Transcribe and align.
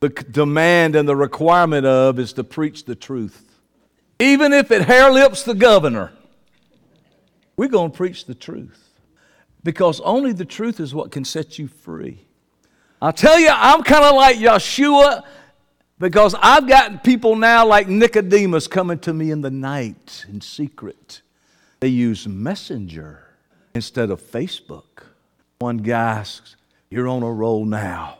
the 0.00 0.08
demand 0.08 0.96
and 0.96 1.08
the 1.08 1.16
requirement 1.16 1.86
of 1.86 2.18
is 2.18 2.32
to 2.34 2.44
preach 2.44 2.84
the 2.84 2.94
truth. 2.94 3.42
Even 4.18 4.52
if 4.52 4.70
it 4.70 4.82
hair 4.82 5.10
lips 5.10 5.42
the 5.42 5.54
governor, 5.54 6.12
we're 7.56 7.68
going 7.68 7.90
to 7.90 7.96
preach 7.96 8.26
the 8.26 8.34
truth. 8.34 8.82
Because 9.62 10.00
only 10.00 10.32
the 10.32 10.44
truth 10.44 10.80
is 10.80 10.94
what 10.94 11.10
can 11.10 11.24
set 11.24 11.58
you 11.58 11.66
free. 11.66 12.26
I 13.00 13.10
tell 13.10 13.38
you, 13.38 13.50
I'm 13.50 13.82
kind 13.82 14.04
of 14.04 14.14
like 14.14 14.36
Yeshua 14.36 15.24
because 15.98 16.34
I've 16.40 16.68
got 16.68 17.02
people 17.02 17.36
now 17.36 17.66
like 17.66 17.88
Nicodemus 17.88 18.68
coming 18.68 18.98
to 19.00 19.12
me 19.12 19.30
in 19.30 19.40
the 19.40 19.50
night 19.50 20.24
in 20.28 20.40
secret. 20.40 21.22
They 21.80 21.88
use 21.88 22.26
Messenger 22.26 23.26
instead 23.74 24.10
of 24.10 24.22
Facebook. 24.22 25.04
One 25.58 25.78
guy 25.78 26.18
asks, 26.18 26.56
You're 26.90 27.08
on 27.08 27.22
a 27.22 27.32
roll 27.32 27.64
now. 27.64 28.18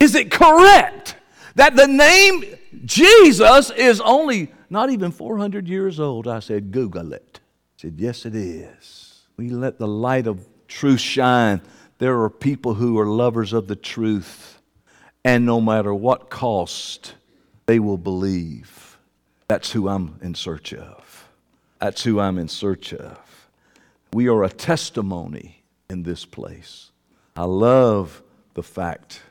Is 0.00 0.14
it 0.14 0.30
correct 0.30 1.16
that 1.56 1.74
the 1.74 1.86
name 1.86 2.44
Jesus 2.84 3.70
is 3.70 4.00
only 4.00 4.52
not 4.70 4.90
even 4.90 5.10
400 5.10 5.68
years 5.68 5.98
old? 5.98 6.28
I 6.28 6.40
said, 6.40 6.70
Google 6.70 7.12
it. 7.12 7.40
Said, 7.76 7.94
Yes, 7.98 8.24
it 8.24 8.34
is. 8.34 9.22
We 9.36 9.50
let 9.50 9.78
the 9.78 9.88
light 9.88 10.26
of 10.26 10.46
truth 10.68 11.00
shine. 11.00 11.60
There 11.98 12.20
are 12.22 12.30
people 12.30 12.74
who 12.74 12.98
are 12.98 13.06
lovers 13.06 13.52
of 13.52 13.66
the 13.66 13.76
truth, 13.76 14.60
and 15.24 15.44
no 15.44 15.60
matter 15.60 15.92
what 15.92 16.30
cost, 16.30 17.14
they 17.66 17.80
will 17.80 17.98
believe. 17.98 18.98
That's 19.48 19.72
who 19.72 19.88
I'm 19.88 20.18
in 20.22 20.34
search 20.34 20.72
of. 20.74 21.28
That's 21.80 22.02
who 22.04 22.20
I'm 22.20 22.38
in 22.38 22.48
search 22.48 22.92
of. 22.92 23.18
We 24.12 24.28
are 24.28 24.44
a 24.44 24.48
testimony 24.48 25.64
in 25.90 26.02
this 26.02 26.24
place. 26.24 26.90
I 27.36 27.44
love 27.44 28.22
the 28.54 28.62
fact 28.62 29.22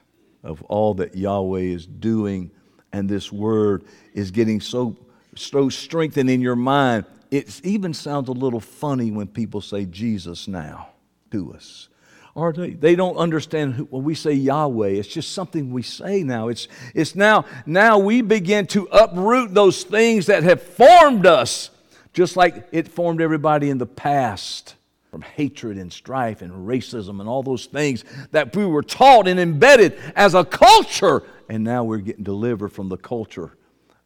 of 0.47 0.61
all 0.63 0.93
that 0.95 1.15
Yahweh 1.15 1.59
is 1.59 1.85
doing, 1.85 2.49
and 2.93 3.07
this 3.07 3.31
word 3.31 3.83
is 4.13 4.31
getting 4.31 4.61
so, 4.61 4.95
so 5.35 5.69
strengthened 5.69 6.29
in 6.29 6.41
your 6.41 6.55
mind. 6.55 7.05
It 7.29 7.61
even 7.63 7.93
sounds 7.93 8.29
a 8.29 8.33
little 8.33 8.61
funny 8.61 9.11
when 9.11 9.27
people 9.27 9.61
say 9.61 9.85
Jesus 9.85 10.47
now 10.47 10.89
to 11.31 11.53
us. 11.53 11.89
Or 12.33 12.53
they, 12.53 12.69
they 12.69 12.95
don't 12.95 13.17
understand 13.17 13.73
who, 13.73 13.85
when 13.85 14.03
we 14.03 14.15
say 14.15 14.31
Yahweh. 14.31 14.89
It's 14.89 15.07
just 15.07 15.33
something 15.33 15.71
we 15.71 15.81
say 15.81 16.23
now. 16.23 16.47
It's, 16.47 16.67
it's 16.93 17.15
now, 17.15 17.45
now 17.65 17.97
we 17.97 18.21
begin 18.21 18.67
to 18.67 18.85
uproot 18.91 19.53
those 19.53 19.83
things 19.83 20.27
that 20.27 20.43
have 20.43 20.61
formed 20.61 21.25
us, 21.25 21.71
just 22.13 22.37
like 22.37 22.67
it 22.71 22.87
formed 22.87 23.21
everybody 23.21 23.69
in 23.69 23.79
the 23.79 23.85
past 23.85 24.76
from 25.17 25.23
hatred 25.23 25.79
and 25.79 25.91
strife 25.91 26.43
and 26.43 26.51
racism 26.67 27.19
and 27.19 27.27
all 27.27 27.41
those 27.41 27.65
things 27.65 28.05
that 28.29 28.55
we 28.55 28.63
were 28.63 28.83
taught 28.83 29.27
and 29.27 29.39
embedded 29.39 29.97
as 30.15 30.35
a 30.35 30.45
culture. 30.45 31.23
And 31.49 31.63
now 31.63 31.83
we're 31.83 31.97
getting 31.97 32.23
delivered 32.23 32.69
from 32.69 32.87
the 32.87 32.97
culture 32.97 33.57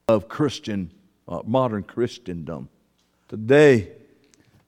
of 0.08 0.30
Christian, 0.30 0.90
uh, 1.28 1.42
modern 1.46 1.84
Christendom. 1.84 2.70
Today, 3.28 3.92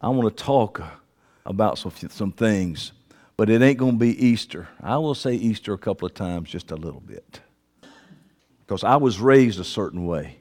I 0.01 0.09
want 0.09 0.35
to 0.35 0.43
talk 0.43 0.81
about 1.45 1.77
some, 1.77 1.93
some 2.09 2.33
things, 2.33 2.91
but 3.37 3.49
it 3.49 3.61
ain't 3.61 3.77
going 3.77 3.93
to 3.93 3.97
be 3.97 4.25
Easter. 4.25 4.67
I 4.81 4.97
will 4.97 5.15
say 5.15 5.35
Easter 5.35 5.71
a 5.71 5.77
couple 5.77 6.05
of 6.05 6.13
times, 6.13 6.49
just 6.49 6.71
a 6.71 6.75
little 6.75 6.99
bit. 6.99 7.39
Because 8.67 8.83
I 8.83 8.97
was 8.97 9.17
raised 9.17 9.61
a 9.61 9.63
certain 9.63 10.05
way. 10.05 10.39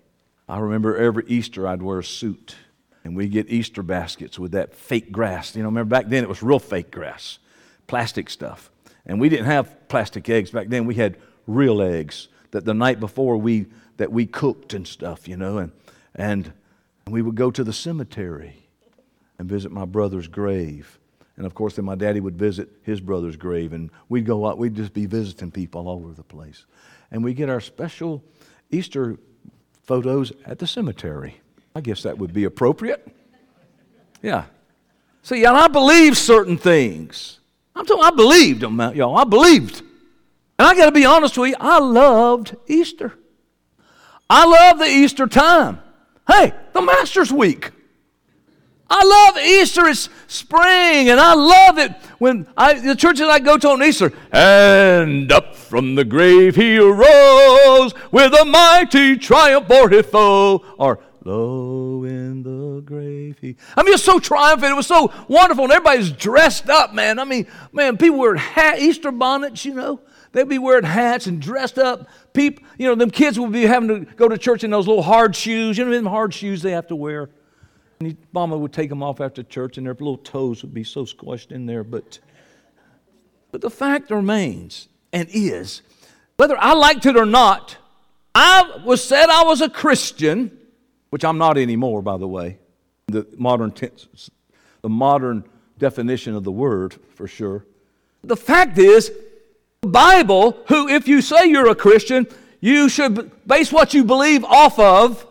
I 0.49 0.59
remember 0.59 0.97
every 0.97 1.23
Easter 1.29 1.69
I'd 1.69 1.81
wear 1.81 2.01
a 2.01 2.05
suit 2.05 2.57
and 3.05 3.17
we 3.17 3.29
get 3.29 3.51
Easter 3.51 3.83
baskets 3.83 4.39
with 4.39 4.53
that 4.53 4.75
fake 4.75 5.11
grass. 5.13 5.57
You 5.57 5.63
know, 5.63 5.69
remember 5.69 5.91
back 5.91 6.09
then 6.09 6.23
it 6.23 6.29
was 6.29 6.43
real 6.43 6.59
fake 6.59 6.91
grass, 6.91 7.39
plastic 7.87 8.31
stuff. 8.31 8.71
And 9.05 9.21
we 9.21 9.29
didn't 9.29 9.47
have 9.47 9.89
plastic 9.89 10.29
eggs 10.29 10.51
back 10.51 10.69
then. 10.69 10.87
We 10.87 10.95
had 10.95 11.17
real 11.47 11.83
eggs 11.83 12.29
that 12.53 12.65
the 12.65 12.75
night 12.75 13.01
before 13.01 13.37
we 13.37 13.67
that 13.97 14.13
we 14.13 14.27
cooked 14.27 14.75
and 14.75 14.87
stuff, 14.87 15.29
you 15.29 15.37
know, 15.37 15.59
and 15.59 15.73
and 16.15 16.53
we 17.09 17.23
would 17.23 17.35
go 17.35 17.51
to 17.51 17.65
the 17.65 17.73
cemetery 17.73 18.69
and 19.39 19.49
visit 19.49 19.73
my 19.73 19.85
brother's 19.85 20.29
grave. 20.29 20.99
And 21.37 21.47
of 21.47 21.55
course, 21.55 21.77
then 21.77 21.85
my 21.85 21.95
daddy 21.95 22.21
would 22.21 22.37
visit 22.37 22.69
his 22.83 23.01
brother's 23.01 23.37
grave, 23.37 23.73
and 23.73 23.91
we'd 24.09 24.27
go 24.27 24.47
out, 24.47 24.59
we'd 24.59 24.77
just 24.77 24.93
be 24.93 25.07
visiting 25.07 25.51
people 25.51 25.89
all 25.89 25.97
over 25.97 26.13
the 26.13 26.23
place. 26.23 26.67
And 27.11 27.25
we 27.25 27.35
get 27.35 27.49
our 27.49 27.61
special 27.61 28.23
Easter 28.71 29.19
photos 29.83 30.33
at 30.47 30.59
the 30.59 30.67
cemetery. 30.67 31.42
I 31.75 31.81
guess 31.81 32.03
that 32.03 32.19
would 32.19 32.33
be 32.33 32.45
appropriate. 32.45 33.07
Yeah. 34.23 34.45
See, 35.23 35.45
and 35.45 35.57
I 35.57 35.69
believe 35.69 36.19
certain 36.19 36.59
things. 36.59 37.39
I'm 37.75 37.87
talking, 37.87 38.05
I 38.05 38.11
believed 38.11 38.61
them, 38.61 38.79
uh, 38.81 38.93
y'all. 38.93 39.17
I 39.17 39.25
believed. 39.25 39.81
And 40.59 40.69
I 40.69 40.75
got 40.75 40.87
to 40.87 40.93
be 40.93 41.05
honest 41.05 41.39
with 41.39 41.51
you, 41.51 41.57
I 41.59 41.79
loved 41.79 42.55
Easter. 42.67 43.15
I 44.29 44.45
love 44.45 44.79
the 44.79 44.87
Easter 44.87 45.27
time. 45.27 45.81
Hey, 46.27 46.53
the 46.73 46.83
Master's 46.83 47.33
Week. 47.33 47.71
I 48.89 49.05
love 49.05 49.43
Easter. 49.43 49.87
It's 49.87 50.11
spring, 50.27 51.09
and 51.09 51.19
I 51.19 51.35
love 51.35 51.79
it 51.79 51.93
when 52.19 52.47
I, 52.57 52.75
the 52.75 52.95
churches 52.95 53.27
I 53.27 53.39
go 53.39 53.57
to 53.57 53.71
on 53.71 53.83
Easter. 53.83 54.13
And 54.31 55.33
up 55.33 55.57
from 55.57 55.95
the 55.95 56.05
grave 56.05 56.57
he 56.57 56.79
arose 56.79 57.95
with 58.11 58.35
a 58.35 58.45
mighty 58.45 59.17
triumph 59.17 59.67
for 59.67 59.89
his 59.89 60.05
foe. 60.05 60.63
Or 60.77 61.01
Low 61.25 62.05
in 62.05 62.43
the 62.43 62.81
grave. 62.81 63.39
He... 63.41 63.57
I 63.77 63.83
mean, 63.83 63.95
it's 63.95 64.03
so 64.03 64.19
triumphant. 64.19 64.73
It 64.73 64.77
was 64.77 64.89
so 64.89 65.13
wonderful. 65.29 65.65
And 65.65 65.73
everybody's 65.73 66.11
dressed 66.11 66.69
up, 66.69 66.95
man. 66.95 67.19
I 67.19 67.25
mean, 67.25 67.47
man, 67.73 67.97
people 67.97 68.19
wear 68.19 68.35
hat, 68.35 68.81
Easter 68.81 69.13
bonnets, 69.13 69.65
you 69.65 69.75
know. 69.75 70.01
They'd 70.33 70.49
be 70.49 70.59
wearing 70.59 70.85
hats 70.85 71.27
and 71.27 71.41
dressed 71.41 71.79
up. 71.79 72.09
People, 72.33 72.65
you 72.79 72.89
know, 72.89 72.95
them 72.95 73.11
kids 73.11 73.39
would 73.39 73.53
be 73.53 73.67
having 73.67 73.89
to 73.89 74.15
go 74.15 74.29
to 74.29 74.39
church 74.39 74.65
in 74.65 74.71
those 74.71 74.89
little 74.89 75.03
hard 75.03 75.37
shoes. 75.37 75.79
You 75.79 75.85
know, 75.85 75.91
them 75.91 76.07
hard 76.07 76.33
shoes 76.35 76.63
they 76.63 76.73
have 76.73 76.89
to 76.89 76.97
wear. 76.97 77.31
And 78.01 78.17
mama 78.33 78.57
would 78.57 78.73
take 78.73 78.89
them 78.89 79.03
off 79.03 79.21
after 79.21 79.43
church, 79.43 79.77
and 79.79 79.87
their 79.87 79.95
little 79.95 80.17
toes 80.17 80.63
would 80.63 80.75
be 80.75 80.85
so 80.85 81.05
squashed 81.05 81.53
in 81.53 81.67
there. 81.67 81.85
But, 81.85 82.19
but 83.53 83.61
the 83.61 83.71
fact 83.71 84.11
remains 84.11 84.89
and 85.13 85.29
is, 85.31 85.83
whether 86.37 86.57
I 86.59 86.73
liked 86.73 87.07
it 87.07 87.17
or 87.17 87.27
not, 87.27 87.77
I 88.35 88.81
was 88.85 89.05
said 89.05 89.29
I 89.29 89.45
was 89.45 89.61
a 89.61 89.69
Christian 89.69 90.59
which 91.13 91.27
I'm 91.27 91.37
not 91.37 91.59
anymore, 91.59 92.01
by 92.01 92.17
the 92.17 92.27
way. 92.27 92.57
The 93.09 93.27
modern, 93.37 93.71
tense, 93.71 94.31
the 94.81 94.89
modern 94.89 95.45
definition 95.79 96.35
of 96.35 96.43
the 96.43 96.51
word, 96.51 96.97
for 97.15 97.29
sure. 97.29 97.67
The 98.25 98.35
fact 98.35 98.79
is, 98.79 99.13
the 99.83 99.89
Bible, 99.89 100.57
who, 100.69 100.89
if 100.89 101.07
you 101.07 101.21
say 101.21 101.45
you're 101.45 101.69
a 101.69 101.75
Christian, 101.75 102.27
you 102.61 102.89
should 102.89 103.31
base 103.47 103.71
what 103.71 103.93
you 103.93 104.05
believe 104.05 104.43
off 104.45 104.79
of. 104.79 105.27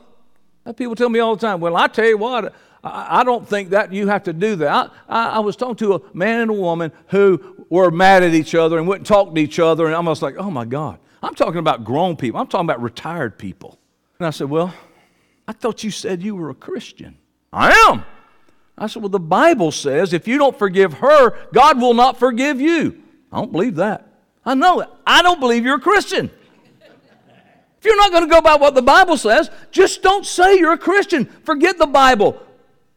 People 0.76 0.94
tell 0.94 1.10
me 1.10 1.18
all 1.18 1.36
the 1.36 1.42
time, 1.42 1.60
well, 1.60 1.76
I 1.76 1.88
tell 1.88 2.06
you 2.06 2.20
what, 2.20 2.54
I, 2.84 3.24
don't 3.24 3.48
think 3.48 3.72
that 3.72 3.92
you 3.92 4.08
have 4.08 4.26
to 4.26 4.34
do 4.34 4.58
that. 4.58 4.92
I, 5.10 5.30
I, 5.30 5.40
was 5.40 5.56
talking 5.56 5.78
to 5.78 5.96
a 5.96 6.02
man 6.14 6.42
and 6.42 6.52
a 6.52 6.54
woman 6.54 6.92
who 7.08 7.66
were 7.72 7.90
mad 7.90 8.22
at 8.22 8.36
each 8.36 8.54
other 8.54 8.78
and 8.78 8.88
wouldn't 8.88 9.08
talk 9.08 9.34
to 9.34 9.42
each 9.42 9.58
other, 9.58 9.88
and 9.88 9.96
I'm 9.96 10.06
almost 10.06 10.22
like, 10.22 10.36
oh 10.38 10.52
my 10.52 10.66
God. 10.66 11.00
I'm 11.24 11.34
talking 11.34 11.58
about 11.58 11.84
grown 11.84 12.16
people, 12.18 12.40
I'm 12.40 12.46
talking 12.46 12.68
about 12.68 12.84
retired 12.84 13.40
people. 13.40 13.80
And 14.20 14.28
I 14.28 14.30
said, 14.30 14.48
well, 14.48 14.72
I 15.52 15.54
thought 15.54 15.84
you 15.84 15.92
said 15.92 16.24
you 16.24 16.34
were 16.34 16.50
a 16.50 16.56
Christian. 16.56 17.18
I 17.52 17.74
am. 17.90 18.06
I 18.78 18.88
said, 18.88 19.04
Well, 19.04 19.10
the 19.10 19.20
Bible 19.20 19.74
says 19.74 20.14
if 20.14 20.26
you 20.26 20.38
don't 20.38 20.58
forgive 20.58 20.94
her, 20.94 21.38
God 21.52 21.82
will 21.82 21.94
not 21.94 22.18
forgive 22.18 22.62
you. 22.62 23.04
I 23.34 23.42
don't 23.42 23.52
believe 23.52 23.76
that. 23.76 24.08
I 24.46 24.54
know 24.54 24.80
that. 24.80 24.94
I 25.06 25.22
don't 25.22 25.42
believe 25.42 25.66
you're 25.66 25.76
a 25.76 25.82
Christian. 25.82 26.32
If 27.80 27.84
you're 27.84 27.98
not 27.98 28.12
going 28.12 28.24
to 28.24 28.30
go 28.34 28.40
by 28.40 28.56
what 28.56 28.76
the 28.76 28.82
Bible 28.82 29.18
says, 29.18 29.52
just 29.72 30.02
don't 30.02 30.26
say 30.26 30.58
you're 30.58 30.72
a 30.72 30.78
Christian. 30.78 31.26
Forget 31.26 31.78
the 31.78 31.86
Bible. 31.86 32.42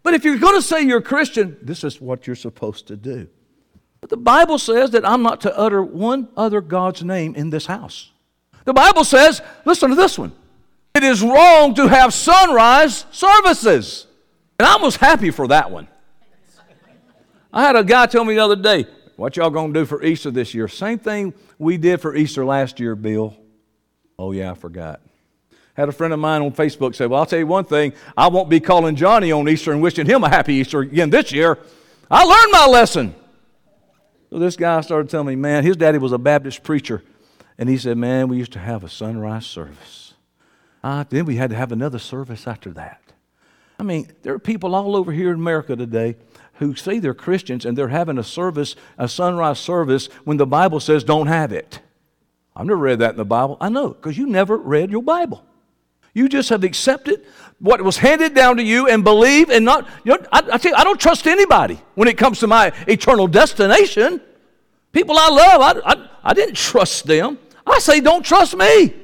But 0.05 0.15
if 0.15 0.25
you're 0.25 0.39
going 0.39 0.55
to 0.55 0.63
say 0.63 0.83
you're 0.83 0.99
a 0.99 1.03
Christian, 1.03 1.57
this 1.61 1.83
is 1.83 2.01
what 2.01 2.29
you're 2.29 2.37
supposed 2.37 2.87
to 2.87 2.97
do. 2.97 3.27
But 4.01 4.11
the 4.11 4.17
Bible 4.17 4.61
says 4.61 4.93
that 4.93 5.05
I'm 5.05 5.25
not 5.25 5.41
to 5.41 5.59
utter 5.59 5.83
one 5.83 6.29
other 6.37 6.61
God's 6.61 7.03
name 7.03 7.35
in 7.35 7.51
this 7.51 7.67
house. 7.67 8.13
The 8.65 8.73
Bible 8.73 9.03
says, 9.03 9.43
listen 9.65 9.91
to 9.91 9.97
this 9.97 10.17
one 10.17 10.31
it 10.95 11.03
is 11.03 11.23
wrong 11.23 11.75
to 11.75 11.89
have 11.89 12.15
sunrise 12.15 13.05
services. 13.11 14.07
And 14.59 14.67
I 14.67 14.77
was 14.77 14.95
happy 14.95 15.31
for 15.31 15.49
that 15.49 15.71
one. 15.71 15.89
I 17.53 17.63
had 17.63 17.77
a 17.77 17.85
guy 17.85 18.07
tell 18.07 18.25
me 18.25 18.35
the 18.35 18.41
other 18.41 18.57
day, 18.57 18.87
what 19.17 19.37
y'all 19.37 19.51
gonna 19.51 19.73
do 19.73 19.85
for 19.85 20.03
Easter 20.03 20.31
this 20.31 20.55
year? 20.55 20.69
Same 20.69 20.99
thing 20.99 21.35
we 21.59 21.77
did 21.77 22.01
for 22.01 22.15
Easter 22.15 22.45
last 22.45 22.79
year, 22.81 22.95
Bill. 22.95 23.37
Oh 24.19 24.33
yeah, 24.33 24.53
I 24.53 24.55
forgot. 24.55 25.01
Had 25.75 25.89
a 25.89 25.93
friend 25.93 26.13
of 26.13 26.21
mine 26.21 26.43
on 26.43 26.53
Facebook 26.53 26.95
say, 26.95 27.07
Well, 27.07 27.21
I'll 27.21 27.27
tell 27.27 27.39
you 27.39 27.47
one 27.47 27.65
thing, 27.65 27.93
I 28.17 28.29
won't 28.29 28.49
be 28.49 28.61
calling 28.61 28.95
Johnny 28.95 29.33
on 29.33 29.49
Easter 29.49 29.73
and 29.73 29.83
wishing 29.83 30.07
him 30.07 30.23
a 30.23 30.29
happy 30.29 30.55
Easter 30.55 30.81
again 30.81 31.11
this 31.11 31.33
year. 31.33 31.59
I 32.11 32.25
learned 32.25 32.53
my 32.53 32.67
lesson. 32.67 33.15
So 34.31 34.39
this 34.39 34.57
guy 34.57 34.81
started 34.81 35.11
telling 35.11 35.29
me, 35.29 35.37
man, 35.37 35.65
his 35.65 35.77
daddy 35.77 35.99
was 35.99 36.13
a 36.13 36.19
Baptist 36.19 36.63
preacher. 36.63 37.03
And 37.59 37.69
he 37.69 37.79
said, 37.79 37.97
Man, 37.97 38.29
we 38.29 38.37
used 38.37 38.53
to 38.53 38.59
have 38.61 38.85
a 38.85 38.89
sunrise 38.89 39.47
service. 39.47 40.04
Uh, 40.85 41.03
then 41.09 41.25
we 41.25 41.37
had 41.37 41.49
to 41.49 41.57
have 41.57 41.73
another 41.73 41.99
service 41.99 42.47
after 42.47 42.71
that. 42.71 43.01
I 43.79 43.83
mean, 43.83 44.13
there 44.23 44.35
are 44.35 44.39
people 44.39 44.75
all 44.75 44.95
over 44.95 45.13
here 45.13 45.31
in 45.31 45.37
America 45.37 45.75
today 45.75 46.17
who 46.57 46.75
say 46.75 46.99
they're 46.99 47.15
Christians 47.15 47.65
and 47.65 47.77
they're 47.77 47.89
having 47.89 48.19
a 48.19 48.23
service, 48.23 48.77
a 48.99 49.09
sunrise 49.09 49.59
service, 49.59 50.09
when 50.25 50.37
the 50.37 50.47
Bible 50.47 50.81
says 50.81 51.03
don't 51.03 51.27
have 51.27 51.53
it. 51.53 51.81
I've 52.55 52.67
never 52.67 52.79
read 52.79 52.99
that 52.99 53.13
in 53.13 53.17
the 53.17 53.25
Bible. 53.25 53.57
I 53.63 53.71
know, 53.71 53.89
because 53.89 54.19
you 54.19 54.27
never 54.27 54.59
read 54.59 54.91
your 54.91 55.03
Bible. 55.03 55.43
You 56.13 56.29
just 56.29 56.51
have 56.51 56.65
accepted 56.65 57.25
what 57.61 57.81
was 57.81 57.97
handed 57.97 58.35
down 58.35 58.59
to 58.59 58.63
you 58.63 58.87
and 58.87 59.03
believe 59.03 59.49
and 59.49 59.65
not. 59.65 59.89
You 60.05 60.19
know, 60.19 60.27
I, 60.31 60.43
I 60.53 60.59
tell 60.59 60.73
you, 60.73 60.77
I 60.77 60.85
don't 60.85 61.01
trust 61.01 61.27
anybody 61.27 61.81
when 61.95 62.09
it 62.09 62.19
comes 62.19 62.41
to 62.41 62.47
my 62.47 62.75
eternal 62.87 63.27
destination. 63.27 64.21
People 64.93 65.17
I 65.19 65.31
love, 65.31 65.83
I, 65.83 65.93
I, 65.93 66.09
I 66.25 66.35
didn't 66.35 66.57
trust 66.57 67.07
them. 67.07 67.39
I 67.67 67.79
say, 67.79 68.01
don't 68.01 68.23
trust 68.23 68.55
me. 68.55 69.04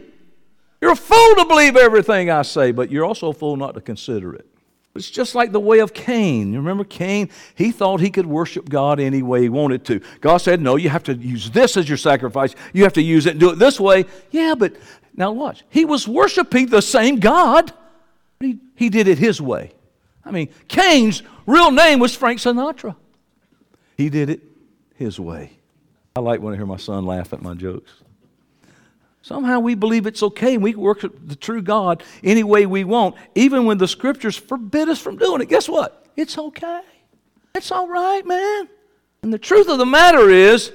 You're 0.80 0.92
a 0.92 0.96
fool 0.96 1.34
to 1.36 1.44
believe 1.46 1.76
everything 1.76 2.30
I 2.30 2.42
say, 2.42 2.72
but 2.72 2.90
you're 2.90 3.04
also 3.04 3.28
a 3.28 3.32
fool 3.32 3.56
not 3.56 3.74
to 3.74 3.80
consider 3.80 4.34
it. 4.34 4.46
It's 4.94 5.10
just 5.10 5.34
like 5.34 5.52
the 5.52 5.60
way 5.60 5.78
of 5.78 5.94
Cain. 5.94 6.52
You 6.52 6.58
remember 6.58 6.84
Cain? 6.84 7.30
He 7.54 7.70
thought 7.70 8.00
he 8.00 8.10
could 8.10 8.26
worship 8.26 8.68
God 8.68 8.98
any 8.98 9.22
way 9.22 9.42
he 9.42 9.48
wanted 9.48 9.84
to. 9.84 10.00
God 10.20 10.38
said, 10.38 10.60
No, 10.60 10.76
you 10.76 10.88
have 10.88 11.04
to 11.04 11.14
use 11.14 11.50
this 11.50 11.76
as 11.76 11.88
your 11.88 11.98
sacrifice. 11.98 12.56
You 12.72 12.82
have 12.82 12.94
to 12.94 13.02
use 13.02 13.26
it 13.26 13.30
and 13.32 13.40
do 13.40 13.50
it 13.50 13.58
this 13.58 13.78
way. 13.78 14.06
Yeah, 14.30 14.54
but 14.58 14.74
now 15.14 15.30
watch. 15.30 15.64
He 15.68 15.84
was 15.84 16.08
worshiping 16.08 16.66
the 16.66 16.82
same 16.82 17.20
God. 17.20 17.72
He, 18.40 18.58
he 18.74 18.88
did 18.88 19.06
it 19.06 19.18
his 19.18 19.40
way. 19.40 19.72
I 20.24 20.32
mean, 20.32 20.48
Cain's 20.66 21.22
real 21.46 21.70
name 21.70 22.00
was 22.00 22.16
Frank 22.16 22.40
Sinatra. 22.40 22.96
He 23.96 24.10
did 24.10 24.28
it 24.28 24.40
his 24.96 25.20
way. 25.20 25.52
I 26.16 26.20
like 26.20 26.40
when 26.40 26.54
I 26.54 26.56
hear 26.56 26.66
my 26.66 26.78
son 26.78 27.06
laugh 27.06 27.32
at 27.32 27.42
my 27.42 27.54
jokes. 27.54 27.92
Somehow 29.22 29.60
we 29.60 29.74
believe 29.74 30.06
it's 30.06 30.22
okay 30.22 30.54
and 30.54 30.62
we 30.62 30.74
work 30.74 31.00
the 31.00 31.36
true 31.36 31.60
God 31.60 32.02
any 32.24 32.42
way 32.42 32.64
we 32.66 32.84
want, 32.84 33.16
even 33.34 33.66
when 33.66 33.78
the 33.78 33.88
scriptures 33.88 34.36
forbid 34.36 34.88
us 34.88 34.98
from 34.98 35.16
doing 35.16 35.42
it. 35.42 35.48
Guess 35.48 35.68
what? 35.68 36.06
It's 36.16 36.38
okay. 36.38 36.80
It's 37.54 37.70
all 37.70 37.88
right, 37.88 38.24
man. 38.26 38.68
And 39.22 39.32
the 39.32 39.38
truth 39.38 39.68
of 39.68 39.78
the 39.78 39.86
matter 39.86 40.30
is, 40.30 40.72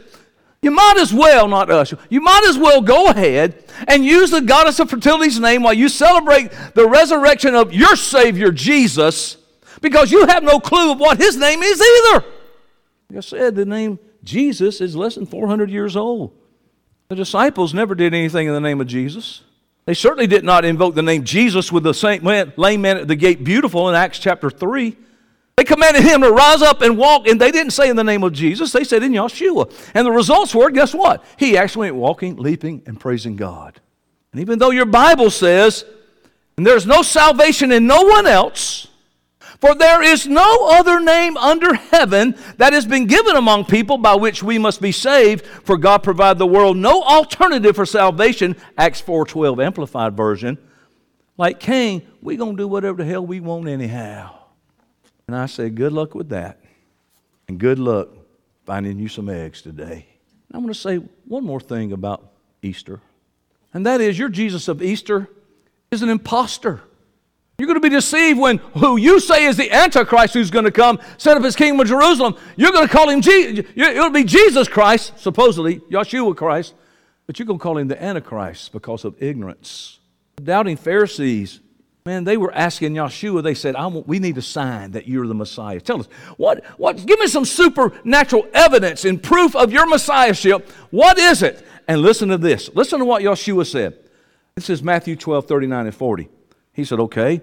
you 0.61 0.71
might 0.71 0.97
as 0.97 1.13
well, 1.13 1.47
not 1.47 1.69
us, 1.71 1.93
you 2.09 2.21
might 2.21 2.43
as 2.47 2.57
well 2.57 2.81
go 2.81 3.07
ahead 3.07 3.63
and 3.87 4.05
use 4.05 4.31
the 4.31 4.41
goddess 4.41 4.79
of 4.79 4.89
fertility's 4.89 5.39
name 5.39 5.63
while 5.63 5.73
you 5.73 5.89
celebrate 5.89 6.51
the 6.73 6.87
resurrection 6.87 7.55
of 7.55 7.73
your 7.73 7.95
Savior, 7.95 8.51
Jesus, 8.51 9.37
because 9.81 10.11
you 10.11 10.25
have 10.27 10.43
no 10.43 10.59
clue 10.59 10.91
of 10.91 10.99
what 10.99 11.17
his 11.17 11.37
name 11.37 11.61
is 11.63 11.81
either. 11.81 12.25
Like 13.09 13.17
I 13.17 13.19
said, 13.21 13.55
the 13.55 13.65
name 13.65 13.99
Jesus 14.23 14.81
is 14.81 14.95
less 14.95 15.15
than 15.15 15.25
400 15.25 15.69
years 15.69 15.95
old. 15.95 16.35
The 17.07 17.15
disciples 17.15 17.73
never 17.73 17.95
did 17.95 18.13
anything 18.13 18.47
in 18.47 18.53
the 18.53 18.59
name 18.59 18.81
of 18.81 18.87
Jesus. 18.87 19.41
They 19.85 19.93
certainly 19.93 20.25
did 20.25 20.43
not 20.43 20.65
invoke 20.65 20.95
the 20.95 21.03
name 21.03 21.23
Jesus 21.23 21.71
with 21.71 21.83
the 21.83 21.93
same 21.93 22.23
lame 22.23 22.81
man 22.81 22.97
at 22.97 23.07
the 23.07 23.15
gate 23.15 23.43
beautiful 23.43 23.87
in 23.89 23.95
Acts 23.95 24.17
chapter 24.17 24.49
3. 24.49 24.97
They 25.57 25.63
commanded 25.63 26.03
him 26.03 26.21
to 26.21 26.31
rise 26.31 26.61
up 26.61 26.81
and 26.81 26.97
walk, 26.97 27.27
and 27.27 27.39
they 27.39 27.51
didn't 27.51 27.71
say 27.71 27.89
in 27.89 27.95
the 27.95 28.03
name 28.03 28.23
of 28.23 28.33
Jesus, 28.33 28.71
they 28.71 28.83
said 28.83 29.03
in 29.03 29.13
Yeshua. 29.13 29.71
And 29.93 30.05
the 30.05 30.11
results 30.11 30.53
were, 30.53 30.69
guess 30.69 30.93
what? 30.93 31.23
He 31.37 31.57
actually 31.57 31.91
went 31.91 31.95
walking, 31.95 32.35
leaping, 32.35 32.81
and 32.85 32.99
praising 32.99 33.35
God. 33.35 33.79
And 34.33 34.41
even 34.41 34.59
though 34.59 34.71
your 34.71 34.85
Bible 34.85 35.29
says, 35.29 35.85
and 36.57 36.65
there's 36.65 36.85
no 36.85 37.03
salvation 37.03 37.71
in 37.71 37.87
no 37.87 38.01
one 38.01 38.27
else, 38.27 38.87
for 39.59 39.75
there 39.75 40.01
is 40.01 40.27
no 40.27 40.69
other 40.69 40.99
name 40.99 41.37
under 41.37 41.73
heaven 41.73 42.35
that 42.57 42.73
has 42.73 42.85
been 42.85 43.07
given 43.07 43.35
among 43.35 43.65
people 43.65 43.97
by 43.97 44.15
which 44.15 44.43
we 44.43 44.57
must 44.57 44.81
be 44.81 44.91
saved, 44.91 45.45
for 45.45 45.77
God 45.77 46.03
provided 46.03 46.39
the 46.39 46.47
world 46.47 46.77
no 46.77 47.01
alternative 47.03 47.75
for 47.75 47.85
salvation. 47.85 48.55
Acts 48.77 49.01
4:12 49.01 49.63
amplified 49.63 50.15
version. 50.15 50.57
Like 51.37 51.59
Cain, 51.59 52.05
we're 52.21 52.37
going 52.37 52.55
to 52.55 52.63
do 52.63 52.67
whatever 52.67 52.97
the 52.97 53.05
hell 53.05 53.25
we 53.25 53.39
want 53.39 53.67
anyhow. 53.67 54.37
And 55.27 55.35
I 55.35 55.47
say, 55.47 55.69
good 55.69 55.91
luck 55.91 56.15
with 56.15 56.29
that. 56.29 56.59
And 57.47 57.59
good 57.59 57.79
luck 57.79 58.09
finding 58.65 58.99
you 58.99 59.07
some 59.07 59.29
eggs 59.29 59.61
today. 59.61 60.07
I'm 60.51 60.61
going 60.61 60.73
to 60.73 60.79
say 60.79 60.97
one 61.25 61.43
more 61.43 61.59
thing 61.59 61.91
about 61.91 62.31
Easter. 62.61 63.01
And 63.73 63.85
that 63.85 64.01
is 64.01 64.17
your 64.17 64.29
Jesus 64.29 64.67
of 64.67 64.81
Easter 64.81 65.29
is 65.91 66.01
an 66.01 66.09
impostor. 66.09 66.81
You're 67.57 67.67
going 67.67 67.81
to 67.81 67.89
be 67.89 67.89
deceived 67.89 68.37
when 68.37 68.57
who 68.57 68.97
you 68.97 69.19
say 69.21 69.45
is 69.45 69.55
the 69.55 69.71
Antichrist 69.71 70.33
who's 70.33 70.51
going 70.51 70.65
to 70.65 70.71
come, 70.71 70.99
set 71.17 71.37
up 71.37 71.43
his 71.43 71.55
kingdom 71.55 71.79
in 71.79 71.87
Jerusalem, 71.87 72.35
you're 72.57 72.71
going 72.71 72.85
to 72.85 72.91
call 72.91 73.09
him 73.09 73.21
Jesus. 73.21 73.65
It'll 73.75 74.09
be 74.09 74.25
Jesus 74.25 74.67
Christ, 74.67 75.17
supposedly, 75.17 75.79
Yeshua 75.79 76.35
Christ, 76.35 76.73
but 77.25 77.39
you're 77.39 77.45
going 77.45 77.59
to 77.59 77.63
call 77.63 77.77
him 77.77 77.87
the 77.87 78.01
Antichrist 78.01 78.73
because 78.73 79.05
of 79.05 79.15
ignorance. 79.23 79.99
Doubting 80.43 80.75
Pharisees, 80.75 81.61
man, 82.05 82.25
they 82.25 82.35
were 82.35 82.53
asking 82.53 82.93
Yeshua, 82.93 83.41
they 83.41 83.53
said, 83.53 83.75
want, 83.75 84.05
We 84.05 84.19
need 84.19 84.37
a 84.37 84.41
sign 84.41 84.91
that 84.91 85.07
you're 85.07 85.25
the 85.25 85.33
Messiah. 85.33 85.79
Tell 85.79 86.01
us, 86.01 86.07
what, 86.35 86.61
what, 86.77 87.05
give 87.05 87.19
me 87.19 87.27
some 87.27 87.45
supernatural 87.45 88.47
evidence 88.53 89.05
and 89.05 89.23
proof 89.23 89.55
of 89.55 89.71
your 89.71 89.87
Messiahship. 89.87 90.69
What 90.91 91.17
is 91.17 91.41
it? 91.41 91.65
And 91.87 92.01
listen 92.01 92.27
to 92.29 92.37
this. 92.37 92.69
Listen 92.73 92.99
to 92.99 93.05
what 93.05 93.23
Yeshua 93.23 93.65
said. 93.65 93.97
This 94.55 94.69
is 94.69 94.83
Matthew 94.83 95.15
12, 95.15 95.47
39 95.47 95.85
and 95.85 95.95
40. 95.95 96.29
He 96.75 96.83
said, 96.83 96.99
Okay. 96.99 97.41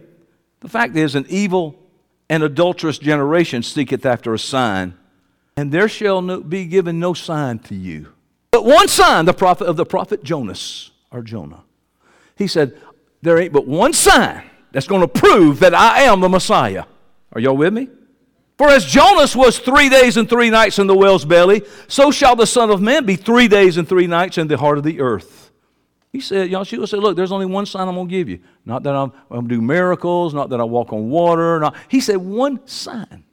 The 0.61 0.69
fact 0.69 0.96
is, 0.96 1.17
an 1.17 1.26
evil 1.29 1.75
and 2.31 2.44
adulterous 2.44 2.99
generation 2.99 3.64
seeketh 3.64 4.06
after 4.06 4.32
a 4.32 4.38
sign, 4.38 4.94
and 5.56 5.73
there 5.73 5.88
shall 5.88 6.23
no, 6.23 6.40
be 6.40 6.67
given 6.67 7.00
no 7.00 7.14
sign 7.14 7.58
to 7.61 7.75
you. 7.75 8.12
But 8.52 8.64
one 8.64 8.87
sign, 8.87 9.25
the 9.25 9.34
prophet 9.34 9.67
of 9.67 9.76
the 9.76 9.84
prophet 9.84 10.23
Jonas, 10.23 10.93
or 11.11 11.23
Jonah. 11.23 11.64
He 12.37 12.46
said, 12.46 12.81
There 13.23 13.38
ain't 13.38 13.52
but 13.52 13.67
one 13.67 13.93
sign 13.93 14.44
that's 14.70 14.87
going 14.87 15.00
to 15.00 15.08
prove 15.08 15.61
that 15.61 15.75
I 15.75 16.02
am 16.02 16.20
the 16.20 16.28
Messiah. 16.28 16.85
Are 17.32 17.40
y'all 17.40 17.56
with 17.56 17.73
me? 17.73 17.88
For 18.58 18.69
as 18.69 18.85
Jonas 18.85 19.35
was 19.35 19.58
three 19.58 19.88
days 19.88 20.17
and 20.17 20.28
three 20.28 20.50
nights 20.50 20.78
in 20.78 20.87
the 20.87 20.96
whale's 20.96 21.25
belly, 21.25 21.62
so 21.88 22.11
shall 22.11 22.37
the 22.37 22.46
Son 22.46 22.70
of 22.70 22.81
Man 22.81 23.05
be 23.05 23.17
three 23.17 23.49
days 23.49 23.76
and 23.76 23.88
three 23.88 24.06
nights 24.06 24.38
in 24.38 24.46
the 24.46 24.56
heart 24.56 24.78
of 24.78 24.85
the 24.85 25.00
earth. 25.00 25.51
He 26.12 26.20
said, 26.20 26.50
Yeshua 26.50 26.87
said, 26.87 26.99
Look, 26.99 27.17
there's 27.17 27.32
only 27.32 27.47
one 27.47 27.64
sign 27.64 27.88
I'm 27.88 27.94
going 27.94 28.06
to 28.06 28.11
give 28.11 28.29
you. 28.29 28.41
Not 28.67 28.82
that 28.82 28.94
I'm, 28.94 29.12
I'm 29.31 29.47
going 29.47 29.49
to 29.49 29.55
do 29.56 29.62
miracles, 29.62 30.35
not 30.35 30.50
that 30.50 30.61
I 30.61 30.64
walk 30.64 30.93
on 30.93 31.09
water. 31.09 31.59
Not. 31.59 31.75
He 31.88 32.00
said, 32.00 32.19
One 32.19 32.67
sign. 32.67 33.25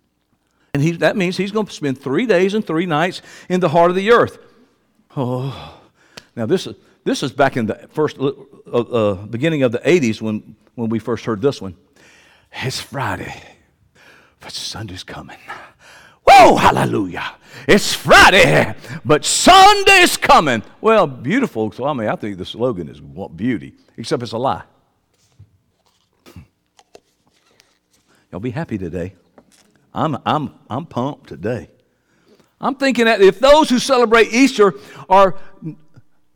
And 0.73 0.83
he, 0.83 0.91
that 0.93 1.17
means 1.17 1.35
he's 1.35 1.51
going 1.51 1.65
to 1.65 1.73
spend 1.73 1.99
three 1.99 2.25
days 2.25 2.53
and 2.53 2.65
three 2.65 2.85
nights 2.85 3.21
in 3.49 3.59
the 3.59 3.69
heart 3.69 3.89
of 3.89 3.95
the 3.95 4.11
earth. 4.11 4.37
Oh, 5.17 5.81
now 6.35 6.45
this 6.45 6.67
is, 6.67 6.75
this 7.03 7.23
is 7.23 7.31
back 7.31 7.57
in 7.57 7.65
the 7.65 7.87
first 7.91 8.17
uh, 8.19 8.31
uh, 8.71 9.15
beginning 9.25 9.63
of 9.63 9.71
the 9.71 9.79
80s 9.79 10.21
when, 10.21 10.55
when 10.75 10.89
we 10.89 10.99
first 10.99 11.25
heard 11.25 11.41
this 11.41 11.59
one. 11.61 11.75
It's 12.51 12.79
Friday, 12.79 13.41
but 14.39 14.51
Sunday's 14.51 15.03
coming. 15.03 15.37
Whoa, 16.29 16.55
hallelujah. 16.57 17.37
It's 17.67 17.93
Friday, 17.93 18.75
but 19.03 19.25
Sunday's 19.25 20.15
coming. 20.15 20.61
Well, 20.79 21.07
beautiful. 21.07 21.71
So, 21.71 21.85
I 21.85 21.93
mean, 21.93 22.07
I 22.07 22.15
think 22.15 22.37
the 22.37 22.45
slogan 22.45 22.87
is 22.87 23.01
beauty, 23.01 23.73
except 23.97 24.21
it's 24.21 24.33
a 24.33 24.37
lie. 24.37 24.63
Y'all 28.31 28.39
be 28.39 28.51
happy 28.51 28.77
today. 28.77 29.15
I'm, 29.91 30.17
I'm, 30.23 30.53
I'm 30.69 30.85
pumped 30.85 31.29
today. 31.29 31.71
I'm 32.61 32.75
thinking 32.75 33.05
that 33.05 33.21
if 33.21 33.39
those 33.39 33.67
who 33.69 33.79
celebrate 33.79 34.31
Easter 34.31 34.75
are 35.09 35.35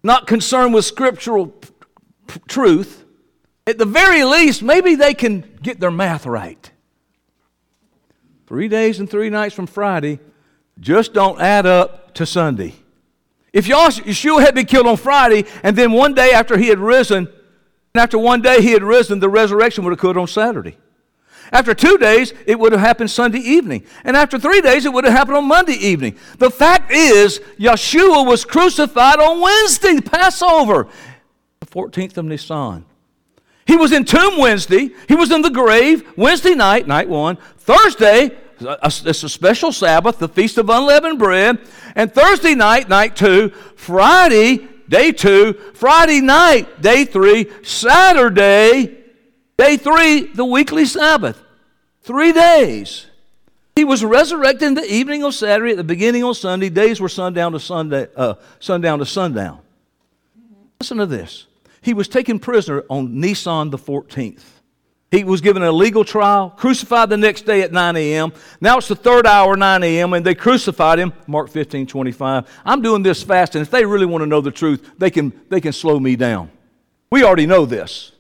not 0.02 0.26
concerned 0.26 0.74
with 0.74 0.86
scriptural 0.86 1.48
p- 1.48 2.42
truth, 2.48 3.06
at 3.68 3.78
the 3.78 3.86
very 3.86 4.24
least, 4.24 4.64
maybe 4.64 4.96
they 4.96 5.14
can 5.14 5.44
get 5.62 5.80
their 5.80 5.92
math 5.92 6.26
right. 6.26 6.72
Three 8.54 8.68
days 8.68 9.00
and 9.00 9.10
three 9.10 9.32
nights 9.32 9.56
from 9.56 9.66
Friday 9.66 10.20
just 10.80 11.12
don't 11.12 11.42
add 11.42 11.66
up 11.66 12.14
to 12.14 12.24
Sunday. 12.24 12.76
If 13.52 13.66
Yeshua 13.66 14.42
had 14.42 14.54
been 14.54 14.68
killed 14.68 14.86
on 14.86 14.96
Friday, 14.96 15.46
and 15.64 15.76
then 15.76 15.92
one 15.92 16.14
day 16.14 16.34
after 16.34 16.56
he 16.56 16.68
had 16.68 16.78
risen, 16.78 17.30
after 17.96 18.20
one 18.20 18.44
day 18.44 18.62
he 18.62 18.70
had 18.70 18.84
risen, 18.84 19.20
the 19.20 19.28
resurrection 19.28 19.84
would 19.84 19.90
have 19.90 19.98
occurred 19.98 20.20
on 20.20 20.28
Saturday. 20.28 20.78
After 21.52 21.74
two 21.74 21.98
days, 21.98 22.32
it 22.46 22.60
would 22.60 22.74
have 22.74 22.82
happened 22.82 23.10
Sunday 23.10 23.40
evening. 23.40 23.86
And 24.04 24.16
after 24.16 24.38
three 24.38 24.62
days, 24.62 24.86
it 24.86 24.94
would 24.94 25.06
have 25.06 25.14
happened 25.14 25.38
on 25.38 25.48
Monday 25.48 25.74
evening. 25.74 26.16
The 26.38 26.52
fact 26.52 26.92
is, 26.92 27.40
Yeshua 27.58 28.24
was 28.24 28.46
crucified 28.46 29.18
on 29.18 29.42
Wednesday, 29.42 30.00
Passover, 30.00 30.88
the 31.60 31.66
14th 31.66 32.18
of 32.18 32.26
Nisan. 32.26 32.86
He 33.66 33.76
was 33.76 33.92
in 33.92 34.06
Tomb 34.06 34.40
Wednesday. 34.40 34.90
He 35.08 35.16
was 35.16 35.32
in 35.32 35.42
the 35.42 35.50
grave 35.50 36.04
Wednesday 36.18 36.54
night, 36.54 36.88
night 36.88 37.08
one. 37.08 37.38
Thursday, 37.58 38.32
it's 38.60 39.24
a 39.24 39.30
special 39.30 39.72
Sabbath, 39.72 40.20
the 40.20 40.28
Feast 40.28 40.58
of 40.58 40.70
Unleavened 40.70 41.20
Bread. 41.20 41.60
And 41.96 42.14
Thursday 42.14 42.56
night, 42.56 42.90
night 42.90 43.16
two. 43.16 43.50
Friday, 43.76 44.68
day 44.90 45.12
two. 45.12 45.54
Friday 45.74 46.22
night, 46.22 46.82
day 46.82 47.06
three. 47.06 47.50
Saturday, 47.64 48.98
day 49.58 49.78
three, 49.78 50.28
the 50.34 50.46
weekly 50.46 50.86
Sabbath. 50.86 51.42
Three 52.02 52.34
days. 52.34 53.08
He 53.76 53.86
was 53.86 54.04
resurrected 54.04 54.64
in 54.64 54.74
the 54.76 54.94
evening 54.94 55.24
of 55.24 55.34
Saturday, 55.34 55.72
at 55.72 55.78
the 55.78 55.84
beginning 55.84 56.24
of 56.24 56.38
Sunday. 56.38 56.70
Days 56.70 57.02
were 57.02 57.10
sundown 57.10 57.54
to 57.54 57.60
Sunday, 57.60 58.08
uh, 58.16 58.36
sundown 58.60 59.00
to 59.00 59.06
sundown. 59.06 59.60
Listen 60.80 60.98
to 60.98 61.06
this. 61.06 61.48
He 61.84 61.94
was 61.94 62.08
taken 62.08 62.40
prisoner 62.40 62.84
on 62.90 63.20
Nisan 63.20 63.70
the 63.70 63.78
14th. 63.78 64.44
He 65.12 65.24
was 65.24 65.42
given 65.42 65.62
a 65.62 65.72
legal 65.72 66.04
trial, 66.04 66.50
crucified 66.50 67.10
the 67.10 67.18
next 67.18 67.46
day 67.46 67.62
at 67.62 67.72
9 67.72 67.96
a.m. 67.96 68.34
Now 68.60 68.80
it's 68.80 68.88
the 68.88 68.96
third 68.96 69.28
hour, 69.28 69.56
9 69.56 69.84
a.m., 69.84 70.14
and 70.14 70.26
they 70.26 70.34
crucified 70.34 70.98
him. 70.98 71.14
Mark 71.28 71.52
15, 71.52 71.86
25. 71.86 72.62
I'm 72.66 72.82
doing 72.82 73.04
this 73.04 73.22
fast, 73.22 73.54
and 73.54 73.62
if 73.62 73.70
they 73.70 73.86
really 73.86 74.08
want 74.08 74.24
to 74.24 74.26
know 74.26 74.42
the 74.42 74.50
truth, 74.50 74.90
they 74.98 75.12
can, 75.12 75.32
they 75.50 75.62
can 75.62 75.72
slow 75.72 76.00
me 76.00 76.16
down. 76.16 76.50
We 77.12 77.24
already 77.24 77.46
know 77.46 77.68
this. 77.68 78.13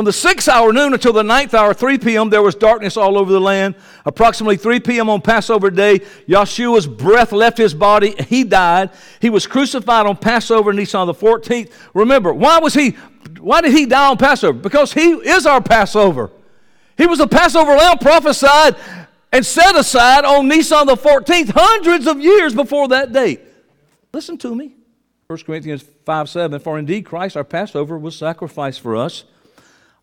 From 0.00 0.06
the 0.06 0.14
sixth 0.14 0.48
hour 0.48 0.72
noon 0.72 0.94
until 0.94 1.12
the 1.12 1.22
ninth 1.22 1.52
hour, 1.52 1.74
3 1.74 1.98
p.m., 1.98 2.30
there 2.30 2.40
was 2.40 2.54
darkness 2.54 2.96
all 2.96 3.18
over 3.18 3.30
the 3.30 3.38
land. 3.38 3.74
Approximately 4.06 4.56
3 4.56 4.80
p.m. 4.80 5.10
on 5.10 5.20
Passover 5.20 5.70
day, 5.70 5.98
Yeshua's 6.26 6.86
breath 6.86 7.32
left 7.32 7.58
his 7.58 7.74
body. 7.74 8.14
He 8.26 8.42
died. 8.42 8.92
He 9.20 9.28
was 9.28 9.46
crucified 9.46 10.06
on 10.06 10.16
Passover, 10.16 10.72
Nisan 10.72 11.06
the 11.06 11.12
14th. 11.12 11.70
Remember, 11.92 12.32
why 12.32 12.60
was 12.60 12.72
he, 12.72 12.96
why 13.40 13.60
did 13.60 13.72
he 13.72 13.84
die 13.84 14.08
on 14.08 14.16
Passover? 14.16 14.58
Because 14.58 14.94
he 14.94 15.10
is 15.10 15.44
our 15.44 15.60
Passover. 15.60 16.30
He 16.96 17.04
was 17.04 17.20
a 17.20 17.26
Passover 17.26 17.76
lamb 17.76 17.98
prophesied 17.98 18.76
and 19.30 19.44
set 19.44 19.76
aside 19.76 20.24
on 20.24 20.48
Nisan 20.48 20.86
the 20.86 20.96
14th, 20.96 21.50
hundreds 21.54 22.06
of 22.06 22.22
years 22.22 22.54
before 22.54 22.88
that 22.88 23.12
date. 23.12 23.42
Listen 24.14 24.38
to 24.38 24.54
me. 24.54 24.72
1 25.26 25.40
Corinthians 25.40 25.84
5 26.06 26.30
7. 26.30 26.58
For 26.58 26.78
indeed 26.78 27.04
Christ, 27.04 27.36
our 27.36 27.44
Passover, 27.44 27.98
was 27.98 28.16
sacrificed 28.16 28.80
for 28.80 28.96
us. 28.96 29.24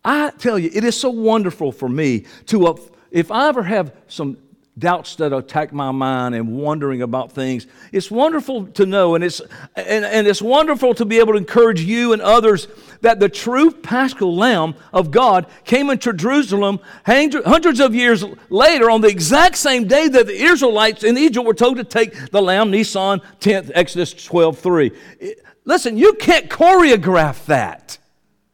I 0.03 0.31
tell 0.31 0.57
you, 0.57 0.69
it 0.73 0.83
is 0.83 0.99
so 0.99 1.09
wonderful 1.09 1.71
for 1.71 1.89
me 1.89 2.25
to, 2.47 2.77
if 3.11 3.31
I 3.31 3.49
ever 3.49 3.63
have 3.63 3.93
some 4.07 4.37
doubts 4.77 5.15
that 5.15 5.33
attack 5.33 5.73
my 5.73 5.91
mind 5.91 6.35
and 6.35 6.55
wondering 6.55 7.01
about 7.01 7.31
things, 7.31 7.65
it's 7.91 8.11
wonderful 8.11 8.67
to 8.67 8.85
know 8.85 9.15
and 9.15 9.23
it's, 9.23 9.41
and, 9.75 10.05
and 10.05 10.27
it's 10.27 10.41
wonderful 10.41 10.93
to 10.93 11.05
be 11.05 11.17
able 11.17 11.33
to 11.33 11.37
encourage 11.37 11.81
you 11.81 12.13
and 12.13 12.21
others 12.21 12.67
that 13.01 13.19
the 13.19 13.29
true 13.29 13.71
paschal 13.71 14.35
lamb 14.35 14.75
of 14.93 15.09
God 15.09 15.47
came 15.63 15.89
into 15.89 16.13
Jerusalem 16.13 16.79
hundreds 17.05 17.79
of 17.79 17.95
years 17.95 18.23
later 18.49 18.89
on 18.89 19.01
the 19.01 19.07
exact 19.07 19.57
same 19.57 19.87
day 19.87 20.07
that 20.07 20.27
the 20.27 20.43
Israelites 20.43 21.03
in 21.03 21.17
Egypt 21.17 21.45
were 21.45 21.53
told 21.53 21.77
to 21.77 21.83
take 21.83 22.31
the 22.31 22.41
lamb, 22.41 22.69
Nisan 22.69 23.21
10th, 23.39 23.71
Exodus 23.73 24.13
12 24.13 24.59
3. 24.59 24.91
Listen, 25.65 25.97
you 25.97 26.13
can't 26.13 26.49
choreograph 26.49 27.45
that. 27.47 27.97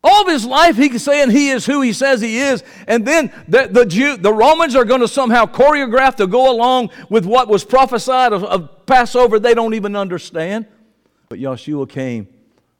All 0.05 0.23
of 0.23 0.27
his 0.27 0.45
life, 0.45 0.75
he's 0.75 1.01
saying 1.01 1.29
he 1.29 1.49
is 1.49 1.65
who 1.65 1.81
he 1.81 1.93
says 1.93 2.19
he 2.19 2.37
is. 2.37 2.61
And 2.87 3.05
then 3.05 3.31
the, 3.47 3.67
the, 3.71 3.85
Jew, 3.85 4.17
the 4.17 4.33
Romans 4.33 4.75
are 4.75 4.83
going 4.83 4.99
to 4.99 5.07
somehow 5.07 5.45
choreograph 5.45 6.15
to 6.15 6.27
go 6.27 6.51
along 6.51 6.89
with 7.09 7.25
what 7.25 7.47
was 7.47 7.63
prophesied 7.63 8.33
of, 8.33 8.43
of 8.43 8.85
Passover 8.85 9.39
they 9.39 9.53
don't 9.53 9.73
even 9.73 9.95
understand. 9.95 10.67
But 11.29 11.39
Yeshua 11.39 11.87
came 11.87 12.27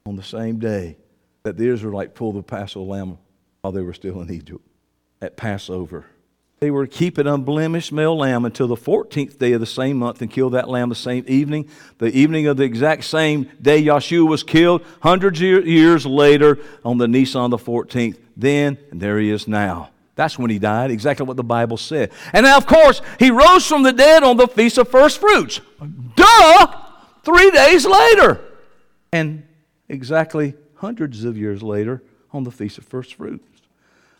on 0.04 0.16
the 0.16 0.22
same 0.22 0.58
day 0.58 0.98
that 1.44 1.56
the 1.56 1.66
Israelites 1.66 2.12
pulled 2.14 2.36
the 2.36 2.42
Passover 2.42 2.84
lamb 2.90 3.18
while 3.62 3.72
they 3.72 3.82
were 3.82 3.94
still 3.94 4.20
in 4.20 4.30
Egypt 4.30 4.60
at 5.22 5.38
Passover. 5.38 6.04
They 6.64 6.70
were 6.70 6.86
to 6.86 6.90
keep 6.90 7.18
an 7.18 7.26
unblemished 7.26 7.92
male 7.92 8.16
lamb 8.16 8.46
until 8.46 8.66
the 8.68 8.74
14th 8.74 9.36
day 9.36 9.52
of 9.52 9.60
the 9.60 9.66
same 9.66 9.98
month 9.98 10.22
and 10.22 10.30
kill 10.30 10.48
that 10.48 10.66
lamb 10.66 10.88
the 10.88 10.94
same 10.94 11.22
evening. 11.28 11.68
The 11.98 12.06
evening 12.06 12.46
of 12.46 12.56
the 12.56 12.62
exact 12.62 13.04
same 13.04 13.50
day 13.60 13.82
Yeshua 13.82 14.26
was 14.26 14.42
killed, 14.42 14.82
hundreds 15.02 15.42
of 15.42 15.66
years 15.66 16.06
later 16.06 16.58
on 16.82 16.96
the 16.96 17.06
Nisan 17.06 17.50
the 17.50 17.58
14th. 17.58 18.16
Then, 18.34 18.78
and 18.90 18.98
there 18.98 19.18
he 19.18 19.28
is 19.28 19.46
now. 19.46 19.90
That's 20.14 20.38
when 20.38 20.48
he 20.48 20.58
died, 20.58 20.90
exactly 20.90 21.26
what 21.26 21.36
the 21.36 21.44
Bible 21.44 21.76
said. 21.76 22.12
And 22.32 22.44
now, 22.44 22.56
of 22.56 22.66
course, 22.66 23.02
he 23.18 23.30
rose 23.30 23.66
from 23.66 23.82
the 23.82 23.92
dead 23.92 24.22
on 24.22 24.38
the 24.38 24.48
Feast 24.48 24.78
of 24.78 24.88
First 24.88 25.20
Fruits. 25.20 25.60
Duh! 26.16 26.66
Three 27.24 27.50
days 27.50 27.84
later. 27.84 28.40
And 29.12 29.46
exactly 29.90 30.54
hundreds 30.76 31.24
of 31.24 31.36
years 31.36 31.62
later 31.62 32.02
on 32.32 32.44
the 32.44 32.50
Feast 32.50 32.78
of 32.78 32.84
First 32.84 33.16
Fruits. 33.16 33.53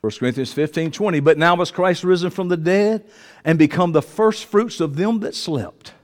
1 0.04 0.10
Corinthians 0.18 0.52
15 0.52 0.90
20. 0.90 1.20
But 1.20 1.38
now 1.38 1.54
was 1.54 1.70
Christ 1.70 2.04
risen 2.04 2.28
from 2.28 2.48
the 2.48 2.58
dead 2.58 3.06
and 3.42 3.58
become 3.58 3.92
the 3.92 4.02
first 4.02 4.44
fruits 4.44 4.78
of 4.78 4.96
them 4.96 5.20
that 5.20 5.34
slept. 5.34 5.94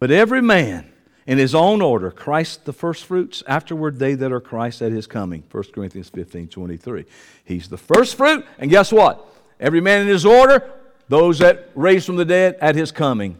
But 0.00 0.10
every 0.10 0.42
man 0.42 0.90
in 1.28 1.38
his 1.38 1.54
own 1.54 1.80
order, 1.80 2.10
Christ 2.10 2.64
the 2.64 2.72
first 2.72 3.04
fruits, 3.04 3.44
afterward 3.46 4.00
they 4.00 4.14
that 4.14 4.32
are 4.32 4.40
Christ 4.40 4.82
at 4.82 4.90
his 4.90 5.06
coming. 5.06 5.44
1 5.48 5.62
Corinthians 5.72 6.08
15 6.08 6.48
23. 6.48 7.04
He's 7.44 7.68
the 7.68 7.78
first 7.78 8.16
fruit, 8.16 8.44
and 8.58 8.68
guess 8.68 8.90
what? 8.90 9.24
Every 9.60 9.80
man 9.80 10.00
in 10.00 10.08
his 10.08 10.26
order, 10.26 10.68
those 11.08 11.38
that 11.38 11.70
raised 11.76 12.06
from 12.06 12.16
the 12.16 12.24
dead 12.24 12.56
at 12.60 12.74
his 12.74 12.90
coming. 12.90 13.36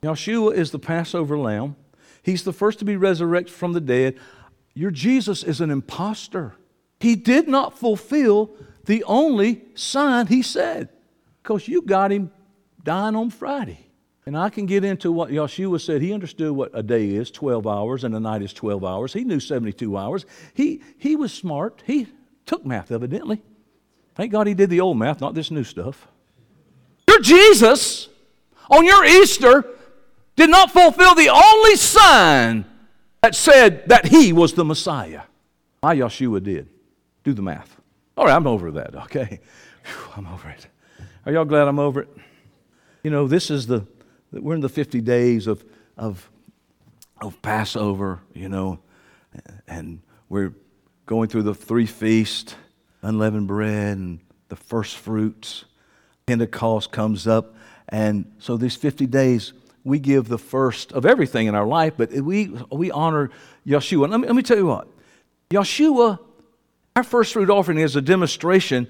Yeshua 0.00 0.54
is 0.54 0.70
the 0.70 0.78
Passover 0.78 1.36
lamb. 1.36 1.74
He's 2.22 2.44
the 2.44 2.52
first 2.52 2.78
to 2.78 2.84
be 2.84 2.96
resurrected 2.96 3.52
from 3.52 3.72
the 3.72 3.80
dead. 3.80 4.16
Your 4.74 4.92
Jesus 4.92 5.42
is 5.42 5.60
an 5.60 5.72
impostor. 5.72 6.54
He 7.00 7.14
did 7.14 7.48
not 7.48 7.78
fulfill 7.78 8.50
the 8.86 9.04
only 9.04 9.62
sign 9.74 10.26
he 10.26 10.42
said. 10.42 10.88
Because 11.42 11.68
you 11.68 11.82
got 11.82 12.10
him 12.10 12.30
dying 12.82 13.14
on 13.14 13.30
Friday. 13.30 13.86
And 14.24 14.36
I 14.36 14.48
can 14.48 14.66
get 14.66 14.82
into 14.82 15.12
what 15.12 15.30
Yeshua 15.30 15.80
said. 15.80 16.02
He 16.02 16.12
understood 16.12 16.50
what 16.50 16.72
a 16.74 16.82
day 16.82 17.10
is 17.10 17.30
12 17.30 17.66
hours 17.66 18.02
and 18.02 18.14
a 18.14 18.20
night 18.20 18.42
is 18.42 18.52
12 18.52 18.84
hours. 18.84 19.12
He 19.12 19.22
knew 19.22 19.38
72 19.38 19.96
hours. 19.96 20.26
He, 20.54 20.82
he 20.98 21.14
was 21.14 21.32
smart. 21.32 21.82
He 21.86 22.08
took 22.44 22.66
math, 22.66 22.90
evidently. 22.90 23.42
Thank 24.16 24.32
God 24.32 24.48
he 24.48 24.54
did 24.54 24.70
the 24.70 24.80
old 24.80 24.98
math, 24.98 25.20
not 25.20 25.34
this 25.34 25.50
new 25.52 25.62
stuff. 25.62 26.08
Your 27.08 27.20
Jesus 27.20 28.08
on 28.68 28.84
your 28.84 29.04
Easter 29.04 29.64
did 30.34 30.50
not 30.50 30.72
fulfill 30.72 31.14
the 31.14 31.28
only 31.28 31.76
sign 31.76 32.64
that 33.22 33.34
said 33.34 33.88
that 33.88 34.06
he 34.06 34.32
was 34.32 34.54
the 34.54 34.64
Messiah. 34.64 35.22
My 35.82 35.94
Yeshua 35.94 36.42
did. 36.42 36.68
Do 37.22 37.32
the 37.32 37.42
math. 37.42 37.80
All 38.16 38.24
right, 38.24 38.34
I'm 38.34 38.46
over 38.46 38.70
that, 38.70 38.94
okay? 38.94 39.40
Whew, 39.84 40.12
I'm 40.16 40.26
over 40.28 40.48
it. 40.48 40.66
Are 41.26 41.32
y'all 41.32 41.44
glad 41.44 41.68
I'm 41.68 41.78
over 41.78 42.00
it? 42.02 42.08
You 43.02 43.10
know, 43.10 43.28
this 43.28 43.50
is 43.50 43.66
the, 43.66 43.86
we're 44.32 44.54
in 44.54 44.62
the 44.62 44.70
50 44.70 45.02
days 45.02 45.46
of, 45.46 45.62
of, 45.98 46.30
of 47.20 47.40
Passover, 47.42 48.20
you 48.32 48.48
know, 48.48 48.78
and 49.68 50.00
we're 50.30 50.54
going 51.04 51.28
through 51.28 51.42
the 51.42 51.54
three 51.54 51.84
feasts, 51.84 52.54
unleavened 53.02 53.48
bread 53.48 53.98
and 53.98 54.20
the 54.48 54.56
first 54.56 54.96
fruits. 54.96 55.66
Pentecost 56.24 56.90
comes 56.90 57.26
up, 57.26 57.54
and 57.90 58.32
so 58.38 58.56
these 58.56 58.76
50 58.76 59.06
days, 59.06 59.52
we 59.84 59.98
give 59.98 60.28
the 60.28 60.38
first 60.38 60.90
of 60.92 61.04
everything 61.04 61.48
in 61.48 61.54
our 61.54 61.66
life, 61.66 61.92
but 61.98 62.10
we, 62.12 62.48
we 62.72 62.90
honor 62.90 63.30
Yeshua. 63.66 64.08
Let 64.08 64.20
me, 64.20 64.26
let 64.26 64.34
me 64.34 64.42
tell 64.42 64.56
you 64.56 64.66
what. 64.66 64.88
Yeshua 65.50 66.18
our 66.96 67.02
first 67.02 67.34
fruit 67.34 67.50
offering 67.50 67.78
is 67.78 67.94
a 67.94 68.00
demonstration 68.00 68.88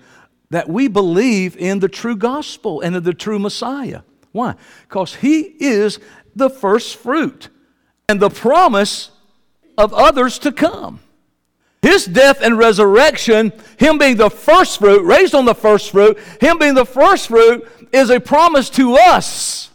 that 0.51 0.69
we 0.69 0.87
believe 0.87 1.57
in 1.57 1.81
the 1.81 1.89
true 1.89 2.17
gospel 2.17 2.81
and 2.81 2.95
in 2.95 3.03
the 3.03 3.13
true 3.13 3.39
Messiah. 3.39 4.03
Why? 4.31 4.55
Because 4.89 5.17
he 5.17 5.41
is 5.41 5.99
the 6.37 6.49
first 6.49 6.97
fruit 6.97 7.49
and 8.09 8.21
the 8.21 8.31
promise 8.31 9.11
of 9.77 9.93
others 9.93 10.39
to 10.39 10.53
come. 10.53 11.01
His 11.83 12.05
death 12.05 12.41
and 12.43 12.57
resurrection, 12.57 13.53
him 13.77 13.99
being 13.99 14.17
the 14.17 14.31
first 14.31 14.79
fruit, 14.79 15.03
raised 15.03 15.35
on 15.35 15.45
the 15.45 15.55
first 15.55 15.91
fruit, 15.91 16.17
him 16.41 16.59
being 16.59 16.75
the 16.75 16.87
first 16.87 17.27
fruit, 17.27 17.69
is 17.93 18.11
a 18.11 18.21
promise 18.21 18.71
to 18.71 18.95
us 18.95 19.71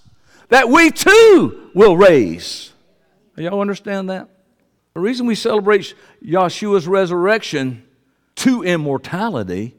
that 0.48 0.70
we 0.70 0.90
too 0.90 1.70
will 1.74 1.98
raise. 1.98 2.72
Y'all 3.36 3.62
understand 3.62 4.10
that? 4.10 4.30
The 4.94 5.00
reason 5.02 5.26
we 5.26 5.36
celebrate 5.36 5.94
Yeshua's 6.24 6.88
resurrection 6.88 7.84
to 8.36 8.64
immortality. 8.64 9.76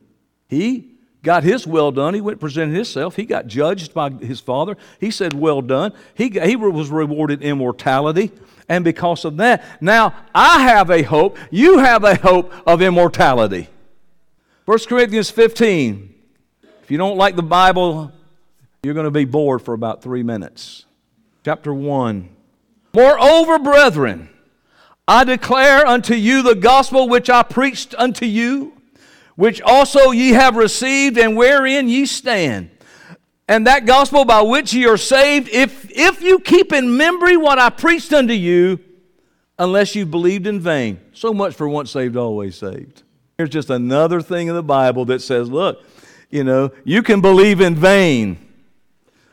He 0.48 0.92
got 1.22 1.44
his 1.44 1.66
well 1.66 1.92
done. 1.92 2.14
He 2.14 2.20
went 2.20 2.34
and 2.34 2.40
presented 2.40 2.74
himself. 2.74 3.16
He 3.16 3.24
got 3.24 3.46
judged 3.46 3.94
by 3.94 4.10
his 4.10 4.40
father. 4.40 4.76
He 5.00 5.10
said, 5.10 5.34
Well 5.34 5.62
done. 5.62 5.92
He, 6.14 6.28
he 6.28 6.56
was 6.56 6.90
rewarded 6.90 7.42
immortality. 7.42 8.32
And 8.68 8.84
because 8.84 9.24
of 9.24 9.36
that, 9.38 9.64
now 9.80 10.14
I 10.34 10.62
have 10.62 10.90
a 10.90 11.02
hope. 11.02 11.38
You 11.50 11.78
have 11.78 12.04
a 12.04 12.14
hope 12.16 12.52
of 12.66 12.80
immortality. 12.80 13.68
1 14.64 14.78
Corinthians 14.88 15.30
15. 15.30 16.14
If 16.82 16.90
you 16.90 16.98
don't 16.98 17.16
like 17.16 17.36
the 17.36 17.42
Bible, 17.42 18.12
you're 18.82 18.94
going 18.94 19.04
to 19.04 19.10
be 19.10 19.24
bored 19.24 19.62
for 19.62 19.74
about 19.74 20.02
three 20.02 20.22
minutes. 20.22 20.84
Chapter 21.44 21.74
1. 21.74 22.28
Moreover, 22.94 23.58
brethren, 23.58 24.28
I 25.08 25.24
declare 25.24 25.86
unto 25.86 26.14
you 26.14 26.42
the 26.42 26.54
gospel 26.54 27.08
which 27.08 27.28
I 27.28 27.42
preached 27.42 27.94
unto 27.98 28.24
you, 28.24 28.72
which 29.34 29.60
also 29.60 30.10
ye 30.10 30.30
have 30.30 30.56
received, 30.56 31.18
and 31.18 31.36
wherein 31.36 31.88
ye 31.88 32.06
stand. 32.06 32.70
And 33.48 33.66
that 33.66 33.84
gospel 33.84 34.24
by 34.24 34.42
which 34.42 34.72
ye 34.72 34.86
are 34.86 34.96
saved, 34.96 35.48
if, 35.48 35.90
if 35.90 36.22
you 36.22 36.38
keep 36.38 36.72
in 36.72 36.96
memory 36.96 37.36
what 37.36 37.58
I 37.58 37.70
preached 37.70 38.12
unto 38.12 38.32
you, 38.32 38.78
unless 39.58 39.94
you 39.94 40.06
believed 40.06 40.46
in 40.46 40.60
vain. 40.60 41.00
So 41.12 41.34
much 41.34 41.54
for 41.54 41.68
once 41.68 41.90
saved, 41.90 42.16
always 42.16 42.56
saved. 42.56 43.02
Here's 43.36 43.50
just 43.50 43.70
another 43.70 44.22
thing 44.22 44.48
in 44.48 44.54
the 44.54 44.62
Bible 44.62 45.04
that 45.06 45.20
says, 45.20 45.50
look, 45.50 45.84
you 46.30 46.44
know, 46.44 46.70
you 46.84 47.02
can 47.02 47.20
believe 47.20 47.60
in 47.60 47.74
vain. 47.74 48.38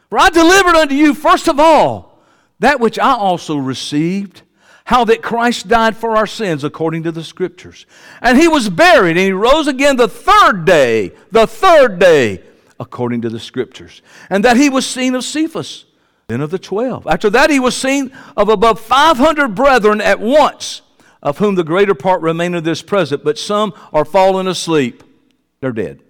For 0.10 0.20
I 0.20 0.30
delivered 0.30 0.76
unto 0.76 0.96
you, 0.96 1.14
first 1.14 1.48
of 1.48 1.60
all, 1.60 2.20
that 2.60 2.80
which 2.80 2.98
I 2.98 3.14
also 3.14 3.58
received 3.58 4.42
how 4.90 5.04
that 5.04 5.22
Christ 5.22 5.68
died 5.68 5.96
for 5.96 6.18
our 6.18 6.26
sins 6.26 6.64
according 6.64 7.04
to 7.04 7.12
the 7.12 7.24
Scriptures. 7.24 7.86
And 8.24 8.40
he 8.40 8.48
was 8.48 8.70
buried, 8.70 9.18
and 9.18 9.20
he 9.20 9.32
rose 9.32 9.68
again 9.68 9.98
the 9.98 10.08
third 10.08 10.66
day, 10.66 11.12
the 11.30 11.46
third 11.46 12.00
day, 12.00 12.42
according 12.80 13.22
to 13.22 13.30
the 13.30 13.40
Scriptures. 13.40 14.02
And 14.32 14.44
that 14.44 14.58
he 14.58 14.68
was 14.68 14.88
seen 14.88 15.14
of 15.14 15.24
Cephas, 15.24 15.86
then 16.26 16.42
of 16.42 16.50
the 16.50 16.58
twelve. 16.58 17.06
After 17.06 17.30
that, 17.30 17.52
he 17.52 17.60
was 17.60 17.78
seen 17.78 18.12
of 18.36 18.50
above 18.50 18.80
500 18.80 19.54
brethren 19.54 20.02
at 20.02 20.20
once, 20.20 20.82
of 21.22 21.38
whom 21.38 21.54
the 21.54 21.64
greater 21.64 21.94
part 21.94 22.24
remain 22.24 22.56
in 22.56 22.64
this 22.64 22.82
present, 22.82 23.24
but 23.24 23.38
some 23.38 23.76
are 23.94 24.06
fallen 24.06 24.48
asleep. 24.48 25.04
They're 25.60 25.72
dead. 25.72 26.02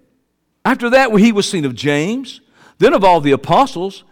After 0.64 0.88
that, 0.88 1.14
he 1.18 1.32
was 1.32 1.46
seen 1.46 1.66
of 1.66 1.74
James, 1.74 2.40
then 2.78 2.94
of 2.94 3.04
all 3.04 3.20
the 3.20 3.32
apostles. 3.32 4.04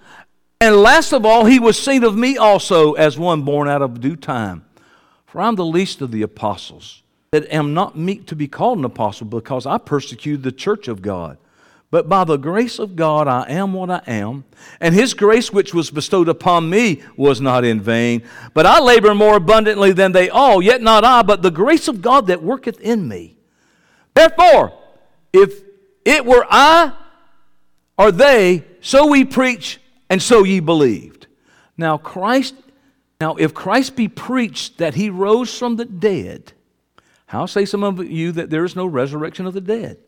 And 0.60 0.76
last 0.76 1.12
of 1.12 1.24
all, 1.24 1.44
he 1.44 1.60
was 1.60 1.78
seen 1.78 2.02
of 2.02 2.16
me 2.16 2.36
also 2.36 2.94
as 2.94 3.16
one 3.16 3.42
born 3.42 3.68
out 3.68 3.82
of 3.82 4.00
due 4.00 4.16
time. 4.16 4.64
For 5.26 5.40
I'm 5.40 5.54
the 5.54 5.64
least 5.64 6.00
of 6.00 6.10
the 6.10 6.22
apostles, 6.22 7.02
that 7.30 7.52
am 7.52 7.74
not 7.74 7.96
meet 7.96 8.26
to 8.28 8.36
be 8.36 8.48
called 8.48 8.78
an 8.78 8.84
apostle, 8.84 9.26
because 9.26 9.66
I 9.66 9.78
persecuted 9.78 10.42
the 10.42 10.50
church 10.50 10.88
of 10.88 11.02
God. 11.02 11.38
But 11.90 12.08
by 12.08 12.24
the 12.24 12.36
grace 12.36 12.78
of 12.78 12.96
God 12.96 13.28
I 13.28 13.48
am 13.48 13.72
what 13.72 13.90
I 13.90 14.02
am, 14.06 14.44
and 14.80 14.94
his 14.94 15.14
grace 15.14 15.52
which 15.52 15.72
was 15.72 15.90
bestowed 15.90 16.28
upon 16.28 16.68
me 16.68 17.02
was 17.16 17.40
not 17.40 17.64
in 17.64 17.80
vain. 17.80 18.24
But 18.52 18.66
I 18.66 18.80
labor 18.80 19.14
more 19.14 19.36
abundantly 19.36 19.92
than 19.92 20.12
they 20.12 20.28
all, 20.28 20.60
yet 20.60 20.82
not 20.82 21.04
I, 21.04 21.22
but 21.22 21.40
the 21.40 21.50
grace 21.50 21.88
of 21.88 22.02
God 22.02 22.26
that 22.26 22.42
worketh 22.42 22.80
in 22.80 23.06
me. 23.06 23.38
Therefore, 24.12 24.72
if 25.32 25.62
it 26.04 26.26
were 26.26 26.46
I 26.50 26.92
or 27.96 28.12
they, 28.12 28.64
so 28.80 29.06
we 29.06 29.24
preach 29.24 29.78
and 30.10 30.22
so 30.22 30.44
ye 30.44 30.60
believed. 30.60 31.26
Now, 31.76 31.98
Christ, 31.98 32.54
now 33.20 33.36
if 33.36 33.54
Christ 33.54 33.96
be 33.96 34.08
preached 34.08 34.78
that 34.78 34.94
he 34.94 35.10
rose 35.10 35.56
from 35.56 35.76
the 35.76 35.84
dead, 35.84 36.52
how 37.26 37.46
say 37.46 37.64
some 37.64 37.84
of 37.84 38.04
you 38.04 38.32
that 38.32 38.50
there 38.50 38.64
is 38.64 38.74
no 38.74 38.86
resurrection 38.86 39.46
of 39.46 39.54
the 39.54 39.60
dead? 39.60 39.98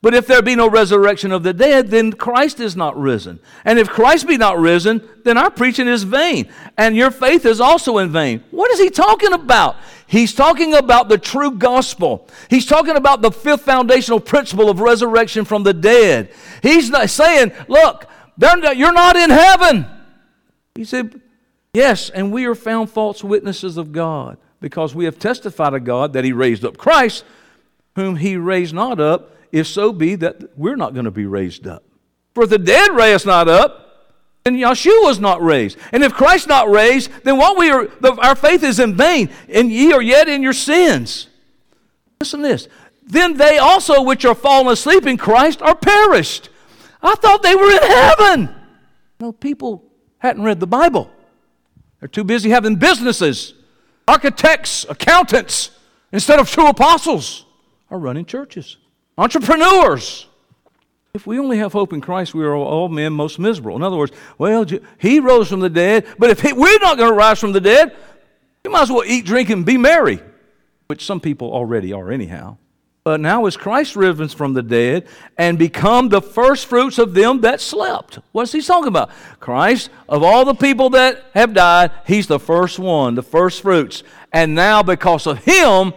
But 0.00 0.14
if 0.14 0.28
there 0.28 0.42
be 0.42 0.54
no 0.54 0.70
resurrection 0.70 1.32
of 1.32 1.42
the 1.42 1.52
dead, 1.52 1.88
then 1.88 2.12
Christ 2.12 2.60
is 2.60 2.76
not 2.76 2.96
risen. 2.96 3.40
And 3.64 3.80
if 3.80 3.88
Christ 3.88 4.28
be 4.28 4.36
not 4.36 4.56
risen, 4.56 5.06
then 5.24 5.36
our 5.36 5.50
preaching 5.50 5.88
is 5.88 6.04
vain, 6.04 6.48
and 6.76 6.96
your 6.96 7.10
faith 7.10 7.44
is 7.44 7.60
also 7.60 7.98
in 7.98 8.12
vain. 8.12 8.44
What 8.52 8.70
is 8.70 8.78
he 8.78 8.90
talking 8.90 9.32
about? 9.32 9.74
He's 10.06 10.32
talking 10.32 10.74
about 10.74 11.08
the 11.08 11.18
true 11.18 11.50
gospel. 11.50 12.28
He's 12.48 12.64
talking 12.64 12.94
about 12.94 13.22
the 13.22 13.32
fifth 13.32 13.62
foundational 13.62 14.20
principle 14.20 14.70
of 14.70 14.78
resurrection 14.78 15.44
from 15.44 15.64
the 15.64 15.74
dead. 15.74 16.32
He's 16.62 16.90
not 16.90 17.10
saying, 17.10 17.52
look, 17.66 18.06
you're 18.38 18.92
not 18.92 19.16
in 19.16 19.30
heaven. 19.30 19.86
He 20.74 20.84
said, 20.84 21.20
Yes, 21.74 22.08
and 22.08 22.32
we 22.32 22.46
are 22.46 22.54
found 22.54 22.90
false 22.90 23.22
witnesses 23.22 23.76
of 23.76 23.92
God 23.92 24.38
because 24.60 24.94
we 24.94 25.04
have 25.04 25.18
testified 25.18 25.72
to 25.72 25.80
God 25.80 26.12
that 26.14 26.24
He 26.24 26.32
raised 26.32 26.64
up 26.64 26.76
Christ, 26.76 27.24
whom 27.94 28.16
He 28.16 28.36
raised 28.36 28.74
not 28.74 28.98
up, 28.98 29.36
if 29.52 29.66
so 29.66 29.92
be 29.92 30.14
that 30.16 30.56
we're 30.58 30.76
not 30.76 30.94
going 30.94 31.04
to 31.04 31.10
be 31.10 31.26
raised 31.26 31.66
up. 31.66 31.82
For 32.34 32.44
if 32.44 32.50
the 32.50 32.58
dead 32.58 32.94
raise 32.94 33.26
not 33.26 33.48
up, 33.48 33.88
then 34.44 34.56
is 34.56 35.20
not 35.20 35.42
raised. 35.42 35.76
And 35.92 36.02
if 36.02 36.14
Christ 36.14 36.48
not 36.48 36.70
raised, 36.70 37.10
then 37.24 37.36
what 37.36 37.58
we 37.58 37.70
are, 37.70 37.86
the, 38.00 38.14
our 38.14 38.34
faith 38.34 38.62
is 38.62 38.78
in 38.78 38.96
vain, 38.96 39.30
and 39.48 39.70
ye 39.70 39.92
are 39.92 40.02
yet 40.02 40.28
in 40.28 40.42
your 40.42 40.52
sins. 40.52 41.28
Listen 42.20 42.40
to 42.40 42.48
this. 42.48 42.68
Then 43.04 43.36
they 43.36 43.58
also 43.58 44.02
which 44.02 44.24
are 44.24 44.34
fallen 44.34 44.72
asleep 44.72 45.06
in 45.06 45.16
Christ 45.16 45.62
are 45.62 45.74
perished. 45.74 46.50
I 47.02 47.14
thought 47.14 47.42
they 47.42 47.54
were 47.54 47.70
in 47.70 47.82
heaven. 47.82 48.54
No, 49.20 49.32
people 49.32 49.84
hadn't 50.18 50.42
read 50.42 50.60
the 50.60 50.66
Bible. 50.66 51.10
They're 52.00 52.08
too 52.08 52.24
busy 52.24 52.50
having 52.50 52.76
businesses. 52.76 53.54
Architects, 54.06 54.86
accountants, 54.88 55.70
instead 56.12 56.38
of 56.38 56.50
true 56.50 56.68
apostles, 56.68 57.44
are 57.90 57.98
running 57.98 58.24
churches. 58.24 58.76
Entrepreneurs. 59.16 60.26
If 61.14 61.26
we 61.26 61.38
only 61.38 61.58
have 61.58 61.72
hope 61.72 61.92
in 61.92 62.00
Christ, 62.00 62.34
we 62.34 62.44
are 62.44 62.54
all 62.54 62.88
men 62.88 63.12
most 63.12 63.38
miserable. 63.38 63.74
In 63.76 63.82
other 63.82 63.96
words, 63.96 64.12
well, 64.36 64.64
he 64.98 65.20
rose 65.20 65.48
from 65.48 65.60
the 65.60 65.70
dead, 65.70 66.06
but 66.18 66.30
if 66.30 66.40
he, 66.40 66.52
we're 66.52 66.78
not 66.78 66.96
going 66.96 67.10
to 67.10 67.16
rise 67.16 67.40
from 67.40 67.52
the 67.52 67.60
dead, 67.60 67.96
you 68.64 68.70
might 68.70 68.82
as 68.82 68.90
well 68.90 69.04
eat, 69.04 69.24
drink, 69.24 69.50
and 69.50 69.64
be 69.64 69.78
merry, 69.78 70.20
which 70.86 71.04
some 71.04 71.20
people 71.20 71.52
already 71.52 71.92
are, 71.92 72.10
anyhow. 72.10 72.56
But 73.08 73.20
now 73.20 73.46
is 73.46 73.56
Christ 73.56 73.96
risen 73.96 74.28
from 74.28 74.52
the 74.52 74.62
dead 74.62 75.06
and 75.38 75.58
become 75.58 76.10
the 76.10 76.20
first 76.20 76.66
fruits 76.66 76.98
of 76.98 77.14
them 77.14 77.40
that 77.40 77.58
slept. 77.58 78.18
What's 78.32 78.52
he 78.52 78.60
talking 78.60 78.88
about? 78.88 79.08
Christ, 79.40 79.88
of 80.10 80.22
all 80.22 80.44
the 80.44 80.52
people 80.52 80.90
that 80.90 81.24
have 81.32 81.54
died, 81.54 81.90
he's 82.06 82.26
the 82.26 82.38
first 82.38 82.78
one, 82.78 83.14
the 83.14 83.22
first 83.22 83.62
fruits. 83.62 84.02
And 84.30 84.54
now, 84.54 84.82
because 84.82 85.26
of 85.26 85.42
him, 85.42 85.94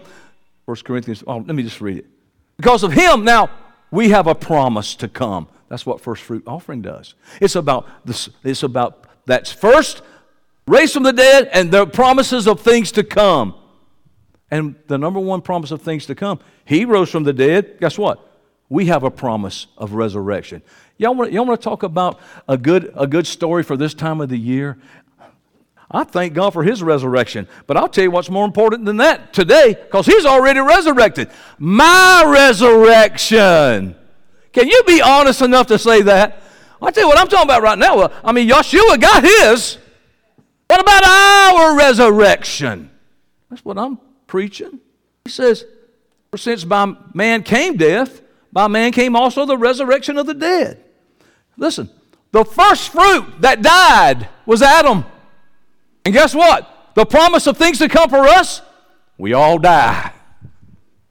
1 0.64 0.78
Corinthians, 0.86 1.22
oh, 1.28 1.40
let 1.40 1.54
me 1.54 1.64
just 1.64 1.82
read 1.82 1.98
it. 1.98 2.06
Because 2.56 2.82
of 2.82 2.94
him, 2.94 3.26
now 3.26 3.50
we 3.92 4.12
have 4.12 4.28
a 4.28 4.34
promise 4.34 4.96
to 4.96 5.10
come. 5.10 5.50
That's 5.68 5.86
what 5.86 6.00
first 6.00 6.24
fruit 6.24 6.44
offering 6.48 6.82
does. 6.82 7.16
It's 7.42 7.58
about 7.58 7.90
this, 8.06 8.30
it's 8.42 8.64
about 8.64 9.06
that's 9.26 9.52
first 9.52 10.02
raised 10.66 10.94
from 10.94 11.04
the 11.04 11.12
dead 11.12 11.50
and 11.52 11.72
the 11.72 11.88
promises 11.88 12.48
of 12.48 12.62
things 12.62 12.90
to 12.94 13.04
come. 13.04 13.56
And 14.52 14.76
the 14.88 14.98
number 14.98 15.20
one 15.20 15.42
promise 15.42 15.72
of 15.72 15.82
things 15.82 16.06
to 16.08 16.16
come, 16.16 16.40
he 16.66 16.84
rose 16.84 17.10
from 17.10 17.24
the 17.24 17.32
dead. 17.32 17.80
Guess 17.80 17.98
what? 17.98 18.28
We 18.68 18.86
have 18.88 19.04
a 19.04 19.12
promise 19.12 19.68
of 19.78 19.94
resurrection. 19.94 20.62
Y'all 20.98 21.16
want, 21.16 21.32
y'all 21.32 21.46
want 21.46 21.60
to 21.60 21.64
talk 21.64 21.84
about 21.84 22.20
a 22.48 22.58
good, 22.58 22.94
a 22.96 23.08
good 23.08 23.26
story 23.26 23.64
for 23.64 23.78
this 23.78 23.94
time 23.94 24.20
of 24.22 24.30
the 24.30 24.38
year? 24.38 24.78
I 25.90 26.04
thank 26.04 26.34
God 26.34 26.52
for 26.52 26.64
his 26.64 26.84
resurrection. 26.84 27.48
But 27.66 27.78
I'll 27.78 27.90
tell 27.90 28.04
you 28.04 28.12
what's 28.12 28.30
more 28.30 28.46
important 28.46 28.86
than 28.86 28.98
that 28.98 29.34
today, 29.34 29.74
because 29.74 30.06
he's 30.06 30.26
already 30.26 30.60
resurrected. 30.60 31.30
My 31.58 32.24
resurrection. 32.28 33.96
Can 34.54 34.68
you 34.68 34.84
be 34.86 35.02
honest 35.02 35.42
enough 35.42 35.68
to 35.68 35.80
say 35.80 36.02
that? 36.04 36.44
I'll 36.82 36.92
tell 36.92 37.04
you 37.04 37.10
what 37.10 37.18
I'm 37.18 37.28
talking 37.28 37.46
about 37.46 37.62
right 37.62 37.78
now. 37.78 37.98
Well, 37.98 38.14
I 38.24 38.32
mean, 38.32 38.50
Yeshua 38.50 39.00
got 39.00 39.24
his. 39.24 39.78
What 40.68 40.82
about 40.82 41.06
our 41.06 41.78
resurrection? 41.78 42.90
That's 43.50 43.64
what 43.64 43.78
I'm 43.78 44.00
preaching. 44.32 44.80
He 45.26 45.30
says, 45.30 45.66
For 46.32 46.38
since 46.38 46.64
by 46.64 46.96
man 47.14 47.44
came 47.44 47.76
death, 47.76 48.22
by 48.54 48.70
man 48.70 48.94
came 48.94 49.14
also 49.14 49.46
the 49.46 49.58
resurrection 49.58 50.18
of 50.18 50.26
the 50.26 50.34
dead. 50.34 50.82
Listen, 51.58 51.90
the 52.32 52.46
first 52.46 52.94
fruit 52.94 53.42
that 53.42 53.62
died 53.62 54.30
was 54.46 54.62
Adam. 54.62 55.04
And 56.06 56.14
guess 56.14 56.34
what? 56.34 56.94
The 56.96 57.06
promise 57.06 57.46
of 57.46 57.58
things 57.58 57.80
to 57.80 57.90
come 57.90 58.10
for 58.10 58.26
us, 58.26 58.62
we 59.18 59.34
all 59.34 59.60
die. 59.60 60.14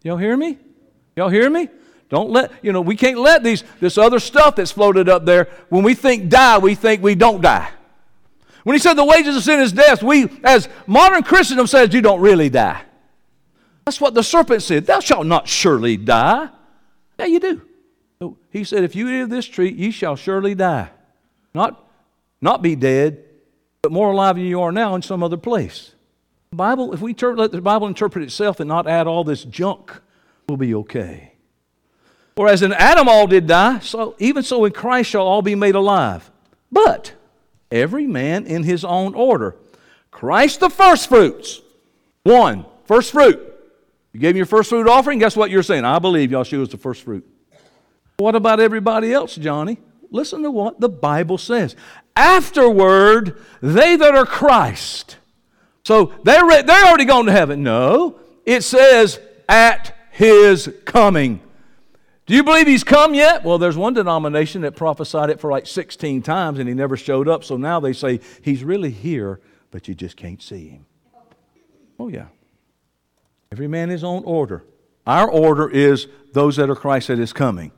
Y'all 0.02 0.16
hear 0.16 0.34
me? 0.34 0.56
Y'all 1.14 1.28
hear 1.28 1.50
me? 1.50 1.68
Don't 2.08 2.30
let, 2.30 2.50
you 2.62 2.72
know, 2.72 2.80
we 2.80 2.96
can't 2.96 3.18
let 3.18 3.44
these, 3.44 3.64
this 3.80 3.98
other 3.98 4.18
stuff 4.18 4.56
that's 4.56 4.72
floated 4.72 5.10
up 5.10 5.26
there, 5.26 5.48
when 5.68 5.82
we 5.82 5.92
think 5.92 6.30
die, 6.30 6.56
we 6.56 6.74
think 6.74 7.02
we 7.02 7.14
don't 7.14 7.42
die. 7.42 7.68
When 8.64 8.74
he 8.74 8.80
said 8.80 8.94
the 8.94 9.04
wages 9.04 9.36
of 9.36 9.42
sin 9.42 9.60
is 9.60 9.72
death, 9.72 10.02
we, 10.02 10.26
as 10.42 10.70
modern 10.86 11.22
Christendom 11.22 11.66
says, 11.66 11.92
you 11.92 12.00
don't 12.00 12.22
really 12.22 12.48
die. 12.48 12.84
That's 13.84 14.00
what 14.00 14.14
the 14.14 14.22
serpent 14.22 14.62
said. 14.62 14.86
Thou 14.86 15.00
shalt 15.00 15.26
not 15.26 15.48
surely 15.48 15.96
die. 15.96 16.48
Yeah, 17.18 17.26
you 17.26 17.40
do. 17.40 17.62
So 18.18 18.36
he 18.50 18.64
said, 18.64 18.84
If 18.84 18.94
you 18.94 19.08
eat 19.08 19.20
of 19.20 19.30
this 19.30 19.46
tree, 19.46 19.70
ye 19.70 19.90
shall 19.90 20.16
surely 20.16 20.54
die. 20.54 20.90
Not, 21.54 21.84
not 22.40 22.62
be 22.62 22.76
dead, 22.76 23.24
but 23.82 23.92
more 23.92 24.12
alive 24.12 24.36
than 24.36 24.44
you 24.44 24.60
are 24.60 24.72
now 24.72 24.94
in 24.94 25.02
some 25.02 25.22
other 25.22 25.36
place. 25.36 25.94
Bible, 26.52 26.92
if 26.92 27.00
we 27.00 27.14
ter- 27.14 27.36
let 27.36 27.52
the 27.52 27.60
Bible 27.60 27.86
interpret 27.86 28.24
itself 28.24 28.60
and 28.60 28.68
not 28.68 28.88
add 28.88 29.06
all 29.06 29.24
this 29.24 29.44
junk, 29.44 29.92
we'll 30.48 30.56
be 30.58 30.74
okay. 30.74 31.34
Whereas 32.34 32.62
in 32.62 32.72
Adam 32.72 33.08
all 33.08 33.26
did 33.26 33.46
die, 33.46 33.78
so 33.80 34.16
even 34.18 34.42
so 34.42 34.64
in 34.64 34.72
Christ 34.72 35.10
shall 35.10 35.26
all 35.26 35.42
be 35.42 35.54
made 35.54 35.74
alive. 35.74 36.30
But 36.72 37.12
every 37.70 38.06
man 38.06 38.46
in 38.46 38.64
his 38.64 38.84
own 38.84 39.14
order. 39.14 39.56
Christ 40.10 40.60
the 40.60 40.70
first 40.70 41.08
fruits. 41.08 41.60
One, 42.24 42.66
first 42.84 43.12
fruit. 43.12 43.49
You 44.12 44.20
gave 44.20 44.34
me 44.34 44.38
your 44.38 44.46
first 44.46 44.70
fruit 44.70 44.88
offering, 44.88 45.18
guess 45.18 45.36
what 45.36 45.50
you're 45.50 45.62
saying? 45.62 45.84
I 45.84 45.98
believe 45.98 46.30
Yeshua 46.30 46.62
is 46.62 46.68
the 46.68 46.76
first 46.76 47.02
fruit. 47.02 47.28
What 48.16 48.34
about 48.34 48.60
everybody 48.60 49.12
else, 49.12 49.36
Johnny? 49.36 49.78
Listen 50.10 50.42
to 50.42 50.50
what 50.50 50.80
the 50.80 50.88
Bible 50.88 51.38
says. 51.38 51.76
Afterward, 52.16 53.40
they 53.62 53.96
that 53.96 54.14
are 54.14 54.26
Christ. 54.26 55.16
So 55.84 56.12
they're, 56.24 56.44
re- 56.44 56.62
they're 56.62 56.86
already 56.86 57.04
gone 57.04 57.26
to 57.26 57.32
heaven. 57.32 57.62
No, 57.62 58.18
it 58.44 58.62
says 58.62 59.20
at 59.48 59.96
his 60.10 60.72
coming. 60.84 61.40
Do 62.26 62.34
you 62.34 62.44
believe 62.44 62.66
he's 62.66 62.84
come 62.84 63.14
yet? 63.14 63.42
Well, 63.42 63.58
there's 63.58 63.76
one 63.76 63.94
denomination 63.94 64.62
that 64.62 64.76
prophesied 64.76 65.30
it 65.30 65.40
for 65.40 65.50
like 65.50 65.66
16 65.66 66.22
times 66.22 66.58
and 66.58 66.68
he 66.68 66.74
never 66.74 66.96
showed 66.96 67.28
up. 67.28 67.42
So 67.42 67.56
now 67.56 67.80
they 67.80 67.92
say 67.92 68.20
he's 68.42 68.62
really 68.62 68.90
here, 68.90 69.40
but 69.70 69.88
you 69.88 69.94
just 69.94 70.16
can't 70.16 70.42
see 70.42 70.68
him. 70.68 70.86
Oh, 71.98 72.08
yeah. 72.08 72.26
Every 73.52 73.66
man 73.66 73.88
his 73.88 74.04
own 74.04 74.22
order. 74.24 74.64
Our 75.06 75.28
order 75.28 75.68
is 75.68 76.06
those 76.32 76.56
that 76.56 76.70
are 76.70 76.76
Christ 76.76 77.08
that 77.08 77.18
is 77.18 77.32
coming. 77.32 77.72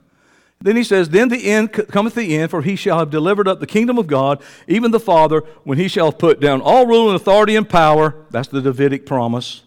Then 0.61 0.76
he 0.76 0.85
says, 0.85 1.08
Then 1.08 1.28
the 1.28 1.50
end 1.50 1.72
cometh 1.72 2.14
the 2.14 2.37
end, 2.37 2.50
for 2.50 2.62
he 2.62 2.76
shall 2.76 2.98
have 2.98 3.11
delivered 3.11 3.48
up 3.48 3.58
the 3.58 3.66
kingdom 3.66 3.98
of 3.98 4.06
God, 4.06 4.42
even 4.68 4.90
the 4.90 5.00
Father, 5.00 5.40
when 5.64 5.78
he 5.78 5.88
shall 5.88 6.12
put 6.12 6.40
down 6.40 6.61
all 6.61 6.87
rule 6.87 7.08
and 7.08 7.16
authority 7.16 7.56
and 7.56 7.68
power. 7.68 8.26
That's 8.30 8.48
the 8.48 8.61
Davidic 8.61 9.06
promise. 9.06 9.62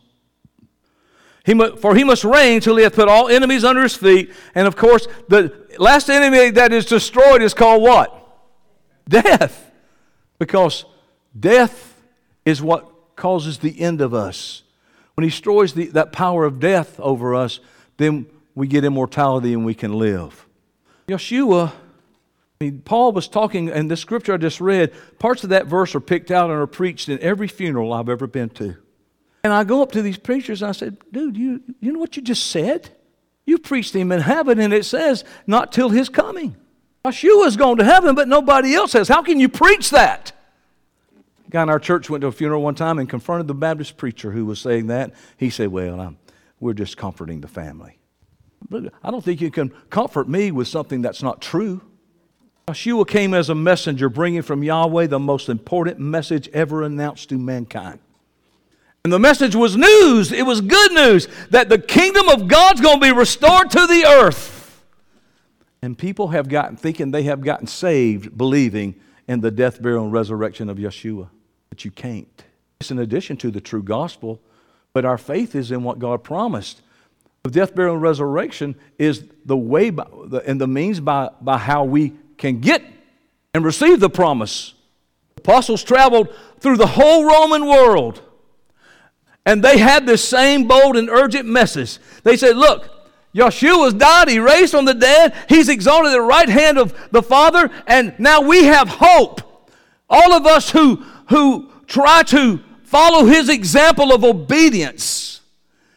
He 1.43 1.53
mu- 1.53 1.75
for 1.75 1.95
he 1.95 2.03
must 2.03 2.23
reign 2.23 2.61
till 2.61 2.77
he 2.77 2.83
hath 2.83 2.95
put 2.95 3.09
all 3.09 3.27
enemies 3.27 3.63
under 3.63 3.81
his 3.81 3.95
feet. 3.95 4.31
And 4.53 4.67
of 4.67 4.75
course, 4.75 5.07
the 5.27 5.53
last 5.77 6.09
enemy 6.09 6.51
that 6.51 6.71
is 6.71 6.85
destroyed 6.85 7.41
is 7.41 7.53
called 7.53 7.81
what? 7.81 8.11
Death. 9.09 9.71
Because 10.37 10.85
death 11.37 11.99
is 12.45 12.61
what 12.61 13.15
causes 13.15 13.57
the 13.57 13.81
end 13.81 14.01
of 14.01 14.13
us. 14.13 14.63
When 15.15 15.23
he 15.23 15.29
destroys 15.29 15.73
the, 15.73 15.87
that 15.87 16.11
power 16.11 16.45
of 16.45 16.59
death 16.59 16.99
over 16.99 17.35
us, 17.35 17.59
then 17.97 18.25
we 18.53 18.67
get 18.67 18.83
immortality 18.83 19.53
and 19.53 19.65
we 19.65 19.73
can 19.73 19.93
live. 19.93 20.45
Yeshua, 21.07 21.69
I 21.69 22.63
mean, 22.63 22.81
Paul 22.83 23.11
was 23.11 23.27
talking, 23.27 23.69
and 23.69 23.91
the 23.91 23.97
scripture 23.97 24.33
I 24.33 24.37
just 24.37 24.61
read, 24.61 24.93
parts 25.19 25.43
of 25.43 25.49
that 25.49 25.67
verse 25.67 25.93
are 25.95 25.99
picked 25.99 26.31
out 26.31 26.49
and 26.49 26.59
are 26.59 26.67
preached 26.67 27.09
in 27.09 27.19
every 27.19 27.47
funeral 27.47 27.93
I've 27.93 28.09
ever 28.09 28.27
been 28.27 28.49
to. 28.51 28.75
And 29.43 29.53
I 29.53 29.63
go 29.63 29.83
up 29.83 29.91
to 29.91 30.01
these 30.01 30.17
preachers 30.17 30.61
and 30.61 30.69
I 30.69 30.71
said, 30.71 30.97
dude, 31.11 31.37
you, 31.37 31.61
you 31.79 31.91
know 31.91 31.99
what 31.99 32.15
you 32.15 32.21
just 32.23 32.47
said? 32.47 32.89
You 33.45 33.59
preached 33.59 33.95
him 33.95 34.11
in 34.11 34.21
heaven, 34.21 34.59
and 34.59 34.73
it 34.73 34.85
says, 34.85 35.23
not 35.45 35.71
till 35.71 35.89
his 35.89 36.09
coming. 36.09 36.55
Yeshua's 37.05 37.55
going 37.55 37.77
to 37.77 37.83
heaven, 37.83 38.15
but 38.15 38.27
nobody 38.27 38.73
else 38.73 38.93
has. 38.93 39.07
How 39.07 39.21
can 39.21 39.39
you 39.39 39.47
preach 39.47 39.91
that? 39.91 40.31
A 41.47 41.51
guy 41.51 41.63
in 41.63 41.69
our 41.69 41.79
church 41.79 42.09
went 42.09 42.21
to 42.21 42.27
a 42.27 42.31
funeral 42.31 42.61
one 42.61 42.75
time 42.75 42.99
and 42.99 43.09
confronted 43.09 43.47
the 43.47 43.53
Baptist 43.53 43.97
preacher 43.97 44.31
who 44.31 44.45
was 44.45 44.59
saying 44.59 44.87
that. 44.87 45.13
He 45.37 45.49
said, 45.49 45.69
Well, 45.69 45.99
I'm, 45.99 46.17
we're 46.59 46.73
just 46.73 46.97
comforting 46.97 47.41
the 47.41 47.47
family. 47.47 47.99
I 49.03 49.11
don't 49.11 49.23
think 49.23 49.41
you 49.41 49.51
can 49.51 49.69
comfort 49.89 50.27
me 50.27 50.51
with 50.51 50.67
something 50.67 51.01
that's 51.01 51.21
not 51.21 51.41
true. 51.41 51.81
Yeshua 52.67 53.07
came 53.07 53.35
as 53.35 53.49
a 53.49 53.55
messenger, 53.55 54.09
bringing 54.09 54.41
from 54.41 54.63
Yahweh 54.63 55.05
the 55.05 55.19
most 55.19 55.49
important 55.49 55.99
message 55.99 56.49
ever 56.49 56.81
announced 56.81 57.29
to 57.29 57.37
mankind. 57.37 57.99
And 59.03 59.13
the 59.13 59.19
message 59.19 59.55
was 59.55 59.77
news. 59.77 60.31
It 60.31 60.47
was 60.47 60.61
good 60.61 60.91
news 60.93 61.27
that 61.51 61.69
the 61.69 61.77
kingdom 61.77 62.27
of 62.27 62.47
God's 62.47 62.81
going 62.81 62.99
to 62.99 63.05
be 63.05 63.11
restored 63.11 63.69
to 63.69 63.85
the 63.85 64.03
earth. 64.07 64.83
And 65.83 65.95
people 65.95 66.29
have 66.29 66.49
gotten 66.49 66.75
thinking 66.75 67.11
they 67.11 67.23
have 67.23 67.41
gotten 67.41 67.67
saved 67.67 68.35
believing 68.35 68.95
in 69.27 69.41
the 69.41 69.51
death, 69.51 69.79
burial, 69.79 70.05
and 70.05 70.11
resurrection 70.11 70.67
of 70.67 70.77
Yeshua. 70.77 71.29
But 71.75 71.83
you 71.83 71.91
can't. 71.91 72.45
It's 72.79 72.89
in 72.89 72.99
addition 72.99 73.35
to 73.35 73.51
the 73.51 73.59
true 73.59 73.83
gospel, 73.83 74.39
but 74.93 75.03
our 75.03 75.17
faith 75.17 75.55
is 75.55 75.71
in 75.71 75.83
what 75.83 75.99
God 75.99 76.23
promised. 76.23 76.81
The 77.43 77.49
death, 77.51 77.75
burial, 77.75 77.95
and 77.95 78.01
resurrection 78.01 78.75
is 78.97 79.25
the 79.43 79.57
way 79.57 79.89
by, 79.89 80.07
the, 80.27 80.37
and 80.47 80.61
the 80.61 80.69
means 80.69 81.01
by, 81.01 81.31
by 81.41 81.57
how 81.57 81.83
we 81.83 82.13
can 82.37 82.61
get 82.61 82.81
and 83.53 83.65
receive 83.65 83.99
the 83.99 84.09
promise. 84.09 84.73
Apostles 85.35 85.83
traveled 85.83 86.29
through 86.61 86.77
the 86.77 86.87
whole 86.87 87.25
Roman 87.25 87.65
world 87.67 88.21
and 89.45 89.61
they 89.61 89.77
had 89.77 90.05
this 90.05 90.25
same 90.25 90.69
bold 90.69 90.95
and 90.95 91.09
urgent 91.09 91.45
message. 91.45 91.99
They 92.23 92.37
said, 92.37 92.55
Look, 92.55 92.89
Yeshua's 93.35 93.95
died, 93.95 94.29
he 94.29 94.39
raised 94.39 94.71
from 94.71 94.85
the 94.85 94.93
dead, 94.93 95.33
he's 95.49 95.67
exalted 95.67 96.13
at 96.13 96.15
the 96.15 96.21
right 96.21 96.47
hand 96.47 96.77
of 96.77 96.95
the 97.11 97.21
Father, 97.21 97.69
and 97.85 98.17
now 98.17 98.39
we 98.39 98.63
have 98.63 98.87
hope. 98.87 99.41
All 100.09 100.31
of 100.31 100.45
us 100.45 100.69
who, 100.69 101.03
who 101.29 101.71
try 101.87 102.23
to 102.23 102.59
follow 102.83 103.25
his 103.25 103.49
example 103.49 104.13
of 104.13 104.23
obedience. 104.23 105.41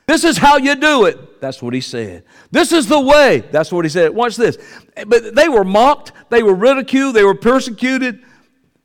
This 0.07 0.25
is 0.25 0.39
how 0.39 0.57
you 0.57 0.75
do 0.75 1.05
it. 1.05 1.41
That's 1.41 1.63
what 1.63 1.75
he 1.75 1.81
said. 1.81 2.25
This 2.51 2.73
is 2.73 2.87
the 2.87 2.99
way. 2.99 3.45
That's 3.51 3.71
what 3.71 3.85
he 3.85 3.89
said. 3.89 4.15
Watch 4.15 4.37
this. 4.37 4.59
But 5.07 5.35
they 5.35 5.49
were 5.49 5.65
mocked, 5.65 6.13
they 6.31 6.43
were 6.43 6.55
ridiculed, 6.55 7.15
they 7.15 7.25
were 7.25 7.35
persecuted, 7.35 8.25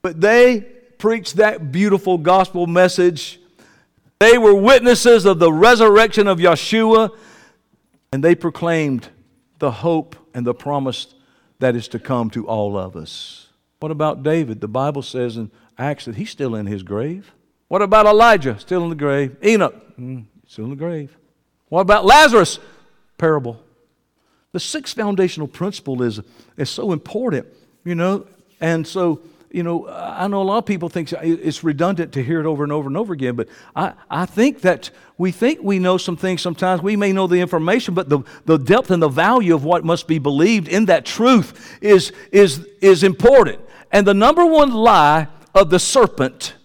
but 0.01 0.19
they 0.19 0.61
preached 0.97 1.37
that 1.37 1.71
beautiful 1.71 2.17
gospel 2.17 2.67
message 2.67 3.39
they 4.23 4.37
were 4.37 4.53
witnesses 4.53 5.25
of 5.25 5.39
the 5.39 5.51
resurrection 5.51 6.27
of 6.29 6.37
Yeshua, 6.39 7.09
and 8.13 8.23
they 8.23 8.35
proclaimed 8.35 9.09
the 9.59 9.69
hope 9.69 10.15
and 10.33 10.47
the 10.47 10.53
promise 10.53 11.13
that 11.59 11.75
is 11.75 11.89
to 11.89 11.99
come 11.99 12.29
to 12.29 12.47
all 12.47 12.77
of 12.77 12.95
us. 12.95 13.49
What 13.81 13.91
about 13.91 14.23
David? 14.23 14.61
The 14.61 14.69
Bible 14.69 15.01
says 15.01 15.35
in 15.35 15.51
Acts 15.77 16.05
that 16.05 16.15
he's 16.15 16.29
still 16.29 16.55
in 16.55 16.65
his 16.65 16.83
grave. 16.83 17.31
What 17.67 17.81
about 17.81 18.05
Elijah? 18.05 18.59
Still 18.59 18.83
in 18.83 18.89
the 18.89 18.95
grave. 18.95 19.35
Enoch? 19.43 19.75
Mm, 19.97 20.25
still 20.47 20.65
in 20.65 20.69
the 20.69 20.75
grave. 20.75 21.15
What 21.69 21.81
about 21.81 22.05
Lazarus? 22.05 22.59
Parable. 23.17 23.61
The 24.51 24.59
sixth 24.59 24.95
foundational 24.95 25.47
principle 25.47 26.03
is, 26.03 26.19
is 26.57 26.69
so 26.69 26.91
important, 26.91 27.47
you 27.83 27.95
know, 27.95 28.27
and 28.61 28.85
so 28.85 29.21
you 29.53 29.61
know, 29.61 29.87
I 29.87 30.27
know 30.27 30.41
a 30.41 30.43
lot 30.43 30.57
of 30.57 30.65
people 30.65 30.89
think 30.89 31.13
it's 31.13 31.63
redundant 31.63 32.13
to 32.13 32.23
hear 32.23 32.39
it 32.39 32.47
over 32.47 32.63
and 32.63 32.73
over 32.73 32.87
and 32.87 32.97
over 32.97 33.13
again, 33.13 33.35
but 33.35 33.47
I, 33.75 33.93
I 34.09 34.25
think 34.25 34.61
that 34.61 34.89
we 35.15 35.31
think 35.31 35.59
we 35.61 35.77
know 35.77 35.97
some 35.97 36.17
things 36.17 36.41
sometimes. 36.41 36.81
We 36.81 36.95
may 36.95 37.13
know 37.13 37.27
the 37.27 37.39
information, 37.39 37.93
but 37.93 38.09
the, 38.09 38.21
the 38.45 38.57
depth 38.57 38.89
and 38.89 38.99
the 39.01 39.09
value 39.09 39.53
of 39.53 39.63
what 39.63 39.85
must 39.85 40.07
be 40.07 40.17
believed 40.17 40.67
in 40.67 40.85
that 40.85 41.05
truth 41.05 41.77
is, 41.81 42.11
is, 42.31 42.67
is 42.81 43.03
important. 43.03 43.61
And 43.91 44.07
the 44.07 44.15
number 44.15 44.43
one 44.43 44.71
lie 44.71 45.27
of 45.53 45.69
the 45.69 45.79
serpent 45.79 46.55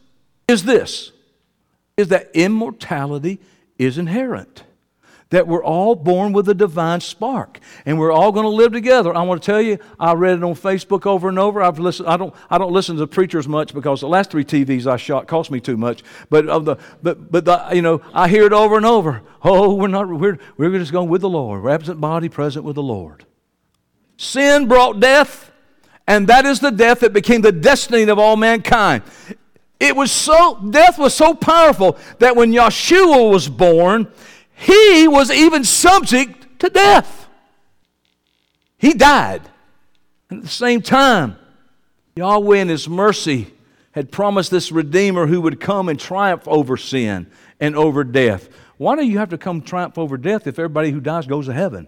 is 0.46 0.64
this 0.64 1.12
is 1.96 2.08
that 2.08 2.30
immortality 2.34 3.40
is 3.76 3.98
inherent 3.98 4.62
that 5.30 5.46
we're 5.46 5.62
all 5.62 5.94
born 5.94 6.32
with 6.32 6.48
a 6.48 6.54
divine 6.54 7.00
spark 7.00 7.58
and 7.84 7.98
we're 7.98 8.12
all 8.12 8.32
going 8.32 8.44
to 8.44 8.50
live 8.50 8.72
together. 8.72 9.14
I 9.14 9.22
want 9.22 9.42
to 9.42 9.46
tell 9.46 9.60
you, 9.60 9.78
I 10.00 10.14
read 10.14 10.38
it 10.38 10.42
on 10.42 10.54
Facebook 10.54 11.04
over 11.04 11.28
and 11.28 11.38
over. 11.38 11.62
I've 11.62 11.78
listened, 11.78 12.08
I, 12.08 12.16
don't, 12.16 12.34
I 12.48 12.56
don't 12.56 12.72
listen 12.72 12.96
to 12.96 13.06
preachers 13.06 13.46
much 13.46 13.74
because 13.74 14.00
the 14.00 14.08
last 14.08 14.30
three 14.30 14.44
TVs 14.44 14.86
I 14.86 14.96
shot 14.96 15.26
cost 15.26 15.50
me 15.50 15.60
too 15.60 15.76
much. 15.76 16.02
But, 16.30 16.48
of 16.48 16.64
the, 16.64 16.76
but, 17.02 17.30
but 17.30 17.44
the, 17.44 17.68
you 17.72 17.82
know, 17.82 18.00
I 18.14 18.28
hear 18.28 18.44
it 18.44 18.52
over 18.52 18.76
and 18.76 18.86
over. 18.86 19.22
Oh, 19.42 19.74
we're, 19.74 19.88
not, 19.88 20.08
we're, 20.08 20.38
we're 20.56 20.78
just 20.78 20.92
going 20.92 21.10
with 21.10 21.20
the 21.20 21.28
Lord. 21.28 21.62
We're 21.62 21.70
absent 21.70 22.00
body, 22.00 22.28
present 22.28 22.64
with 22.64 22.76
the 22.76 22.82
Lord. 22.82 23.26
Sin 24.16 24.66
brought 24.66 24.98
death, 24.98 25.47
and 26.08 26.26
that 26.28 26.46
is 26.46 26.58
the 26.58 26.70
death 26.70 27.00
that 27.00 27.12
became 27.12 27.42
the 27.42 27.52
destiny 27.52 28.02
of 28.04 28.18
all 28.18 28.36
mankind. 28.36 29.02
It 29.78 29.94
was 29.94 30.10
so, 30.10 30.58
death 30.70 30.98
was 30.98 31.14
so 31.14 31.34
powerful 31.34 31.98
that 32.18 32.34
when 32.34 32.50
Yeshua 32.50 33.30
was 33.30 33.46
born, 33.46 34.10
he 34.54 35.06
was 35.06 35.30
even 35.30 35.64
subject 35.64 36.60
to 36.60 36.70
death. 36.70 37.28
He 38.78 38.94
died. 38.94 39.42
And 40.30 40.38
at 40.38 40.44
the 40.44 40.50
same 40.50 40.80
time, 40.80 41.36
Yahweh 42.16 42.56
in 42.56 42.68
His 42.68 42.88
mercy 42.88 43.52
had 43.92 44.10
promised 44.10 44.50
this 44.50 44.72
Redeemer 44.72 45.26
who 45.26 45.42
would 45.42 45.60
come 45.60 45.90
and 45.90 46.00
triumph 46.00 46.48
over 46.48 46.78
sin 46.78 47.30
and 47.60 47.76
over 47.76 48.02
death. 48.02 48.48
Why 48.78 48.96
do 48.96 49.02
you 49.02 49.18
have 49.18 49.28
to 49.30 49.38
come 49.38 49.60
triumph 49.60 49.98
over 49.98 50.16
death 50.16 50.46
if 50.46 50.58
everybody 50.58 50.90
who 50.90 51.00
dies 51.00 51.26
goes 51.26 51.46
to 51.46 51.52
heaven? 51.52 51.86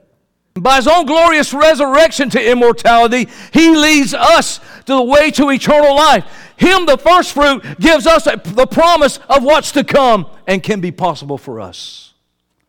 By 0.55 0.77
his 0.77 0.89
own 0.89 1.07
glorious 1.07 1.55
resurrection 1.55 2.29
to 2.31 2.51
immortality, 2.51 3.29
he 3.53 3.77
leads 3.77 4.15
us 4.15 4.59
to 4.87 4.95
the 4.95 5.03
way 5.03 5.31
to 5.33 5.51
eternal 5.51 5.95
life. 5.95 6.25
Him, 6.57 6.87
the 6.87 6.99
first 6.99 7.33
fruit, 7.33 7.63
gives 7.79 8.07
us 8.07 8.25
the 8.25 8.67
promise 8.67 9.19
of 9.29 9.45
what's 9.45 9.73
to 9.73 9.85
come 9.85 10.27
and 10.47 10.63
can 10.63 10.81
be 10.81 10.91
possible 10.91 11.39
for 11.39 11.61
us. 11.61 12.15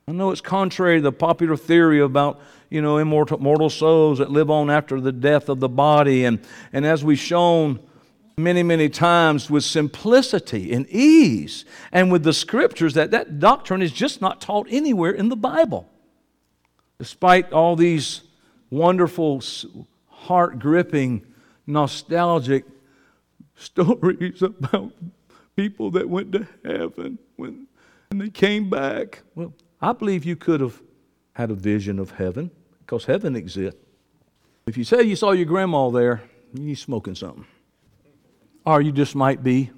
I 0.07 0.11
know 0.11 0.31
it's 0.31 0.41
contrary 0.41 0.99
to 0.99 1.01
the 1.01 1.11
popular 1.11 1.57
theory 1.57 2.01
about, 2.01 2.39
you 2.69 2.81
know, 2.81 2.97
immortal 2.97 3.39
mortal 3.39 3.69
souls 3.69 4.19
that 4.19 4.29
live 4.29 4.49
on 4.51 4.69
after 4.69 5.01
the 5.01 5.11
death 5.11 5.49
of 5.49 5.59
the 5.59 5.69
body. 5.69 6.25
And, 6.25 6.39
and 6.71 6.85
as 6.85 7.03
we've 7.03 7.19
shown 7.19 7.79
many, 8.37 8.61
many 8.61 8.89
times 8.89 9.49
with 9.49 9.63
simplicity 9.63 10.71
and 10.71 10.87
ease 10.87 11.65
and 11.91 12.11
with 12.11 12.23
the 12.23 12.33
scriptures, 12.33 12.93
that 12.93 13.11
that 13.11 13.39
doctrine 13.39 13.81
is 13.81 13.91
just 13.91 14.21
not 14.21 14.39
taught 14.39 14.67
anywhere 14.69 15.11
in 15.11 15.29
the 15.29 15.35
Bible. 15.35 15.89
Despite 17.01 17.51
all 17.51 17.75
these 17.75 18.21
wonderful, 18.69 19.41
heart 20.05 20.59
gripping, 20.59 21.25
nostalgic 21.65 22.63
stories 23.55 24.39
about 24.43 24.91
people 25.55 25.89
that 25.89 26.07
went 26.07 26.31
to 26.33 26.47
heaven 26.63 27.17
when, 27.37 27.65
when 28.09 28.19
they 28.19 28.29
came 28.29 28.69
back. 28.69 29.23
Well, 29.33 29.51
I 29.81 29.93
believe 29.93 30.25
you 30.25 30.35
could 30.35 30.61
have 30.61 30.79
had 31.33 31.49
a 31.49 31.55
vision 31.55 31.97
of 31.97 32.11
heaven 32.11 32.51
because 32.81 33.05
heaven 33.05 33.35
exists. 33.35 33.79
If 34.67 34.77
you 34.77 34.83
say 34.83 35.01
you 35.01 35.15
saw 35.15 35.31
your 35.31 35.47
grandma 35.47 35.89
there, 35.89 36.21
you're 36.53 36.75
smoking 36.75 37.15
something. 37.15 37.47
Or 38.63 38.79
you 38.79 38.91
just 38.91 39.15
might 39.15 39.41
be 39.41 39.71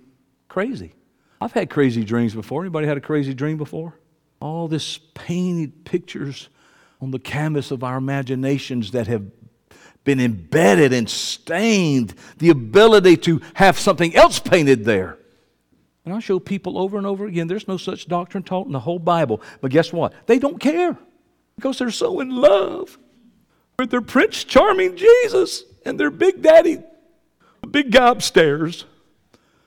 crazy. 0.49 0.91
I've 1.39 1.53
had 1.53 1.69
crazy 1.69 2.03
dreams 2.03 2.35
before. 2.35 2.63
Anybody 2.63 2.85
had 2.85 2.97
a 2.97 3.01
crazy 3.01 3.33
dream 3.33 3.55
before? 3.55 3.97
All 4.41 4.67
this 4.67 4.97
painted 5.13 5.85
pictures 5.85 6.49
on 7.03 7.11
the 7.11 7.19
canvas 7.19 7.69
of 7.69 7.83
our 7.83 7.97
imaginations 7.97 8.91
that 8.91 9.07
have 9.07 9.25
been 10.05 10.21
embedded 10.21 10.93
and 10.93 11.09
stained 11.09 12.13
the 12.37 12.49
ability 12.49 13.17
to 13.17 13.41
have 13.55 13.77
something 13.77 14.15
else 14.15 14.39
painted 14.39 14.85
there. 14.85 15.17
And 16.05 16.13
I 16.13 16.19
show 16.19 16.39
people 16.39 16.77
over 16.77 16.97
and 16.97 17.05
over 17.05 17.25
again 17.25 17.47
there's 17.47 17.67
no 17.67 17.77
such 17.77 18.07
doctrine 18.07 18.43
taught 18.43 18.67
in 18.67 18.71
the 18.71 18.79
whole 18.79 18.99
Bible. 18.99 19.41
But 19.61 19.71
guess 19.71 19.91
what? 19.91 20.13
They 20.27 20.39
don't 20.39 20.59
care 20.59 20.97
because 21.55 21.77
they're 21.77 21.91
so 21.91 22.21
in 22.21 22.29
love 22.29 22.97
with 23.77 23.91
their 23.91 24.01
Prince 24.01 24.43
Charming 24.45 24.95
Jesus 24.95 25.63
and 25.85 25.99
their 25.99 26.11
Big 26.11 26.41
Daddy, 26.41 26.81
the 27.61 27.67
big 27.67 27.91
guy 27.91 28.09
upstairs. 28.09 28.85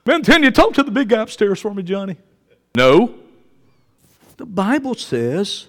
Man, 0.05 0.23
can 0.23 0.41
you 0.41 0.51
talk 0.51 0.73
to 0.73 0.83
the 0.83 0.91
big 0.91 1.09
guy 1.09 1.21
upstairs 1.21 1.59
for 1.59 1.73
me, 1.73 1.83
Johnny? 1.83 2.17
No. 2.75 3.13
The 4.37 4.45
Bible 4.45 4.95
says 4.95 5.67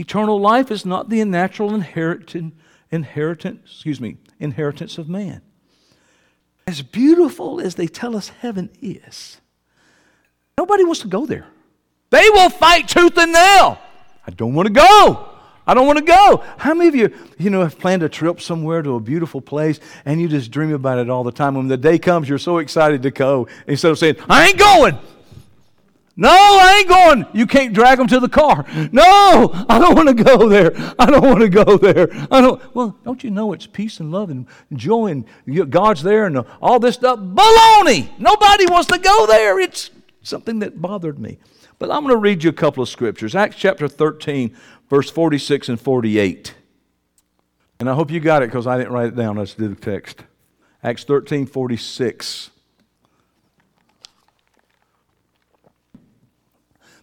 eternal 0.00 0.40
life 0.40 0.70
is 0.70 0.86
not 0.86 1.08
the 1.08 1.22
natural 1.24 1.74
inheritance, 1.74 2.54
inheritance, 2.90 3.60
excuse 3.70 4.00
me, 4.00 4.16
inheritance 4.40 4.98
of 4.98 5.08
man. 5.08 5.42
As 6.66 6.82
beautiful 6.82 7.60
as 7.60 7.74
they 7.74 7.86
tell 7.86 8.16
us 8.16 8.28
heaven 8.28 8.70
is, 8.80 9.40
nobody 10.56 10.84
wants 10.84 11.00
to 11.00 11.08
go 11.08 11.26
there. 11.26 11.46
They 12.10 12.28
will 12.30 12.50
fight 12.50 12.88
tooth 12.88 13.16
and 13.18 13.32
nail. 13.32 13.78
I 14.26 14.30
don't 14.30 14.54
want 14.54 14.66
to 14.66 14.72
go. 14.72 15.26
I 15.66 15.74
don't 15.74 15.86
want 15.86 15.98
to 15.98 16.04
go. 16.04 16.42
How 16.56 16.74
many 16.74 16.88
of 16.88 16.94
you, 16.96 17.14
you 17.38 17.50
know, 17.50 17.62
have 17.62 17.78
planned 17.78 18.02
a 18.02 18.08
trip 18.08 18.40
somewhere 18.40 18.82
to 18.82 18.96
a 18.96 19.00
beautiful 19.00 19.40
place 19.40 19.78
and 20.04 20.20
you 20.20 20.26
just 20.26 20.50
dream 20.50 20.72
about 20.72 20.98
it 20.98 21.08
all 21.08 21.22
the 21.22 21.30
time? 21.30 21.54
When 21.54 21.68
the 21.68 21.76
day 21.76 21.98
comes, 21.98 22.28
you're 22.28 22.38
so 22.38 22.58
excited 22.58 23.02
to 23.02 23.10
go. 23.10 23.46
Instead 23.66 23.92
of 23.92 23.98
saying, 23.98 24.16
I 24.28 24.48
ain't 24.48 24.58
going. 24.58 24.98
No, 26.20 26.28
I 26.28 26.80
ain't 26.80 26.88
going. 26.88 27.26
You 27.32 27.46
can't 27.46 27.72
drag 27.72 27.96
them 27.96 28.06
to 28.08 28.20
the 28.20 28.28
car. 28.28 28.66
No, 28.92 29.50
I 29.70 29.78
don't 29.78 29.94
want 29.94 30.08
to 30.14 30.22
go 30.22 30.50
there. 30.50 30.72
I 30.98 31.06
don't 31.06 31.24
want 31.24 31.40
to 31.40 31.48
go 31.48 31.78
there. 31.78 32.10
I 32.30 32.42
don't. 32.42 32.74
Well, 32.74 32.94
don't 33.04 33.24
you 33.24 33.30
know 33.30 33.54
it's 33.54 33.66
peace 33.66 34.00
and 34.00 34.12
love 34.12 34.28
and 34.28 34.46
joy 34.74 35.06
and 35.06 35.24
God's 35.70 36.02
there 36.02 36.26
and 36.26 36.36
uh, 36.36 36.42
all 36.60 36.78
this 36.78 36.96
stuff? 36.96 37.18
Baloney. 37.18 38.10
Nobody 38.18 38.66
wants 38.66 38.88
to 38.88 38.98
go 38.98 39.26
there. 39.26 39.58
It's 39.60 39.90
something 40.22 40.58
that 40.58 40.82
bothered 40.82 41.18
me. 41.18 41.38
But 41.78 41.90
I'm 41.90 42.02
going 42.02 42.14
to 42.14 42.20
read 42.20 42.44
you 42.44 42.50
a 42.50 42.52
couple 42.52 42.82
of 42.82 42.90
scriptures. 42.90 43.34
Acts 43.34 43.56
chapter 43.56 43.88
13, 43.88 44.54
verse 44.90 45.10
46 45.10 45.70
and 45.70 45.80
48. 45.80 46.54
And 47.78 47.88
I 47.88 47.94
hope 47.94 48.10
you 48.10 48.20
got 48.20 48.42
it 48.42 48.50
because 48.50 48.66
I 48.66 48.76
didn't 48.76 48.92
write 48.92 49.08
it 49.08 49.16
down. 49.16 49.38
Let's 49.38 49.54
do 49.54 49.68
the 49.68 49.74
text. 49.74 50.24
Acts 50.82 51.04
13, 51.04 51.46
46. 51.46 52.50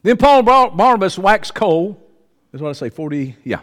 Then 0.08 0.16
Paul 0.16 0.42
Barnabas 0.42 1.20
waxed 1.20 1.54
cold, 1.54 2.02
is 2.54 2.62
what 2.62 2.70
I 2.70 2.72
say, 2.72 2.90
40, 2.90 3.36
yeah, 3.44 3.60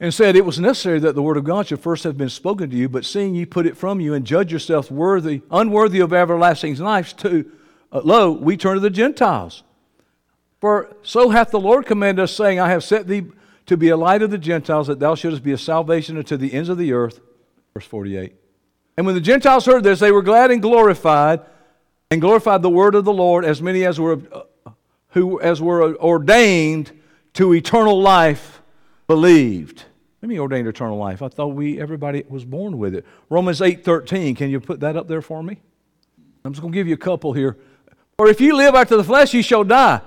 and 0.00 0.14
said, 0.14 0.34
It 0.34 0.46
was 0.46 0.58
necessary 0.58 0.98
that 1.00 1.14
the 1.14 1.20
word 1.20 1.36
of 1.36 1.44
God 1.44 1.66
should 1.66 1.80
first 1.80 2.04
have 2.04 2.16
been 2.16 2.30
spoken 2.30 2.70
to 2.70 2.76
you, 2.76 2.88
but 2.88 3.04
seeing 3.04 3.34
ye 3.34 3.44
put 3.44 3.66
it 3.66 3.76
from 3.76 4.00
you 4.00 4.14
and 4.14 4.24
judge 4.24 4.50
yourselves 4.50 4.90
worthy, 4.90 5.42
unworthy 5.50 6.00
of 6.00 6.14
everlasting 6.14 6.74
life, 6.76 7.14
to, 7.18 7.52
uh, 7.92 8.00
lo, 8.02 8.32
we 8.32 8.56
turn 8.56 8.76
to 8.76 8.80
the 8.80 8.88
Gentiles. 8.88 9.62
For 10.58 10.96
so 11.02 11.28
hath 11.28 11.50
the 11.50 11.60
Lord 11.60 11.84
commanded 11.84 12.22
us, 12.22 12.32
saying, 12.34 12.58
I 12.58 12.70
have 12.70 12.82
set 12.82 13.06
thee 13.06 13.26
to 13.66 13.76
be 13.76 13.90
a 13.90 13.96
light 13.98 14.22
of 14.22 14.30
the 14.30 14.38
Gentiles, 14.38 14.86
that 14.86 15.00
thou 15.00 15.14
shouldest 15.14 15.42
be 15.42 15.52
a 15.52 15.58
salvation 15.58 16.16
unto 16.16 16.38
the 16.38 16.54
ends 16.54 16.70
of 16.70 16.78
the 16.78 16.94
earth. 16.94 17.20
Verse 17.74 17.84
48. 17.84 18.34
And 18.96 19.04
when 19.04 19.14
the 19.14 19.20
Gentiles 19.20 19.66
heard 19.66 19.84
this, 19.84 20.00
they 20.00 20.12
were 20.12 20.22
glad 20.22 20.50
and 20.50 20.62
glorified, 20.62 21.42
and 22.10 22.22
glorified 22.22 22.62
the 22.62 22.70
word 22.70 22.94
of 22.94 23.04
the 23.04 23.12
Lord, 23.12 23.44
as 23.44 23.60
many 23.60 23.84
as 23.84 24.00
were, 24.00 24.18
uh, 24.32 24.40
who 25.16 25.40
as 25.40 25.62
were 25.62 25.96
ordained 25.96 26.92
to 27.32 27.54
eternal 27.54 27.98
life 28.02 28.60
believed. 29.06 29.84
Let 30.20 30.28
me 30.28 30.38
ordain 30.38 30.66
eternal 30.66 30.98
life. 30.98 31.22
I 31.22 31.28
thought 31.28 31.54
we 31.54 31.80
everybody 31.80 32.22
was 32.28 32.44
born 32.44 32.76
with 32.76 32.94
it. 32.94 33.06
Romans 33.30 33.62
8:13. 33.62 34.36
Can 34.36 34.50
you 34.50 34.60
put 34.60 34.80
that 34.80 34.94
up 34.94 35.08
there 35.08 35.22
for 35.22 35.42
me? 35.42 35.56
I'm 36.44 36.52
just 36.52 36.60
going 36.60 36.70
to 36.70 36.76
give 36.76 36.86
you 36.86 36.92
a 36.92 36.98
couple 36.98 37.32
here. 37.32 37.56
Or 38.18 38.28
if 38.28 38.42
you 38.42 38.54
live 38.56 38.74
after 38.74 38.94
the 38.94 39.04
flesh, 39.04 39.32
you 39.32 39.42
shall 39.42 39.64
die. 39.64 40.02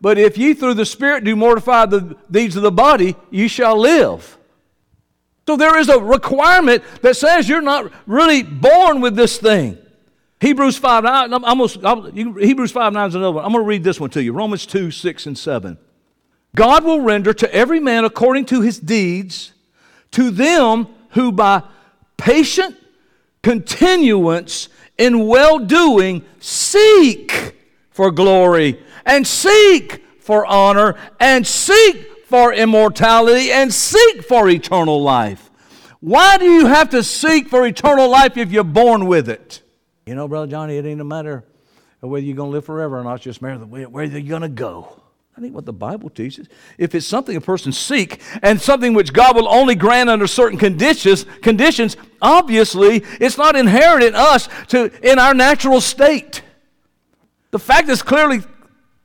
But 0.00 0.16
if 0.16 0.38
ye 0.38 0.54
through 0.54 0.74
the 0.74 0.86
Spirit 0.86 1.24
do 1.24 1.34
mortify 1.34 1.86
the 1.86 2.16
deeds 2.30 2.54
of 2.54 2.62
the 2.62 2.70
body, 2.70 3.16
ye 3.32 3.48
shall 3.48 3.76
live. 3.76 4.38
So 5.48 5.56
there 5.56 5.76
is 5.76 5.88
a 5.88 5.98
requirement 5.98 6.84
that 7.02 7.16
says 7.16 7.48
you're 7.48 7.60
not 7.60 7.90
really 8.06 8.44
born 8.44 9.00
with 9.00 9.16
this 9.16 9.38
thing. 9.38 9.76
Hebrews 10.40 10.78
5 10.78 11.04
9, 11.04 11.34
I'm 11.44 12.38
Hebrews 12.38 12.70
5 12.70 12.92
9 12.92 13.08
is 13.08 13.14
another 13.14 13.32
one. 13.32 13.44
I'm 13.44 13.52
going 13.52 13.64
to 13.64 13.68
read 13.68 13.82
this 13.82 13.98
one 13.98 14.10
to 14.10 14.22
you 14.22 14.32
Romans 14.32 14.66
2 14.66 14.90
6 14.90 15.26
and 15.26 15.36
7. 15.36 15.78
God 16.54 16.84
will 16.84 17.00
render 17.00 17.32
to 17.34 17.52
every 17.54 17.80
man 17.80 18.04
according 18.04 18.46
to 18.46 18.60
his 18.60 18.78
deeds, 18.78 19.52
to 20.12 20.30
them 20.30 20.88
who 21.10 21.32
by 21.32 21.62
patient 22.16 22.76
continuance 23.42 24.68
in 24.96 25.26
well 25.26 25.58
doing 25.58 26.24
seek 26.38 27.56
for 27.90 28.10
glory 28.10 28.82
and 29.04 29.26
seek 29.26 30.04
for 30.20 30.46
honor 30.46 30.94
and 31.18 31.46
seek 31.46 32.26
for 32.26 32.52
immortality 32.52 33.50
and 33.50 33.72
seek 33.72 34.22
for 34.22 34.48
eternal 34.48 35.02
life. 35.02 35.50
Why 36.00 36.38
do 36.38 36.44
you 36.44 36.66
have 36.66 36.90
to 36.90 37.02
seek 37.02 37.48
for 37.48 37.66
eternal 37.66 38.08
life 38.08 38.36
if 38.36 38.52
you're 38.52 38.62
born 38.62 39.06
with 39.06 39.28
it? 39.28 39.62
You 40.08 40.14
know, 40.14 40.26
Brother 40.26 40.46
Johnny, 40.46 40.78
it 40.78 40.86
ain't 40.86 41.02
a 41.02 41.04
matter 41.04 41.44
of 42.00 42.08
whether 42.08 42.24
you're 42.24 42.34
going 42.34 42.48
to 42.48 42.54
live 42.54 42.64
forever 42.64 42.98
or 42.98 43.04
not, 43.04 43.16
it's 43.16 43.24
just 43.24 43.42
matter 43.42 43.62
of 43.62 43.70
where 43.70 44.04
you're 44.04 44.22
going 44.22 44.40
to 44.40 44.48
go. 44.48 45.02
I 45.36 45.40
think 45.40 45.54
what 45.54 45.66
the 45.66 45.72
Bible 45.72 46.08
teaches. 46.08 46.48
If 46.78 46.94
it's 46.94 47.06
something 47.06 47.36
a 47.36 47.42
person 47.42 47.72
seek 47.72 48.22
and 48.42 48.58
something 48.58 48.94
which 48.94 49.12
God 49.12 49.36
will 49.36 49.46
only 49.46 49.74
grant 49.74 50.08
under 50.08 50.26
certain 50.26 50.58
conditions, 50.58 51.26
conditions, 51.42 51.98
obviously 52.22 53.04
it's 53.20 53.36
not 53.36 53.54
inherent 53.54 54.02
in 54.02 54.14
us 54.14 54.48
to 54.68 54.90
in 55.08 55.18
our 55.18 55.34
natural 55.34 55.80
state. 55.80 56.42
The 57.50 57.58
fact 57.58 57.90
is 57.90 58.02
clearly 58.02 58.40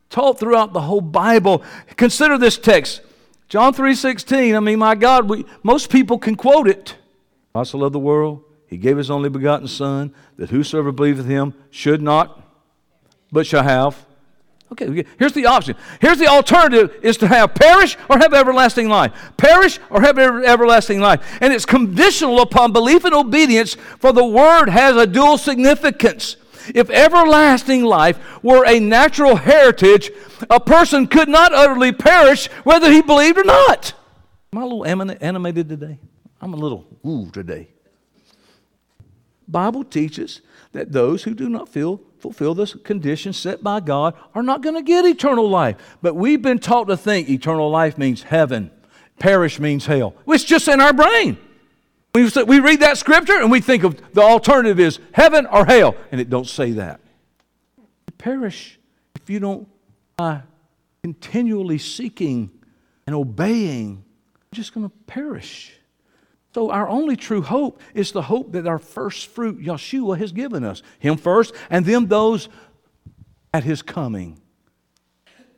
taught 0.09 0.39
throughout 0.39 0.71
the 0.71 0.81
whole 0.81 1.01
Bible. 1.01 1.63
Consider 1.97 2.37
this 2.37 2.57
text. 2.57 3.01
John 3.49 3.73
3:16. 3.73 4.55
I 4.55 4.59
mean, 4.61 4.79
my 4.79 4.95
God, 4.95 5.29
we, 5.29 5.45
most 5.63 5.89
people 5.89 6.17
can 6.17 6.35
quote 6.35 6.69
it. 6.69 6.95
God 7.53 7.63
so 7.63 7.77
loved 7.77 7.93
the 7.93 7.99
world, 7.99 8.43
he 8.73 8.79
gave 8.79 8.97
his 8.97 9.11
only 9.11 9.29
begotten 9.29 9.67
Son, 9.67 10.11
that 10.37 10.49
whosoever 10.49 10.91
believeth 10.91 11.27
him 11.27 11.53
should 11.69 12.01
not, 12.01 12.41
but 13.31 13.45
shall 13.45 13.61
have. 13.61 14.03
Okay, 14.71 15.05
here's 15.19 15.33
the 15.33 15.45
option. 15.45 15.75
Here's 16.01 16.17
the 16.17 16.25
alternative 16.25 16.97
is 17.03 17.17
to 17.17 17.27
have 17.27 17.53
perish 17.53 17.95
or 18.09 18.17
have 18.17 18.33
everlasting 18.33 18.89
life. 18.89 19.11
Perish 19.37 19.79
or 19.91 20.01
have 20.01 20.17
everlasting 20.17 20.99
life. 20.99 21.37
And 21.39 21.53
it's 21.53 21.67
conditional 21.67 22.41
upon 22.41 22.73
belief 22.73 23.05
and 23.05 23.13
obedience, 23.13 23.75
for 23.99 24.11
the 24.11 24.25
word 24.25 24.69
has 24.69 24.95
a 24.95 25.05
dual 25.05 25.37
significance. 25.37 26.37
If 26.73 26.89
everlasting 26.89 27.83
life 27.83 28.17
were 28.41 28.65
a 28.65 28.79
natural 28.79 29.35
heritage, 29.35 30.09
a 30.49 30.59
person 30.59 31.05
could 31.05 31.29
not 31.29 31.53
utterly 31.53 31.91
perish 31.91 32.47
whether 32.63 32.91
he 32.91 33.03
believed 33.03 33.37
or 33.37 33.43
not. 33.43 33.93
Am 34.51 34.57
I 34.57 34.61
a 34.63 34.65
little 34.65 34.83
animated 35.21 35.69
today? 35.69 35.99
I'm 36.41 36.55
a 36.55 36.57
little 36.57 36.87
ooh 37.05 37.29
today. 37.29 37.72
Bible 39.53 39.85
teaches 39.85 40.41
that 40.73 40.91
those 40.91 41.23
who 41.23 41.33
do 41.33 41.47
not 41.47 41.69
feel, 41.69 42.01
fulfill 42.19 42.53
the 42.53 42.65
conditions 42.83 43.37
set 43.37 43.63
by 43.63 43.79
God 43.79 44.15
are 44.35 44.43
not 44.43 44.61
going 44.61 44.75
to 44.75 44.81
get 44.81 45.05
eternal 45.05 45.49
life. 45.49 45.77
But 46.01 46.15
we've 46.15 46.41
been 46.41 46.59
taught 46.59 46.85
to 46.89 46.97
think 46.97 47.29
eternal 47.29 47.69
life 47.69 47.97
means 47.97 48.23
heaven, 48.23 48.71
perish 49.19 49.59
means 49.59 49.85
hell. 49.85 50.15
It's 50.27 50.43
just 50.43 50.67
in 50.67 50.81
our 50.81 50.91
brain. 50.91 51.37
We, 52.13 52.29
we 52.45 52.59
read 52.59 52.81
that 52.81 52.97
scripture 52.97 53.39
and 53.39 53.49
we 53.49 53.61
think 53.61 53.83
of 53.83 54.13
the 54.13 54.21
alternative 54.21 54.79
is 54.79 54.99
heaven 55.13 55.45
or 55.45 55.65
hell, 55.65 55.95
and 56.11 56.19
it 56.19 56.29
don't 56.29 56.47
say 56.47 56.71
that. 56.73 56.99
You 57.77 58.13
perish 58.17 58.77
if 59.15 59.29
you 59.29 59.39
don't 59.39 59.67
continually 61.03 61.77
seeking 61.77 62.49
and 63.07 63.15
obeying. 63.15 64.03
You're 64.51 64.57
just 64.57 64.73
going 64.73 64.89
to 64.89 64.95
perish. 65.07 65.73
So 66.53 66.69
our 66.69 66.87
only 66.87 67.15
true 67.15 67.41
hope 67.41 67.81
is 67.95 68.11
the 68.11 68.21
hope 68.21 68.51
that 68.51 68.67
our 68.67 68.77
first 68.77 69.27
fruit, 69.27 69.59
Yeshua, 69.59 70.19
has 70.19 70.31
given 70.31 70.63
us. 70.63 70.83
Him 70.99 71.17
first, 71.17 71.53
and 71.69 71.83
then 71.83 72.05
those 72.05 72.47
at 73.53 73.63
His 73.63 73.81
coming. 73.81 74.39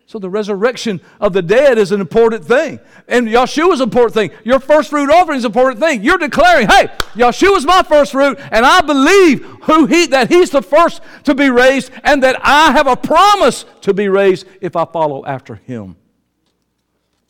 So 0.08 0.20
the 0.20 0.30
resurrection 0.30 1.02
of 1.20 1.34
the 1.34 1.42
dead 1.42 1.78
is 1.78 1.92
an 1.92 2.00
important 2.00 2.46
thing. 2.46 2.80
And 3.08 3.28
Yeshua 3.28 3.74
is 3.74 3.80
an 3.82 3.90
important 3.90 4.14
thing. 4.14 4.32
Your 4.46 4.60
first 4.60 4.92
fruit 4.92 5.10
offering 5.10 5.40
is 5.40 5.44
an 5.44 5.50
important 5.50 5.82
thing. 5.82 6.04
You're 6.04 6.20
declaring, 6.20 6.68
hey, 6.68 6.88
Yeshua 7.14 7.58
is 7.58 7.66
my 7.66 7.82
first 7.84 8.14
fruit, 8.14 8.40
and 8.52 8.66
I 8.66 8.80
believe 8.82 9.44
who 9.64 9.88
he, 9.88 10.06
that 10.08 10.30
he's 10.30 10.52
the 10.52 10.62
first 10.62 11.02
to 11.24 11.36
be 11.36 11.50
raised, 11.50 11.92
and 12.04 12.24
that 12.24 12.40
I 12.42 12.72
have 12.72 12.88
a 12.88 12.96
promise 12.96 13.66
to 13.82 13.94
be 13.94 14.08
raised 14.08 14.48
if 14.62 14.76
I 14.78 14.86
follow 14.86 15.26
after 15.26 15.56
him. 15.56 15.98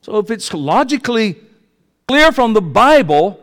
So 0.01 0.19
if 0.19 0.29
it's 0.29 0.53
logically 0.53 1.37
clear 2.07 2.31
from 2.31 2.53
the 2.53 2.61
Bible 2.61 3.41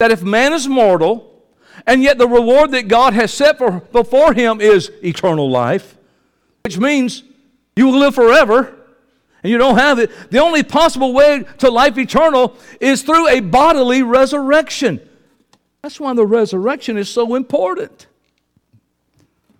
that 0.00 0.10
if 0.10 0.22
man 0.22 0.54
is 0.54 0.66
mortal, 0.66 1.44
and 1.86 2.02
yet 2.02 2.16
the 2.16 2.26
reward 2.26 2.70
that 2.70 2.88
God 2.88 3.12
has 3.12 3.30
set 3.30 3.58
for, 3.58 3.80
before 3.92 4.32
him 4.32 4.58
is 4.58 4.90
eternal 5.04 5.50
life, 5.50 5.94
which 6.64 6.78
means 6.78 7.22
you 7.76 7.86
will 7.86 7.98
live 7.98 8.14
forever 8.14 8.74
and 9.42 9.50
you 9.50 9.58
don't 9.58 9.76
have 9.76 9.98
it. 9.98 10.10
The 10.30 10.38
only 10.38 10.62
possible 10.62 11.12
way 11.12 11.44
to 11.58 11.70
life 11.70 11.98
eternal 11.98 12.56
is 12.80 13.02
through 13.02 13.28
a 13.28 13.40
bodily 13.40 14.02
resurrection. 14.02 15.06
That's 15.82 16.00
why 16.00 16.14
the 16.14 16.24
resurrection 16.24 16.96
is 16.96 17.10
so 17.10 17.34
important. 17.34 18.06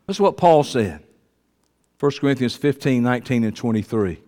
That's 0.06 0.20
what 0.20 0.38
Paul 0.38 0.64
said. 0.64 1.02
1 1.98 2.12
Corinthians 2.18 2.56
15, 2.56 3.02
19, 3.02 3.44
and 3.44 3.54
23. 3.54 4.18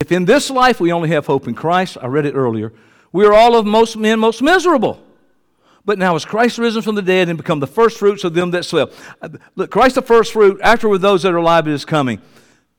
If 0.00 0.10
in 0.12 0.24
this 0.24 0.48
life 0.48 0.80
we 0.80 0.92
only 0.92 1.10
have 1.10 1.26
hope 1.26 1.46
in 1.46 1.54
Christ, 1.54 1.98
I 2.00 2.06
read 2.06 2.24
it 2.24 2.34
earlier, 2.34 2.72
we 3.12 3.26
are 3.26 3.34
all 3.34 3.54
of 3.54 3.66
most 3.66 3.98
men 3.98 4.18
most 4.18 4.40
miserable. 4.40 5.02
But 5.86 5.98
now 5.98 6.16
is 6.16 6.24
Christ 6.24 6.58
risen 6.58 6.82
from 6.82 6.96
the 6.96 7.02
dead 7.02 7.28
and 7.28 7.38
become 7.38 7.60
the 7.60 7.66
first 7.66 7.98
fruits 7.98 8.24
of 8.24 8.34
them 8.34 8.50
that 8.50 8.64
slept. 8.64 8.94
Look, 9.54 9.70
Christ 9.70 9.94
the 9.94 10.02
first 10.02 10.32
fruit, 10.32 10.60
after 10.60 10.88
with 10.88 11.00
those 11.00 11.22
that 11.22 11.32
are 11.32 11.36
alive 11.36 11.68
is 11.68 11.84
coming. 11.84 12.20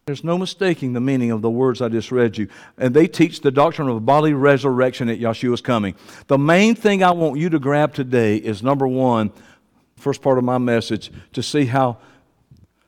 There's 0.06 0.24
no 0.24 0.38
mistaking 0.38 0.94
the 0.94 1.02
meaning 1.02 1.32
of 1.32 1.42
the 1.42 1.50
words 1.50 1.82
I 1.82 1.88
just 1.90 2.12
read 2.12 2.38
you. 2.38 2.50
And 2.78 2.94
they 2.94 3.08
teach 3.08 3.42
the 3.42 3.52
doctrine 3.52 3.88
of 3.88 4.06
bodily 4.06 4.34
resurrection 4.34 5.10
at 5.10 5.20
Yeshua's 5.20 5.62
coming. 5.62 5.96
The 6.28 6.38
main 6.38 6.76
thing 6.76 7.02
I 7.02 7.12
want 7.12 7.40
you 7.40 7.50
to 7.50 7.60
grab 7.60 7.94
today 7.94 8.38
is 8.38 8.62
number 8.62 8.88
one, 8.88 9.32
first 9.96 10.22
part 10.22 10.38
of 10.38 10.44
my 10.44 10.58
message, 10.58 11.12
to 11.34 11.42
see 11.42 11.66
how, 11.66 11.98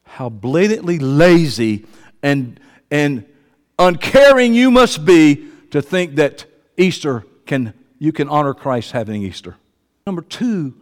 how 0.03 0.29
blatantly 0.29 0.99
lazy 0.99 1.85
and, 2.21 2.59
and 2.91 3.25
uncaring 3.77 4.53
you 4.53 4.69
must 4.69 5.05
be 5.05 5.47
to 5.71 5.81
think 5.81 6.15
that 6.15 6.45
Easter 6.77 7.25
can, 7.45 7.73
you 7.99 8.11
can 8.11 8.27
honor 8.27 8.53
Christ 8.53 8.91
having 8.91 9.23
Easter. 9.23 9.55
Number 10.09 10.23
two, 10.23 10.73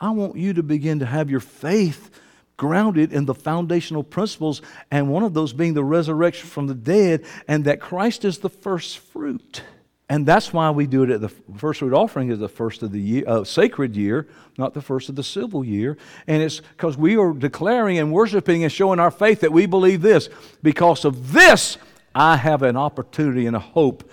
I 0.00 0.08
want 0.12 0.38
you 0.38 0.54
to 0.54 0.62
begin 0.62 1.00
to 1.00 1.04
have 1.04 1.28
your 1.28 1.40
faith 1.40 2.10
grounded 2.56 3.12
in 3.12 3.26
the 3.26 3.34
foundational 3.34 4.02
principles, 4.02 4.62
and 4.90 5.10
one 5.10 5.22
of 5.22 5.34
those 5.34 5.52
being 5.52 5.74
the 5.74 5.84
resurrection 5.84 6.48
from 6.48 6.66
the 6.66 6.74
dead, 6.74 7.26
and 7.46 7.66
that 7.66 7.78
Christ 7.78 8.24
is 8.24 8.38
the 8.38 8.48
first 8.48 8.96
fruit. 8.96 9.60
And 10.08 10.24
that's 10.24 10.50
why 10.50 10.70
we 10.70 10.86
do 10.86 11.02
it 11.02 11.10
at 11.10 11.20
the 11.20 11.28
first 11.28 11.80
fruit 11.80 11.92
offering 11.92 12.30
is 12.30 12.38
the 12.38 12.48
first 12.48 12.82
of 12.82 12.90
the 12.90 12.98
year, 13.02 13.24
uh, 13.26 13.44
sacred 13.44 13.96
year, 13.96 14.28
not 14.56 14.72
the 14.72 14.80
first 14.80 15.10
of 15.10 15.14
the 15.14 15.22
civil 15.22 15.62
year. 15.62 15.98
And 16.26 16.42
it's 16.42 16.60
because 16.60 16.96
we 16.96 17.18
are 17.18 17.34
declaring 17.34 17.98
and 17.98 18.10
worshiping 18.10 18.62
and 18.62 18.72
showing 18.72 18.98
our 18.98 19.10
faith 19.10 19.40
that 19.40 19.52
we 19.52 19.66
believe 19.66 20.00
this. 20.00 20.30
Because 20.62 21.04
of 21.04 21.32
this, 21.32 21.76
I 22.14 22.38
have 22.38 22.62
an 22.62 22.78
opportunity 22.78 23.44
and 23.44 23.56
a 23.56 23.60
hope 23.60 24.10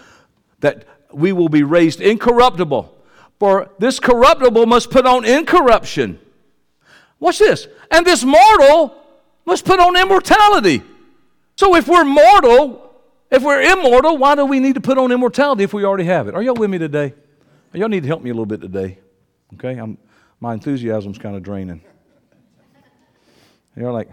that 0.60 0.84
we 1.14 1.32
will 1.32 1.48
be 1.48 1.64
raised 1.64 2.02
incorruptible 2.02 2.98
for 3.42 3.72
this 3.80 4.00
corruptible 4.00 4.68
must 4.68 4.92
put 4.92 5.08
on 5.08 5.26
incorruption. 5.26 6.20
Watch 7.20 7.40
this. 7.40 7.68
And 7.90 8.06
this 8.06 8.24
mortal 8.24 8.96
must 9.46 9.66
put 9.66 9.80
on 9.80 9.98
immortality. 9.98 10.84
So 11.56 11.76
if 11.76 11.88
we're 11.88 12.04
mortal, 12.04 12.94
if 13.32 13.42
we're 13.42 13.64
immortal, 13.64 14.20
why 14.20 14.36
do 14.36 14.46
we 14.46 14.60
need 14.60 14.76
to 14.76 14.80
put 14.80 15.00
on 15.00 15.12
immortality 15.12 15.64
if 15.64 15.74
we 15.74 15.84
already 15.84 16.04
have 16.04 16.28
it? 16.28 16.36
Are 16.36 16.44
y'all 16.44 16.54
with 16.54 16.70
me 16.70 16.78
today? 16.78 17.16
Y'all 17.74 17.90
need 17.90 18.04
to 18.04 18.08
help 18.08 18.22
me 18.22 18.30
a 18.30 18.34
little 18.34 18.46
bit 18.46 18.62
today. 18.62 19.00
Okay? 19.56 19.76
I'm, 19.76 19.98
my 20.40 20.54
enthusiasm's 20.54 21.18
kind 21.18 21.36
of 21.36 21.42
draining. 21.42 21.82
You're 23.76 23.92
like, 23.92 24.12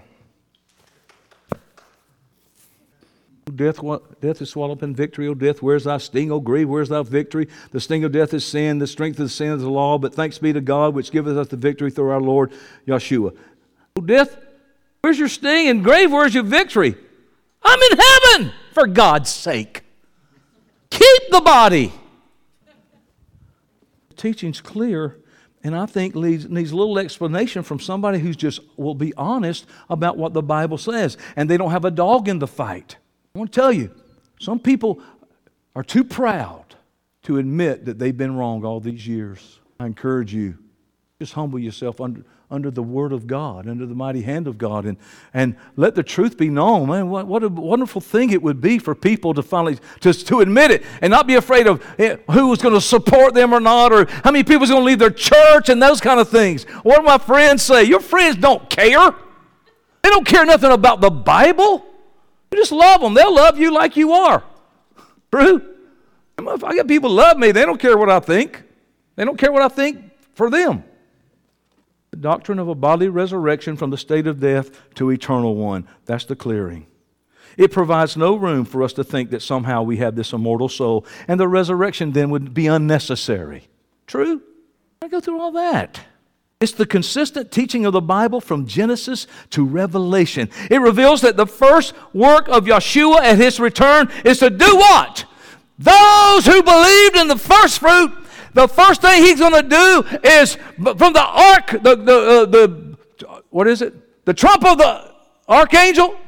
Death, 3.54 3.80
death 4.20 4.42
is 4.42 4.50
swallowed 4.50 4.78
up 4.78 4.82
in 4.82 4.94
victory, 4.94 5.26
O 5.28 5.34
death. 5.34 5.62
Where's 5.62 5.84
thy 5.84 5.98
sting, 5.98 6.30
O 6.30 6.40
grave? 6.40 6.68
Where's 6.68 6.88
thy 6.88 7.02
victory? 7.02 7.48
The 7.70 7.80
sting 7.80 8.04
of 8.04 8.12
death 8.12 8.34
is 8.34 8.44
sin, 8.44 8.78
the 8.78 8.86
strength 8.86 9.18
of 9.20 9.30
sin 9.30 9.52
is 9.52 9.62
the 9.62 9.70
law. 9.70 9.98
But 9.98 10.14
thanks 10.14 10.38
be 10.38 10.52
to 10.52 10.60
God, 10.60 10.94
which 10.94 11.10
giveth 11.10 11.36
us 11.36 11.48
the 11.48 11.56
victory 11.56 11.90
through 11.90 12.10
our 12.10 12.20
Lord 12.20 12.52
Yeshua. 12.86 13.36
O 13.96 14.00
death, 14.00 14.36
where's 15.00 15.18
your 15.18 15.28
sting? 15.28 15.68
And 15.68 15.82
grave, 15.82 16.12
where's 16.12 16.34
your 16.34 16.44
victory? 16.44 16.94
I'm 17.62 17.80
in 17.90 17.98
heaven, 17.98 18.52
for 18.72 18.86
God's 18.86 19.30
sake. 19.30 19.82
Keep 20.90 21.30
the 21.30 21.40
body. 21.40 21.92
The 24.10 24.14
teaching's 24.14 24.60
clear, 24.60 25.16
and 25.64 25.76
I 25.76 25.86
think 25.86 26.14
needs, 26.14 26.48
needs 26.48 26.72
a 26.72 26.76
little 26.76 26.98
explanation 26.98 27.62
from 27.62 27.80
somebody 27.80 28.18
who's 28.18 28.36
just 28.36 28.60
will 28.76 28.94
be 28.94 29.14
honest 29.14 29.66
about 29.90 30.16
what 30.16 30.32
the 30.32 30.42
Bible 30.42 30.78
says, 30.78 31.16
and 31.36 31.48
they 31.48 31.56
don't 31.56 31.70
have 31.70 31.84
a 31.84 31.90
dog 31.90 32.28
in 32.28 32.38
the 32.38 32.46
fight. 32.46 32.96
I 33.34 33.38
want 33.38 33.52
to 33.52 33.60
tell 33.60 33.72
you, 33.72 33.94
some 34.40 34.58
people 34.58 35.00
are 35.74 35.82
too 35.82 36.04
proud 36.04 36.64
to 37.22 37.38
admit 37.38 37.84
that 37.84 37.98
they've 37.98 38.16
been 38.16 38.36
wrong 38.36 38.64
all 38.64 38.80
these 38.80 39.06
years. 39.06 39.60
I 39.78 39.86
encourage 39.86 40.32
you, 40.32 40.58
just 41.20 41.34
humble 41.34 41.58
yourself 41.58 42.00
under, 42.00 42.24
under 42.50 42.70
the 42.70 42.82
Word 42.82 43.12
of 43.12 43.26
God, 43.26 43.68
under 43.68 43.86
the 43.86 43.94
mighty 43.94 44.22
hand 44.22 44.46
of 44.46 44.56
God, 44.56 44.86
and, 44.86 44.96
and 45.34 45.56
let 45.76 45.94
the 45.94 46.02
truth 46.02 46.38
be 46.38 46.48
known. 46.48 46.88
Man, 46.88 47.10
what, 47.10 47.26
what 47.26 47.42
a 47.42 47.48
wonderful 47.48 48.00
thing 48.00 48.30
it 48.30 48.42
would 48.42 48.60
be 48.60 48.78
for 48.78 48.94
people 48.94 49.34
to 49.34 49.42
finally 49.42 49.78
just 50.00 50.26
to 50.28 50.40
admit 50.40 50.70
it 50.70 50.84
and 51.02 51.10
not 51.10 51.26
be 51.26 51.34
afraid 51.34 51.66
of 51.66 51.84
eh, 51.98 52.16
who's 52.30 52.62
going 52.62 52.74
to 52.74 52.80
support 52.80 53.34
them 53.34 53.52
or 53.52 53.60
not, 53.60 53.92
or 53.92 54.06
how 54.24 54.30
many 54.30 54.42
people's 54.42 54.70
going 54.70 54.82
to 54.82 54.86
leave 54.86 54.98
their 54.98 55.10
church 55.10 55.68
and 55.68 55.82
those 55.82 56.00
kind 56.00 56.18
of 56.18 56.28
things. 56.28 56.64
What 56.82 56.96
do 56.96 57.02
my 57.02 57.18
friends 57.18 57.62
say? 57.62 57.84
Your 57.84 58.00
friends 58.00 58.36
don't 58.36 58.70
care. 58.70 59.12
They 60.02 60.10
don't 60.10 60.26
care 60.26 60.46
nothing 60.46 60.72
about 60.72 61.00
the 61.00 61.10
Bible. 61.10 61.87
You 62.50 62.58
just 62.58 62.72
love 62.72 63.00
them. 63.00 63.14
They'll 63.14 63.34
love 63.34 63.58
you 63.58 63.72
like 63.72 63.96
you 63.96 64.12
are. 64.12 64.42
True? 65.30 65.74
If 66.38 66.64
I 66.64 66.74
get 66.74 66.88
people 66.88 67.10
love 67.10 67.36
me, 67.36 67.52
they 67.52 67.64
don't 67.64 67.80
care 67.80 67.96
what 67.96 68.10
I 68.10 68.20
think. 68.20 68.62
They 69.16 69.24
don't 69.24 69.38
care 69.38 69.52
what 69.52 69.62
I 69.62 69.68
think 69.68 70.10
for 70.34 70.48
them. 70.48 70.84
The 72.10 72.16
doctrine 72.16 72.58
of 72.58 72.68
a 72.68 72.74
bodily 72.74 73.08
resurrection 73.08 73.76
from 73.76 73.90
the 73.90 73.98
state 73.98 74.26
of 74.26 74.40
death 74.40 74.70
to 74.94 75.10
eternal 75.10 75.56
one. 75.56 75.86
That's 76.06 76.24
the 76.24 76.36
clearing. 76.36 76.86
It 77.56 77.72
provides 77.72 78.16
no 78.16 78.36
room 78.36 78.64
for 78.64 78.82
us 78.82 78.92
to 78.94 79.04
think 79.04 79.30
that 79.30 79.42
somehow 79.42 79.82
we 79.82 79.96
have 79.96 80.14
this 80.14 80.32
immortal 80.32 80.68
soul, 80.68 81.04
and 81.26 81.40
the 81.40 81.48
resurrection 81.48 82.12
then 82.12 82.30
would 82.30 82.54
be 82.54 82.68
unnecessary. 82.68 83.68
True? 84.06 84.40
I 85.02 85.08
go 85.08 85.20
through 85.20 85.40
all 85.40 85.52
that. 85.52 86.00
It's 86.60 86.72
the 86.72 86.86
consistent 86.86 87.52
teaching 87.52 87.86
of 87.86 87.92
the 87.92 88.00
Bible 88.00 88.40
from 88.40 88.66
Genesis 88.66 89.28
to 89.50 89.64
Revelation. 89.64 90.50
It 90.68 90.80
reveals 90.80 91.20
that 91.20 91.36
the 91.36 91.46
first 91.46 91.94
work 92.12 92.48
of 92.48 92.64
Yeshua 92.64 93.20
at 93.20 93.38
his 93.38 93.60
return 93.60 94.10
is 94.24 94.40
to 94.40 94.50
do 94.50 94.76
what? 94.76 95.24
Those 95.78 96.46
who 96.46 96.60
believed 96.60 97.14
in 97.14 97.28
the 97.28 97.38
first 97.38 97.78
fruit, 97.78 98.10
the 98.54 98.66
first 98.66 99.02
thing 99.02 99.22
he's 99.22 99.38
going 99.38 99.52
to 99.54 99.68
do 99.68 100.04
is 100.24 100.56
from 100.76 101.12
the 101.12 101.24
ark, 101.24 101.70
the, 101.70 101.94
the, 101.94 102.18
uh, 102.18 102.44
the, 102.46 102.96
what 103.50 103.68
is 103.68 103.80
it? 103.80 104.24
The 104.24 104.34
trump 104.34 104.64
of 104.64 104.78
the 104.78 105.14
archangel. 105.48 106.18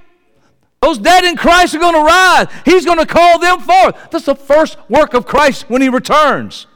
Those 0.80 0.98
dead 0.98 1.24
in 1.24 1.36
Christ 1.36 1.74
are 1.74 1.80
going 1.80 1.94
to 1.94 2.02
rise. 2.02 2.46
He's 2.64 2.84
going 2.84 2.98
to 2.98 3.06
call 3.06 3.40
them 3.40 3.58
forth. 3.58 4.10
That's 4.12 4.26
the 4.26 4.36
first 4.36 4.78
work 4.88 5.12
of 5.12 5.26
Christ 5.26 5.68
when 5.68 5.82
he 5.82 5.88
returns. 5.88 6.68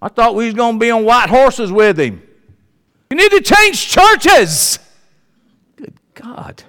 I 0.00 0.06
thought 0.06 0.36
we 0.36 0.44
was 0.44 0.54
going 0.54 0.74
to 0.74 0.78
be 0.78 0.92
on 0.92 1.04
white 1.04 1.30
horses 1.30 1.72
with 1.72 1.98
him. 1.98 2.22
You 3.12 3.16
need 3.16 3.30
to 3.32 3.42
change 3.42 3.90
churches. 3.90 4.78
Good 5.76 5.92
God. 6.14 6.62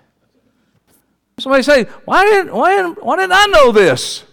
Somebody 1.40 1.64
say, 1.64 1.86
why 2.04 2.26
didn't, 2.26 2.54
why 2.54 2.76
didn't, 2.76 3.02
why 3.02 3.16
didn't 3.16 3.32
I 3.32 3.46
know 3.46 3.72
this? 3.72 4.26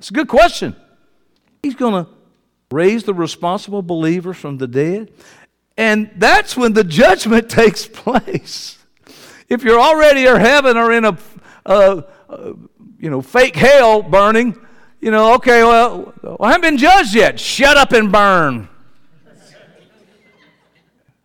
It's 0.00 0.10
a 0.10 0.12
good 0.12 0.26
question. 0.26 0.74
He's 1.62 1.76
going 1.76 2.04
to 2.04 2.10
raise 2.72 3.04
the 3.04 3.14
responsible 3.14 3.80
believers 3.80 4.38
from 4.38 4.58
the 4.58 4.66
dead. 4.66 5.12
And 5.76 6.10
that's 6.16 6.56
when 6.56 6.72
the 6.72 6.82
judgment 6.82 7.48
takes 7.62 7.86
place. 7.86 8.76
If 9.48 9.62
you're 9.62 9.78
already 9.78 10.26
in 10.26 10.34
heaven 10.40 10.76
or 10.76 10.90
in 10.90 11.04
a, 11.04 11.16
uh, 11.64 12.02
uh, 12.28 12.54
you 12.98 13.08
know, 13.08 13.22
fake 13.22 13.54
hell 13.54 14.02
burning, 14.02 14.60
you 15.00 15.12
know, 15.12 15.34
okay, 15.34 15.62
well, 15.62 16.12
I 16.40 16.50
haven't 16.50 16.62
been 16.62 16.78
judged 16.78 17.14
yet. 17.14 17.38
Shut 17.38 17.76
up 17.76 17.92
and 17.92 18.10
burn. 18.10 18.68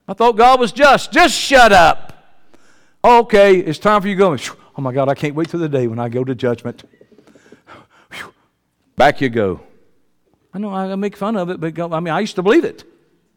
I 0.08 0.14
thought 0.14 0.38
God 0.38 0.60
was 0.60 0.72
just. 0.72 1.12
Just 1.12 1.36
shut 1.36 1.72
up. 1.72 2.14
Okay, 3.04 3.58
it's 3.58 3.80
time 3.80 4.02
for 4.02 4.08
you 4.08 4.16
going. 4.16 4.40
Oh 4.78 4.82
my 4.82 4.92
God, 4.92 5.10
I 5.10 5.16
can't 5.16 5.36
wait 5.36 5.50
till 5.50 5.60
the 5.60 5.70
day 5.70 5.88
when 5.88 6.00
I 6.00 6.10
go 6.10 6.24
to 6.24 6.36
judgment. 6.36 6.84
Back 8.96 9.22
you 9.22 9.30
go. 9.30 9.62
I 10.54 10.60
know 10.60 10.74
I 10.74 10.96
make 10.96 11.16
fun 11.16 11.36
of 11.36 11.50
it, 11.50 11.60
but 11.60 11.80
I 11.94 12.00
mean, 12.00 12.14
I 12.14 12.20
used 12.20 12.36
to 12.36 12.44
believe 12.44 12.64
it. 12.64 12.84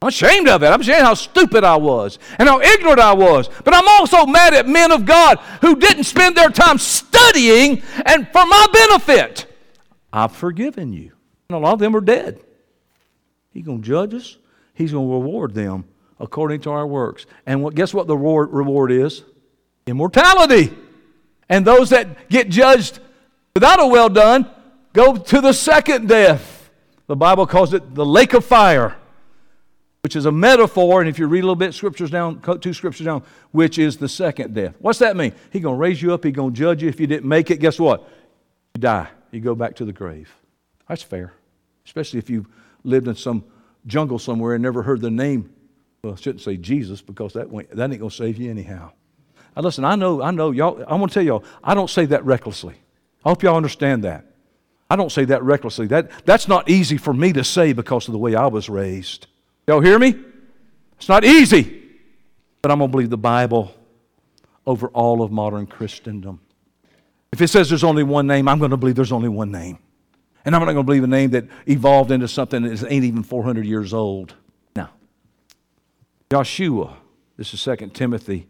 I'm 0.03 0.09
ashamed 0.09 0.49
of 0.49 0.63
it. 0.63 0.69
I'm 0.69 0.81
ashamed 0.81 1.03
how 1.03 1.13
stupid 1.13 1.63
I 1.63 1.77
was 1.77 2.19
and 2.39 2.49
how 2.49 2.61
ignorant 2.61 3.01
I 3.01 3.13
was. 3.13 3.51
But 3.65 3.75
I'm 3.75 3.87
also 3.87 4.25
mad 4.25 4.55
at 4.55 4.67
men 4.67 4.93
of 4.93 5.05
God 5.05 5.39
who 5.61 5.77
didn't 5.77 6.05
spend 6.05 6.37
their 6.37 6.49
time 6.49 6.79
studying 6.79 7.83
and 8.07 8.27
for 8.29 8.47
my 8.47 8.67
benefit. 8.73 9.47
I've 10.11 10.33
forgiven 10.33 10.95
you. 10.95 11.13
And 11.51 11.57
a 11.57 11.59
lot 11.59 11.75
of 11.75 11.79
them 11.81 11.95
are 11.95 12.01
dead. 12.01 12.41
He's 13.53 13.67
going 13.67 13.83
to 13.83 13.87
judge 13.87 14.15
us, 14.15 14.39
He's 14.73 14.93
going 14.93 15.07
to 15.07 15.13
reward 15.13 15.53
them 15.53 15.85
according 16.21 16.61
to 16.61 16.71
our 16.71 16.87
works. 16.87 17.27
And 17.47 17.63
what, 17.63 17.75
guess 17.75 17.95
what 17.95 18.07
the 18.07 18.17
reward 18.17 18.93
is? 18.93 19.25
Immortality. 19.87 20.73
And 21.49 21.67
those 21.67 21.91
that 21.91 22.29
get 22.29 22.49
judged 22.51 23.01
without 23.55 23.81
a 23.81 23.87
well 23.87 24.09
done 24.09 24.49
go 24.93 25.17
to 25.17 25.41
the 25.41 25.53
second 25.53 26.09
death. 26.09 26.71
The 27.07 27.17
Bible 27.17 27.47
calls 27.47 27.75
it 27.75 27.95
the 27.95 28.07
lake 28.07 28.35
of 28.35 28.45
fire, 28.45 28.97
which 30.03 30.15
is 30.15 30.27
a 30.27 30.33
metaphor. 30.33 31.01
And 31.01 31.09
if 31.09 31.19
you 31.19 31.27
read 31.27 31.41
a 31.41 31.43
little 31.43 31.57
bit, 31.57 31.75
scriptures 31.75 32.11
down, 32.11 32.41
two 32.61 32.73
scriptures 32.73 33.07
down, 33.07 33.25
which 33.51 33.79
is 33.79 33.97
the 33.97 34.09
second 34.09 34.55
death. 34.55 34.75
What's 34.79 35.01
that 35.01 35.17
mean? 35.17 35.33
He's 35.51 35.63
going 35.63 35.75
to 35.75 35.81
raise 35.81 36.01
you 36.01 36.15
up. 36.15 36.23
He's 36.23 36.35
going 36.35 36.53
to 36.53 36.57
judge 36.57 36.83
you. 36.83 36.89
If 36.89 37.01
you 37.01 37.09
didn't 37.09 37.29
make 37.29 37.51
it, 37.51 37.57
guess 37.57 37.81
what? 37.81 38.09
You 38.77 38.81
die. 38.81 39.09
You 39.33 39.41
go 39.41 39.57
back 39.57 39.75
to 39.77 39.85
the 39.85 39.93
grave. 39.93 40.33
That's 40.89 41.03
fair, 41.03 41.33
especially 41.85 42.19
if 42.19 42.31
you've 42.31 42.47
lived 42.85 43.09
in 43.09 43.17
some 43.17 43.45
jungle 43.87 44.19
somewhere 44.19 44.55
and 44.55 44.63
never 44.63 44.83
heard 44.83 45.01
the 45.01 45.11
name 45.11 45.51
well, 46.03 46.15
I 46.15 46.17
shouldn't 46.17 46.43
say 46.43 46.57
Jesus 46.57 47.03
because 47.03 47.35
that, 47.35 47.51
that 47.51 47.91
ain't 47.91 47.99
going 47.99 47.99
to 47.99 48.11
save 48.11 48.39
you 48.39 48.51
anyhow. 48.51 48.93
Now, 49.57 49.63
listen, 49.63 49.85
I 49.85 49.97
know, 49.97 50.23
I 50.23 50.31
know, 50.31 50.51
y'all, 50.51 50.81
I'm 50.83 50.99
going 50.99 51.09
to 51.09 51.15
tell 51.15 51.23
y'all, 51.23 51.45
I 51.63 51.75
don't 51.75 51.91
say 51.91 52.07
that 52.07 52.25
recklessly. 52.25 52.75
I 53.25 53.29
hope 53.29 53.43
y'all 53.43 53.57
understand 53.57 54.05
that. 54.05 54.25
I 54.89 54.97
don't 54.97 55.13
say 55.13 55.25
that 55.27 55.43
recklessly. 55.43 55.87
That, 55.89 56.11
that's 56.25 56.49
not 56.49 56.69
easy 56.69 56.97
for 56.97 57.13
me 57.13 57.33
to 57.35 57.45
say 57.45 57.73
because 57.73 58.09
of 58.09 58.13
the 58.13 58.19
way 58.19 58.35
I 58.35 58.47
was 58.47 58.69
raised. 58.69 59.27
Y'all 59.67 59.81
hear 59.81 59.99
me? 59.99 60.15
It's 60.97 61.09
not 61.09 61.25
easy. 61.25 61.83
But 62.63 62.71
I'm 62.71 62.79
going 62.79 62.91
to 62.91 62.93
believe 62.93 63.11
the 63.11 63.19
Bible 63.19 63.75
over 64.67 64.89
all 64.89 65.23
of 65.23 65.31
modern 65.31 65.67
Christendom. 65.67 66.41
If 67.33 67.41
it 67.41 67.49
says 67.49 67.69
there's 67.69 67.85
only 67.85 68.03
one 68.03 68.27
name, 68.27 68.49
I'm 68.49 68.59
going 68.59 68.73
to 68.73 68.77
believe 68.77 68.97
there's 68.97 69.13
only 69.13 69.29
one 69.29 69.53
name. 69.53 69.79
And 70.45 70.55
I'm 70.55 70.61
not 70.61 70.73
going 70.73 70.79
to 70.79 70.83
believe 70.85 71.05
a 71.05 71.07
name 71.07 71.31
that 71.31 71.45
evolved 71.67 72.11
into 72.11 72.27
something 72.27 72.63
that 72.63 72.91
ain't 72.91 73.05
even 73.05 73.23
400 73.23 73.65
years 73.67 73.93
old. 73.93 74.35
Joshua, 76.33 76.97
this 77.37 77.53
is 77.53 77.65
2 77.65 77.89
Timothy 77.89 78.47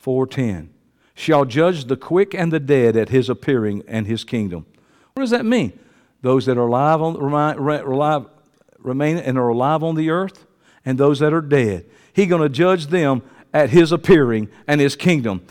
4.10, 0.00 0.68
shall 1.16 1.44
judge 1.44 1.86
the 1.86 1.96
quick 1.96 2.34
and 2.34 2.52
the 2.52 2.60
dead 2.60 2.96
at 2.96 3.08
his 3.08 3.28
appearing 3.28 3.82
and 3.88 4.06
his 4.06 4.22
kingdom. 4.22 4.64
What 5.12 5.22
does 5.22 5.30
that 5.30 5.44
mean? 5.44 5.76
Those 6.22 6.46
that 6.46 6.56
are 6.56 6.68
alive, 6.68 7.02
on, 7.02 7.16
alive 7.16 8.26
remain 8.78 9.16
and 9.16 9.36
are 9.36 9.48
alive 9.48 9.82
on 9.82 9.96
the 9.96 10.08
earth, 10.10 10.46
and 10.84 10.98
those 10.98 11.18
that 11.18 11.32
are 11.32 11.40
dead. 11.40 11.86
He's 12.12 12.28
going 12.28 12.42
to 12.42 12.48
judge 12.48 12.86
them 12.86 13.22
at 13.52 13.70
his 13.70 13.90
appearing 13.90 14.48
and 14.68 14.80
his 14.80 14.94
kingdom. 14.94 15.44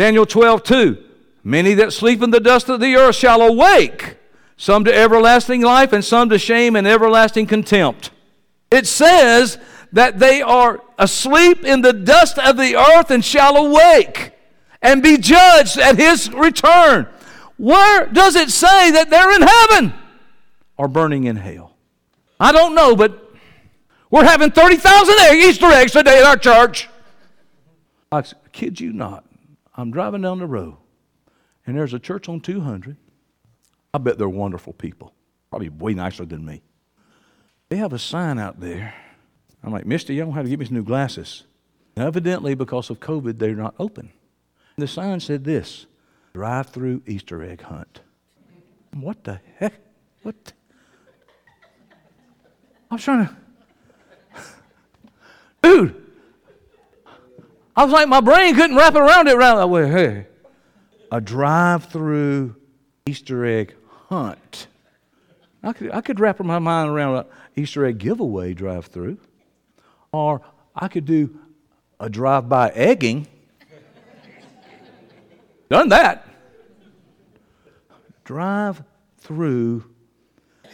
Daniel 0.00 0.26
12, 0.26 0.64
2. 0.64 1.04
Many 1.44 1.74
that 1.74 1.92
sleep 1.92 2.20
in 2.20 2.32
the 2.32 2.40
dust 2.40 2.68
of 2.68 2.80
the 2.80 2.96
earth 2.96 3.14
shall 3.14 3.42
awake, 3.42 4.16
some 4.56 4.84
to 4.86 4.92
everlasting 4.92 5.60
life, 5.60 5.92
and 5.92 6.04
some 6.04 6.30
to 6.30 6.38
shame 6.38 6.74
and 6.74 6.84
everlasting 6.84 7.46
contempt. 7.46 8.10
It 8.72 8.88
says 8.88 9.58
that 9.92 10.18
they 10.18 10.42
are 10.42 10.80
asleep 10.98 11.64
in 11.64 11.82
the 11.82 11.92
dust 11.92 12.38
of 12.38 12.56
the 12.56 12.76
earth 12.76 13.10
and 13.10 13.24
shall 13.24 13.56
awake 13.56 14.32
and 14.80 15.02
be 15.02 15.18
judged 15.18 15.78
at 15.78 15.96
his 15.96 16.30
return. 16.32 17.06
Where 17.56 18.06
does 18.06 18.34
it 18.34 18.50
say 18.50 18.90
that 18.92 19.10
they're 19.10 19.34
in 19.36 19.42
heaven 19.42 19.94
or 20.76 20.88
burning 20.88 21.24
in 21.24 21.36
hell? 21.36 21.76
I 22.40 22.52
don't 22.52 22.74
know, 22.74 22.96
but 22.96 23.32
we're 24.10 24.24
having 24.24 24.50
30,000 24.50 25.14
Easter 25.36 25.66
eggs 25.66 25.92
today 25.92 26.18
at 26.18 26.24
our 26.24 26.36
church. 26.36 26.88
I 28.10 28.24
kid 28.52 28.80
you 28.80 28.92
not. 28.92 29.24
I'm 29.74 29.90
driving 29.90 30.22
down 30.22 30.38
the 30.38 30.46
road 30.46 30.76
and 31.66 31.76
there's 31.76 31.94
a 31.94 31.98
church 31.98 32.28
on 32.28 32.40
200. 32.40 32.96
I 33.94 33.98
bet 33.98 34.18
they're 34.18 34.28
wonderful 34.28 34.72
people, 34.72 35.14
probably 35.50 35.68
way 35.68 35.94
nicer 35.94 36.24
than 36.24 36.44
me. 36.44 36.62
They 37.68 37.76
have 37.76 37.92
a 37.92 37.98
sign 37.98 38.38
out 38.38 38.60
there. 38.60 38.94
I'm 39.64 39.72
like, 39.72 39.86
Mister, 39.86 40.12
you 40.12 40.22
don't 40.22 40.32
have 40.32 40.44
to 40.44 40.50
give 40.50 40.60
me 40.60 40.66
some 40.66 40.76
new 40.76 40.82
glasses. 40.84 41.44
And 41.96 42.04
evidently, 42.04 42.54
because 42.54 42.90
of 42.90 43.00
COVID, 43.00 43.38
they're 43.38 43.54
not 43.54 43.74
open. 43.78 44.12
The 44.76 44.86
sign 44.88 45.20
said 45.20 45.44
this 45.44 45.86
drive 46.32 46.70
through 46.70 47.02
Easter 47.06 47.42
egg 47.42 47.62
hunt. 47.62 48.00
What 48.94 49.24
the 49.24 49.40
heck? 49.58 49.74
What? 50.22 50.52
I 52.90 52.94
was 52.94 53.04
trying 53.04 53.26
to. 53.26 53.36
Dude, 55.62 56.02
I 57.76 57.84
was 57.84 57.92
like, 57.92 58.08
my 58.08 58.20
brain 58.20 58.54
couldn't 58.54 58.76
wrap 58.76 58.94
around 58.94 59.28
it 59.28 59.36
right 59.36 59.58
away. 59.58 59.88
Hey, 59.90 60.26
a 61.10 61.20
drive 61.20 61.86
through 61.86 62.56
Easter 63.06 63.44
egg 63.44 63.74
hunt. 64.08 64.66
I 65.62 65.72
could, 65.72 65.90
I 65.92 66.00
could 66.00 66.18
wrap 66.18 66.40
my 66.40 66.58
mind 66.58 66.90
around 66.90 67.16
an 67.16 67.24
Easter 67.54 67.84
egg 67.86 67.98
giveaway 67.98 68.52
drive 68.52 68.86
through. 68.86 69.18
Or 70.12 70.42
I 70.76 70.88
could 70.88 71.06
do 71.06 71.38
a 71.98 72.10
drive 72.10 72.48
by 72.48 72.68
egging. 72.70 73.26
Done 75.70 75.88
that. 75.88 76.28
Drive 78.24 78.82
through 79.18 79.84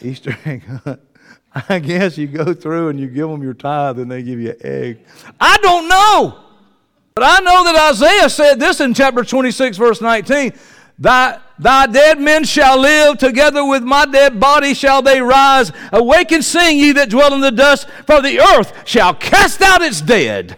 Easter 0.01 0.37
egg 0.45 0.65
hunt. 0.65 0.99
I 1.69 1.79
guess 1.79 2.17
you 2.17 2.27
go 2.27 2.53
through 2.53 2.89
and 2.89 2.99
you 2.99 3.07
give 3.07 3.29
them 3.29 3.41
your 3.41 3.53
tithe 3.53 3.99
and 3.99 4.11
they 4.11 4.21
give 4.23 4.39
you 4.39 4.51
an 4.51 4.57
egg. 4.61 5.05
I 5.39 5.57
don't 5.61 5.87
know. 5.87 6.43
But 7.15 7.23
I 7.23 7.39
know 7.39 7.63
that 7.63 7.91
Isaiah 7.91 8.29
said 8.29 8.59
this 8.59 8.81
in 8.81 8.93
chapter 8.93 9.23
26, 9.23 9.77
verse 9.77 10.01
19 10.01 10.53
Thy, 10.99 11.39
thy 11.57 11.87
dead 11.87 12.19
men 12.19 12.43
shall 12.43 12.77
live, 12.77 13.17
together 13.17 13.65
with 13.65 13.83
my 13.83 14.05
dead 14.05 14.37
body 14.37 14.73
shall 14.73 15.01
they 15.01 15.21
rise. 15.21 15.71
Awake 15.93 16.33
and 16.33 16.43
sing, 16.43 16.77
ye 16.77 16.91
that 16.91 17.09
dwell 17.09 17.33
in 17.33 17.39
the 17.39 17.51
dust, 17.51 17.87
for 18.05 18.21
the 18.21 18.41
earth 18.41 18.73
shall 18.85 19.13
cast 19.13 19.61
out 19.61 19.81
its 19.81 20.01
dead. 20.01 20.57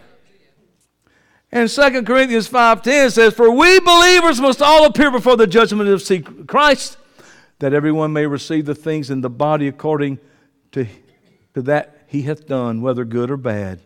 And 1.52 1.68
2 1.68 2.02
Corinthians 2.02 2.48
5.10 2.48 3.12
says, 3.12 3.34
For 3.34 3.52
we 3.52 3.78
believers 3.78 4.40
must 4.40 4.60
all 4.60 4.84
appear 4.86 5.12
before 5.12 5.36
the 5.36 5.46
judgment 5.46 5.88
of 5.88 6.46
Christ, 6.48 6.96
that 7.60 7.72
everyone 7.72 8.12
may 8.12 8.26
receive 8.26 8.64
the 8.64 8.74
things 8.74 9.10
in 9.10 9.20
the 9.20 9.30
body 9.30 9.68
according 9.68 10.18
to, 10.72 10.86
to 11.54 11.62
that 11.62 12.04
he 12.08 12.22
hath 12.22 12.46
done, 12.48 12.80
whether 12.80 13.04
good 13.04 13.30
or 13.30 13.36
bad. 13.36 13.80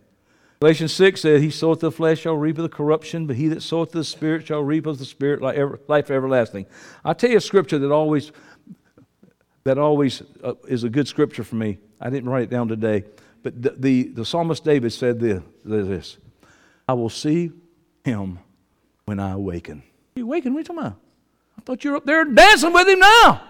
Galatians 0.60 0.92
6 0.94 1.20
said, 1.20 1.40
He 1.42 1.50
soweth 1.50 1.80
the 1.80 1.90
flesh 1.90 2.20
shall 2.20 2.36
reap 2.36 2.56
of 2.58 2.62
the 2.62 2.68
corruption, 2.68 3.26
but 3.26 3.36
he 3.36 3.48
that 3.48 3.62
soweth 3.62 3.92
the 3.92 4.04
spirit 4.04 4.46
shall 4.46 4.62
reap 4.62 4.86
of 4.86 4.98
the 4.98 5.04
spirit 5.04 5.42
life 5.42 6.10
everlasting. 6.10 6.66
i 7.04 7.12
tell 7.12 7.30
you 7.30 7.36
a 7.36 7.40
scripture 7.40 7.78
that 7.78 7.92
always, 7.92 8.32
that 9.64 9.76
always 9.76 10.22
uh, 10.42 10.54
is 10.66 10.84
a 10.84 10.88
good 10.88 11.06
scripture 11.08 11.44
for 11.44 11.56
me. 11.56 11.78
I 12.00 12.08
didn't 12.08 12.30
write 12.30 12.44
it 12.44 12.50
down 12.50 12.68
today, 12.68 13.04
but 13.42 13.60
the, 13.60 13.70
the, 13.76 14.02
the 14.04 14.24
psalmist 14.24 14.64
David 14.64 14.92
said 14.92 15.20
this, 15.20 15.42
this 15.64 16.16
I 16.88 16.94
will 16.94 17.10
see 17.10 17.52
him 18.04 18.38
when 19.04 19.20
I 19.20 19.32
awaken. 19.32 19.82
You 20.14 20.24
awaken? 20.24 20.54
What 20.54 20.58
are 20.58 20.60
you 20.60 20.64
talking 20.64 20.78
about? 20.80 21.00
I 21.58 21.62
thought 21.62 21.84
you 21.84 21.90
were 21.90 21.96
up 21.98 22.06
there 22.06 22.24
dancing 22.24 22.72
with 22.72 22.88
him 22.88 23.00
now. 23.00 23.42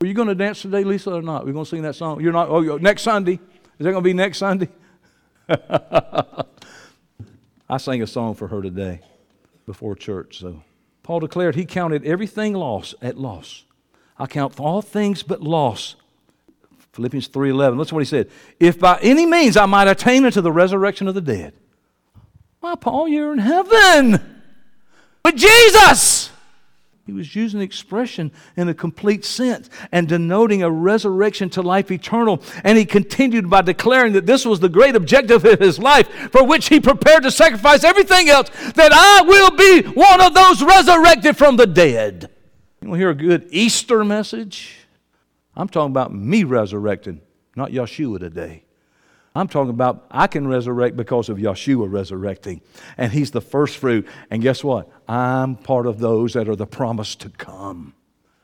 Are 0.00 0.06
you 0.06 0.14
going 0.14 0.28
to 0.28 0.34
dance 0.34 0.62
today, 0.62 0.84
Lisa, 0.84 1.12
or 1.12 1.22
not? 1.22 1.44
We're 1.44 1.52
going 1.52 1.64
to 1.64 1.68
sing 1.68 1.82
that 1.82 1.94
song. 1.96 2.20
You're 2.20 2.32
not. 2.32 2.48
Oh, 2.48 2.78
next 2.78 3.02
Sunday. 3.02 3.34
Is 3.34 3.84
that 3.84 3.90
going 3.90 3.96
to 3.96 4.00
be 4.00 4.14
next 4.14 4.38
Sunday? 4.38 4.68
I 7.68 7.76
sang 7.78 8.02
a 8.02 8.06
song 8.06 8.34
for 8.34 8.48
her 8.48 8.62
today 8.62 9.00
before 9.66 9.94
church. 9.94 10.40
So 10.40 10.62
Paul 11.02 11.20
declared 11.20 11.54
he 11.54 11.64
counted 11.64 12.04
everything 12.04 12.54
loss 12.54 12.94
at 13.00 13.16
loss. 13.18 13.64
I 14.18 14.26
count 14.26 14.60
all 14.60 14.82
things 14.82 15.22
but 15.22 15.42
loss. 15.42 15.96
Philippians 16.92 17.28
3:11. 17.28 17.78
Listen 17.78 17.94
what 17.94 18.00
he 18.00 18.04
said. 18.04 18.30
If 18.58 18.78
by 18.78 18.98
any 19.00 19.24
means 19.24 19.56
I 19.56 19.66
might 19.66 19.88
attain 19.88 20.24
unto 20.24 20.40
the 20.40 20.52
resurrection 20.52 21.08
of 21.08 21.14
the 21.14 21.20
dead. 21.20 21.54
Why, 22.60 22.74
Paul, 22.74 23.08
you're 23.08 23.32
in 23.32 23.38
heaven 23.38 24.20
with 25.24 25.36
Jesus. 25.36 26.19
He 27.06 27.12
was 27.12 27.34
using 27.34 27.60
expression 27.60 28.30
in 28.56 28.68
a 28.68 28.74
complete 28.74 29.24
sense 29.24 29.68
and 29.90 30.06
denoting 30.06 30.62
a 30.62 30.70
resurrection 30.70 31.50
to 31.50 31.62
life 31.62 31.90
eternal. 31.90 32.42
And 32.62 32.78
he 32.78 32.84
continued 32.84 33.50
by 33.50 33.62
declaring 33.62 34.12
that 34.12 34.26
this 34.26 34.44
was 34.44 34.60
the 34.60 34.68
great 34.68 34.94
objective 34.94 35.44
of 35.44 35.58
his 35.58 35.78
life, 35.78 36.08
for 36.30 36.44
which 36.44 36.68
he 36.68 36.78
prepared 36.78 37.24
to 37.24 37.30
sacrifice 37.30 37.82
everything 37.84 38.28
else, 38.28 38.50
that 38.74 38.92
I 38.92 39.22
will 39.22 39.50
be 39.50 39.82
one 39.88 40.20
of 40.20 40.34
those 40.34 40.62
resurrected 40.62 41.36
from 41.36 41.56
the 41.56 41.66
dead. 41.66 42.30
You 42.80 42.88
want 42.88 42.98
to 42.98 43.00
hear 43.00 43.10
a 43.10 43.14
good 43.14 43.48
Easter 43.50 44.04
message? 44.04 44.76
I'm 45.56 45.68
talking 45.68 45.90
about 45.90 46.14
me 46.14 46.44
resurrecting, 46.44 47.20
not 47.56 47.70
Yeshua 47.70 48.20
today. 48.20 48.64
I'm 49.34 49.46
talking 49.46 49.70
about 49.70 50.06
I 50.10 50.26
can 50.26 50.48
resurrect 50.48 50.96
because 50.96 51.28
of 51.28 51.38
Yeshua 51.38 51.90
resurrecting. 51.90 52.60
And 52.96 53.12
he's 53.12 53.30
the 53.30 53.40
first 53.40 53.76
fruit. 53.76 54.06
And 54.30 54.42
guess 54.42 54.64
what? 54.64 54.90
I'm 55.08 55.56
part 55.56 55.86
of 55.86 56.00
those 56.00 56.32
that 56.32 56.48
are 56.48 56.56
the 56.56 56.66
promise 56.66 57.14
to 57.16 57.28
come. 57.28 57.94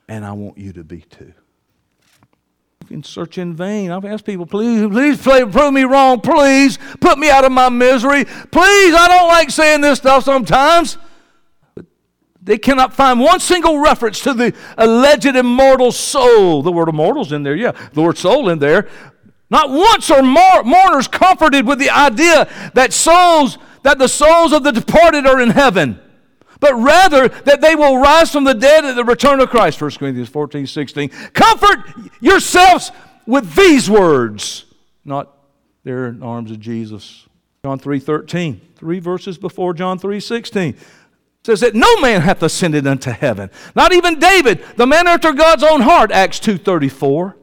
And 0.08 0.24
I 0.24 0.32
want 0.32 0.58
you 0.58 0.72
to 0.74 0.84
be 0.84 1.00
too. 1.00 1.34
You 2.82 2.88
can 2.88 3.02
search 3.02 3.36
in 3.36 3.56
vain. 3.56 3.90
I've 3.90 4.04
asked 4.04 4.24
people, 4.24 4.46
please, 4.46 4.86
please 4.88 5.20
prove 5.20 5.72
me 5.72 5.82
wrong. 5.82 6.20
Please 6.20 6.78
put 7.00 7.18
me 7.18 7.28
out 7.30 7.44
of 7.44 7.50
my 7.50 7.68
misery. 7.68 8.24
Please, 8.24 8.94
I 8.94 9.08
don't 9.08 9.26
like 9.26 9.50
saying 9.50 9.80
this 9.80 9.98
stuff 9.98 10.22
sometimes. 10.22 10.96
But 11.74 11.86
they 12.40 12.58
cannot 12.58 12.94
find 12.94 13.18
one 13.18 13.40
single 13.40 13.80
reference 13.80 14.20
to 14.20 14.34
the 14.34 14.54
alleged 14.78 15.26
immortal 15.26 15.90
soul. 15.90 16.62
The 16.62 16.70
word 16.70 16.88
immortal's 16.88 17.32
in 17.32 17.42
there, 17.42 17.56
yeah. 17.56 17.72
The 17.92 18.02
word 18.02 18.18
soul 18.18 18.50
in 18.50 18.60
there. 18.60 18.88
Not 19.48 19.70
once 19.70 20.10
are 20.10 20.22
mourners 20.22 21.08
comforted 21.08 21.66
with 21.66 21.78
the 21.78 21.90
idea 21.90 22.48
that 22.74 22.92
souls, 22.92 23.58
that 23.82 23.98
the 23.98 24.08
souls 24.08 24.52
of 24.52 24.64
the 24.64 24.72
departed 24.72 25.26
are 25.26 25.40
in 25.40 25.50
heaven, 25.50 26.00
but 26.58 26.74
rather 26.74 27.28
that 27.28 27.60
they 27.60 27.74
will 27.74 27.98
rise 27.98 28.32
from 28.32 28.44
the 28.44 28.54
dead 28.54 28.84
at 28.84 28.96
the 28.96 29.04
return 29.04 29.40
of 29.40 29.50
Christ. 29.50 29.80
1 29.80 29.90
Corinthians 29.92 30.28
14, 30.28 30.66
16. 30.66 31.08
Comfort 31.32 31.78
yourselves 32.20 32.90
with 33.26 33.54
these 33.54 33.88
words, 33.88 34.64
not 35.04 35.32
there 35.84 36.06
in 36.06 36.22
arms 36.22 36.50
of 36.50 36.58
Jesus. 36.58 37.26
John 37.64 37.78
3, 37.78 38.00
13. 38.00 38.60
Three 38.76 38.98
verses 38.98 39.38
before 39.38 39.74
John 39.74 39.98
3, 39.98 40.20
16 40.20 40.76
says 41.44 41.60
that 41.60 41.76
no 41.76 42.00
man 42.00 42.22
hath 42.22 42.42
ascended 42.42 42.86
unto 42.88 43.10
heaven, 43.10 43.48
not 43.76 43.92
even 43.92 44.18
David, 44.18 44.64
the 44.76 44.86
man 44.86 45.06
after 45.06 45.32
God's 45.32 45.62
own 45.62 45.80
heart, 45.80 46.10
Acts 46.10 46.40
2.34. 46.40 47.34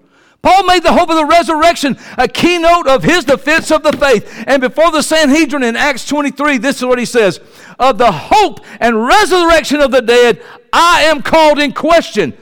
Paul 0.44 0.66
made 0.66 0.84
the 0.84 0.92
hope 0.92 1.10
of 1.10 1.16
the 1.16 1.26
resurrection 1.26 1.98
a 2.18 2.28
keynote 2.28 2.86
of 2.88 3.02
his 3.02 3.24
defense 3.24 3.72
of 3.72 3.82
the 3.82 3.94
faith. 3.94 4.44
And 4.46 4.62
before 4.62 4.92
the 4.92 5.02
Sanhedrin 5.02 5.64
in 5.64 5.78
Acts 5.78 6.06
23, 6.06 6.58
this 6.58 6.78
is 6.78 6.86
what 6.86 7.00
he 7.00 7.06
says 7.06 7.40
Of 7.80 7.98
the 7.98 8.12
hope 8.12 8.60
and 8.82 9.08
resurrection 9.08 9.80
of 9.80 9.92
the 9.92 10.02
dead, 10.02 10.44
I 10.74 11.04
am 11.04 11.22
called 11.22 11.60
in 11.60 11.72
question. 11.72 12.34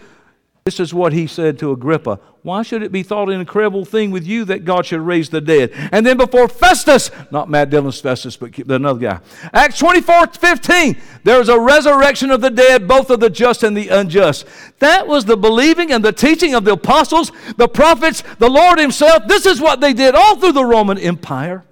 This 0.66 0.80
is 0.80 0.93
what 0.93 1.14
he 1.14 1.28
said 1.28 1.60
to 1.60 1.72
Agrippa. 1.72 2.20
Why 2.44 2.64
should 2.64 2.82
it 2.82 2.92
be 2.92 3.04
thought 3.04 3.30
an 3.30 3.39
incredible 3.39 3.86
thing 3.86 4.10
with 4.10 4.26
you 4.26 4.46
that 4.46 4.66
God 4.66 4.88
should 4.88 5.02
raise 5.02 5.30
the 5.30 5.42
dead? 5.42 5.72
And 5.92 6.04
then 6.04 6.18
before 6.18 6.48
Festus, 6.48 7.12
not 7.30 7.50
Matt 7.50 7.70
Dillon's 7.70 8.02
Festus, 8.02 8.36
but 8.36 8.58
another 8.58 9.00
guy. 9.00 9.20
Acts 9.54 9.78
24 9.78 10.28
15, 10.28 11.00
there's 11.24 11.50
a 11.50 11.60
resurrection 11.60 12.32
of 12.32 12.42
the 12.42 12.50
dead, 12.50 12.88
both 12.88 13.12
of 13.12 13.20
the 13.20 13.30
just 13.30 13.62
and 13.62 13.78
the 13.78 13.89
unjust. 13.89 14.48
That 14.80 15.08
was 15.08 15.26
the 15.26 15.38
believing 15.38 15.92
and 15.92 16.04
the 16.04 16.12
teaching 16.12 16.56
of 16.56 16.66
the 16.66 16.74
apostles, 16.74 17.32
the 17.58 17.68
prophets, 17.68 18.24
the 18.39 18.50
Lord 18.50 18.80
Himself. 18.80 19.28
This 19.28 19.46
is 19.46 19.62
what 19.62 19.80
they 19.80 19.94
did 19.94 20.16
all 20.16 20.36
through 20.36 20.54
the 20.54 20.66
Roman 20.66 20.98
Empire. 20.98 21.64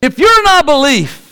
If 0.00 0.20
you're 0.20 0.44
not 0.44 0.66
belief, 0.66 1.29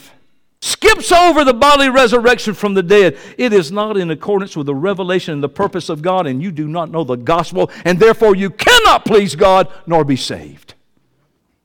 skips 0.61 1.13
over 1.13 1.45
the 1.45 1.55
bodily 1.55 1.89
resurrection 1.89 2.55
from 2.55 2.75
the 2.75 2.83
dead. 2.83 3.17
It 3.37 3.53
is 3.53 3.71
not 3.71 3.97
in 3.97 4.11
accordance 4.11 4.57
with 4.57 4.67
the 4.67 4.75
revelation 4.75 5.35
and 5.35 5.43
the 5.43 5.49
purpose 5.49 5.89
of 5.89 6.03
God, 6.03 6.27
and 6.27 6.43
you 6.43 6.51
do 6.51 6.67
not 6.67 6.91
know 6.91 7.05
the 7.05 7.17
gospel, 7.17 7.71
and 7.85 7.99
therefore 7.99 8.35
you 8.35 8.51
cannot 8.51 9.05
please 9.05 9.37
God 9.37 9.73
nor 9.87 10.05
be 10.05 10.17
saved. 10.17 10.75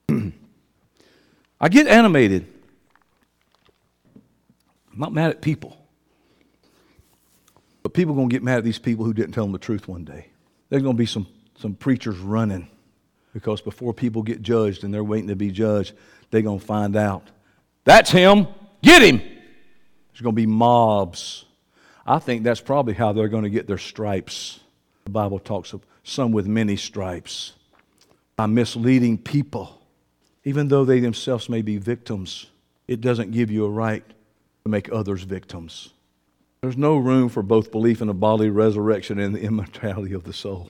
I 0.10 1.70
get 1.70 1.88
animated. 1.88 2.48
I'm 4.92 5.00
not 5.00 5.14
mad 5.14 5.32
at 5.32 5.42
people. 5.42 5.78
But 7.82 7.94
people 7.94 8.14
are 8.14 8.16
going 8.16 8.30
to 8.30 8.34
get 8.34 8.44
mad 8.44 8.60
at 8.60 8.64
these 8.64 8.80
people 8.80 9.06
who 9.06 9.14
didn't 9.14 9.34
tell 9.34 9.44
them 9.44 9.52
the 9.52 9.60
truth 9.60 9.88
one 9.88 10.06
day. 10.06 10.28
There's 10.70 10.84
going 10.84 10.96
to 10.96 11.00
be 11.00 11.06
some, 11.06 11.28
some 11.58 11.76
preachers 11.76 12.18
running 12.18 12.68
because 13.34 13.62
before 13.62 13.94
people 13.94 14.24
get 14.24 14.42
judged 14.42 14.84
and 14.84 14.94
they're 14.94 15.04
waiting 15.04 15.28
to 15.28 15.36
be 15.36 15.52
judged, 15.52 15.94
they're 16.32 16.42
going 16.42 16.60
to 16.60 16.66
find 16.66 16.96
out. 16.96 17.30
That's 17.84 18.12
him. 18.12 18.48
Get 18.84 19.02
him. 19.02 19.18
There's 19.18 20.22
going 20.22 20.36
to 20.36 20.42
be 20.42 20.46
mobs. 20.46 21.46
I 22.06 22.20
think 22.20 22.44
that's 22.44 22.62
probably 22.62 22.94
how 22.94 23.14
they're 23.14 23.30
going 23.30 23.46
to 23.46 23.50
get 23.50 23.66
their 23.66 23.78
stripes. 23.80 24.60
The 25.06 25.10
Bible 25.10 25.40
talks 25.40 25.74
of 25.74 25.82
some 26.04 26.32
with 26.32 26.46
many 26.46 26.76
stripes 26.76 27.54
by 28.36 28.46
misleading 28.46 29.18
people. 29.18 29.80
Even 30.44 30.68
though 30.68 30.84
they 30.84 31.00
themselves 31.00 31.48
may 31.48 31.62
be 31.62 31.78
victims, 31.78 32.48
it 32.88 33.00
doesn't 33.00 33.32
give 33.32 33.50
you 33.50 33.66
a 33.66 33.70
right 33.70 34.04
to 34.64 34.70
make 34.70 34.92
others 34.92 35.24
victims. 35.24 35.90
There's 36.62 36.78
no 36.78 36.98
room 36.98 37.30
for 37.30 37.42
both 37.42 37.72
belief 37.72 38.02
in 38.02 38.10
a 38.10 38.14
bodily 38.14 38.50
resurrection 38.50 39.18
and 39.20 39.34
the 39.34 39.42
immortality 39.42 40.14
of 40.14 40.26
the 40.26 40.34
soul. 40.34 40.70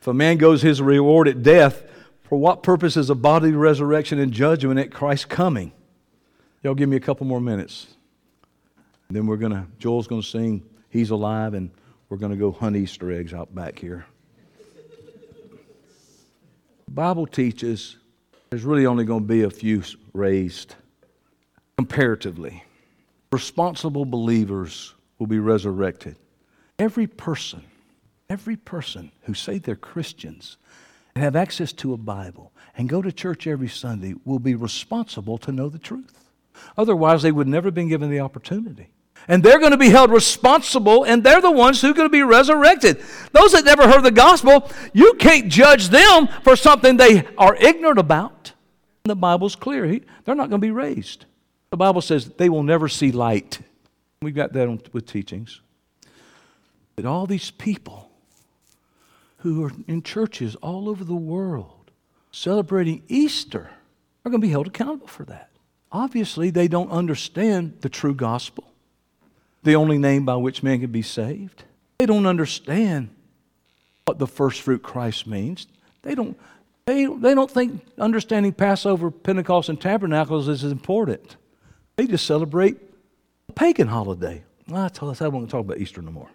If 0.00 0.06
a 0.06 0.14
man 0.14 0.36
goes 0.36 0.62
his 0.62 0.80
reward 0.80 1.26
at 1.26 1.42
death, 1.42 1.82
for 2.22 2.38
what 2.38 2.62
purpose 2.62 2.96
is 2.96 3.10
a 3.10 3.14
bodily 3.14 3.52
resurrection 3.52 4.18
and 4.20 4.32
judgment 4.32 4.78
at 4.78 4.92
Christ's 4.92 5.26
coming? 5.26 5.72
Y'all 6.64 6.74
give 6.74 6.88
me 6.88 6.96
a 6.96 7.00
couple 7.00 7.26
more 7.26 7.42
minutes. 7.42 7.88
Then 9.10 9.26
we're 9.26 9.36
going 9.36 9.52
to, 9.52 9.66
Joel's 9.78 10.06
going 10.06 10.22
to 10.22 10.26
sing 10.26 10.64
He's 10.88 11.10
Alive, 11.10 11.52
and 11.52 11.70
we're 12.08 12.16
going 12.16 12.32
to 12.32 12.38
go 12.38 12.50
hunt 12.50 12.74
Easter 12.74 13.12
eggs 13.12 13.34
out 13.34 13.54
back 13.54 13.78
here. 13.78 14.06
Bible 16.88 17.26
teaches 17.26 17.98
there's 18.48 18.64
really 18.64 18.86
only 18.86 19.04
going 19.04 19.24
to 19.24 19.26
be 19.26 19.42
a 19.42 19.50
few 19.50 19.82
raised 20.14 20.74
comparatively. 21.76 22.64
Responsible 23.30 24.06
believers 24.06 24.94
will 25.18 25.26
be 25.26 25.40
resurrected. 25.40 26.16
Every 26.78 27.06
person, 27.06 27.62
every 28.30 28.56
person 28.56 29.12
who 29.24 29.34
say 29.34 29.58
they're 29.58 29.76
Christians 29.76 30.56
and 31.14 31.22
have 31.22 31.36
access 31.36 31.74
to 31.74 31.92
a 31.92 31.98
Bible 31.98 32.52
and 32.78 32.88
go 32.88 33.02
to 33.02 33.12
church 33.12 33.46
every 33.46 33.68
Sunday 33.68 34.14
will 34.24 34.38
be 34.38 34.54
responsible 34.54 35.36
to 35.38 35.52
know 35.52 35.68
the 35.68 35.78
truth. 35.78 36.23
Otherwise, 36.76 37.22
they 37.22 37.32
would 37.32 37.48
never 37.48 37.68
have 37.68 37.74
been 37.74 37.88
given 37.88 38.10
the 38.10 38.20
opportunity. 38.20 38.88
And 39.26 39.42
they're 39.42 39.58
going 39.58 39.70
to 39.70 39.78
be 39.78 39.88
held 39.88 40.10
responsible, 40.10 41.04
and 41.04 41.24
they're 41.24 41.40
the 41.40 41.50
ones 41.50 41.80
who 41.80 41.90
are 41.90 41.94
going 41.94 42.08
to 42.08 42.12
be 42.12 42.22
resurrected. 42.22 43.02
Those 43.32 43.52
that 43.52 43.64
never 43.64 43.88
heard 43.88 44.02
the 44.02 44.10
gospel, 44.10 44.70
you 44.92 45.14
can't 45.14 45.48
judge 45.48 45.88
them 45.88 46.28
for 46.42 46.56
something 46.56 46.96
they 46.96 47.26
are 47.38 47.56
ignorant 47.56 47.98
about. 47.98 48.52
The 49.04 49.16
Bible's 49.16 49.56
clear. 49.56 49.86
they're 50.24 50.34
not 50.34 50.50
going 50.50 50.60
to 50.60 50.66
be 50.66 50.70
raised. 50.70 51.26
The 51.70 51.76
Bible 51.76 52.02
says 52.02 52.26
they 52.26 52.48
will 52.48 52.62
never 52.62 52.88
see 52.88 53.12
light. 53.12 53.60
We've 54.22 54.34
got 54.34 54.52
that 54.52 54.92
with 54.92 55.06
teachings. 55.06 55.60
That 56.96 57.04
all 57.04 57.26
these 57.26 57.50
people 57.50 58.10
who 59.38 59.64
are 59.64 59.72
in 59.86 60.02
churches 60.02 60.54
all 60.56 60.88
over 60.88 61.04
the 61.04 61.14
world 61.14 61.90
celebrating 62.30 63.02
Easter 63.08 63.70
are 64.24 64.30
going 64.30 64.40
to 64.40 64.46
be 64.46 64.50
held 64.50 64.68
accountable 64.68 65.06
for 65.06 65.24
that. 65.24 65.50
Obviously, 65.94 66.50
they 66.50 66.66
don't 66.66 66.90
understand 66.90 67.76
the 67.80 67.88
true 67.88 68.16
gospel, 68.16 68.64
the 69.62 69.76
only 69.76 69.96
name 69.96 70.24
by 70.24 70.34
which 70.34 70.60
man 70.60 70.80
can 70.80 70.90
be 70.90 71.02
saved. 71.02 71.62
They 71.98 72.06
don't 72.06 72.26
understand 72.26 73.10
what 74.04 74.18
the 74.18 74.26
first 74.26 74.62
fruit 74.62 74.82
Christ 74.82 75.28
means. 75.28 75.68
They 76.02 76.16
don't, 76.16 76.36
they, 76.84 77.06
they 77.06 77.32
don't 77.32 77.48
think 77.48 77.80
understanding 77.96 78.52
Passover, 78.52 79.12
Pentecost, 79.12 79.68
and 79.68 79.80
Tabernacles 79.80 80.48
is 80.48 80.64
important. 80.64 81.36
They 81.94 82.08
just 82.08 82.26
celebrate 82.26 82.76
a 83.48 83.52
pagan 83.52 83.86
holiday. 83.86 84.42
I, 84.72 84.88
told 84.88 85.12
us 85.12 85.22
I 85.22 85.28
won't 85.28 85.48
talk 85.48 85.60
about 85.60 85.78
Easter 85.78 86.02
no 86.02 86.10
more. 86.10 86.30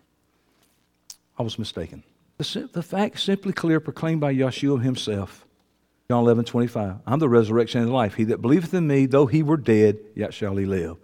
I 1.38 1.44
was 1.44 1.60
mistaken. 1.60 2.04
The, 2.38 2.70
the 2.72 2.82
fact 2.82 3.20
simply 3.20 3.52
clear 3.52 3.82
proclaimed 3.82 4.22
by 4.22 4.34
Yeshua 4.34 4.82
himself 4.82 5.46
John 6.12 6.24
11, 6.24 6.46
25. 6.46 6.96
I'm 7.06 7.20
the 7.20 7.30
resurrection 7.30 7.82
and 7.82 7.90
the 7.90 7.94
life. 7.94 8.16
He 8.16 8.24
that 8.26 8.42
believeth 8.42 8.74
in 8.74 8.88
me, 8.88 9.06
though 9.06 9.28
he 9.28 9.44
were 9.44 9.58
dead, 9.58 10.00
yet 10.16 10.34
shall 10.34 10.56
he 10.56 10.66
live. 10.66 10.98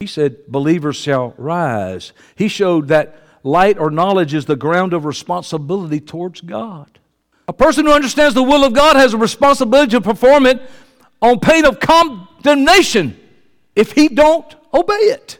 He 0.00 0.06
said, 0.06 0.46
believers 0.48 0.96
shall 0.96 1.34
rise. 1.36 2.14
He 2.34 2.48
showed 2.48 2.88
that 2.88 3.18
light 3.42 3.76
or 3.76 3.90
knowledge 3.90 4.32
is 4.32 4.46
the 4.46 4.56
ground 4.56 4.94
of 4.94 5.04
responsibility 5.04 6.00
towards 6.00 6.40
God. 6.40 6.98
A 7.48 7.52
person 7.52 7.84
who 7.84 7.92
understands 7.92 8.34
the 8.34 8.42
will 8.42 8.64
of 8.64 8.72
God 8.72 8.96
has 8.96 9.12
a 9.12 9.18
responsibility 9.18 9.90
to 9.90 10.00
perform 10.00 10.46
it 10.46 10.62
on 11.20 11.38
pain 11.38 11.66
of 11.66 11.78
condemnation 11.78 13.20
if 13.76 13.92
he 13.92 14.08
don't 14.08 14.56
obey 14.72 14.94
it. 14.94 15.38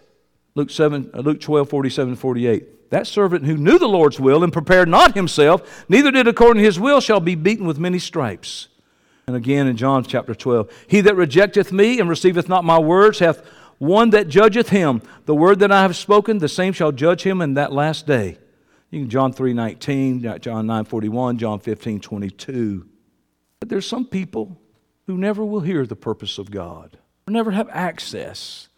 Luke, 0.55 0.69
7, 0.69 1.11
uh, 1.15 1.21
Luke 1.21 1.41
12, 1.41 1.71
47, 1.71 2.17
48. 2.17 2.91
That 2.91 3.07
servant 3.07 3.47
who 3.47 3.57
knew 3.57 3.79
the 3.79 3.89
Lord's 3.89 4.21
will 4.21 4.45
and 4.45 4.53
prepared 4.53 4.91
not 4.91 5.15
himself, 5.15 5.87
neither 5.89 6.11
did 6.11 6.29
according 6.29 6.61
to 6.61 6.67
his 6.67 6.79
will, 6.79 7.01
shall 7.01 7.21
be 7.21 7.35
beaten 7.35 7.67
with 7.67 7.79
many 7.79 7.99
stripes. 7.99 8.69
And 9.27 9.37
again 9.37 9.67
in 9.67 9.77
John 9.77 10.05
chapter 10.05 10.35
12, 10.35 10.71
he 10.87 11.01
that 11.03 11.17
rejecteth 11.17 11.73
me 11.73 11.99
and 11.99 12.09
receiveth 12.09 12.49
not 12.49 12.65
my 12.65 12.79
words 12.79 13.19
hath 13.21 13.43
one 13.79 14.11
that 14.11 14.29
judgeth 14.29 14.69
him. 14.69 15.03
The 15.25 15.35
word 15.35 15.59
that 15.61 15.73
I 15.73 15.83
have 15.83 15.97
spoken, 15.97 16.39
the 16.39 16.49
same 16.49 16.73
shall 16.73 16.93
judge 16.93 17.23
him 17.23 17.41
in 17.41 17.55
that 17.55 17.73
last 17.73 18.07
day. 18.07 18.39
You 18.91 19.01
can 19.01 19.11
John 19.11 19.33
3 19.33 19.55
19, 19.55 20.41
John 20.41 20.67
9 20.67 20.85
41, 20.85 21.39
John 21.39 21.59
15 21.59 22.01
22. 22.01 22.87
But 23.61 23.69
there's 23.69 23.87
some 23.87 24.07
people 24.07 24.61
who 25.07 25.19
never 25.19 25.45
will 25.45 25.61
hear 25.61 25.87
the 25.87 25.97
purpose 25.97 26.39
of 26.39 26.51
God, 26.51 26.99
or 27.27 27.33
never 27.33 27.51
have 27.51 27.69
access. 27.71 28.69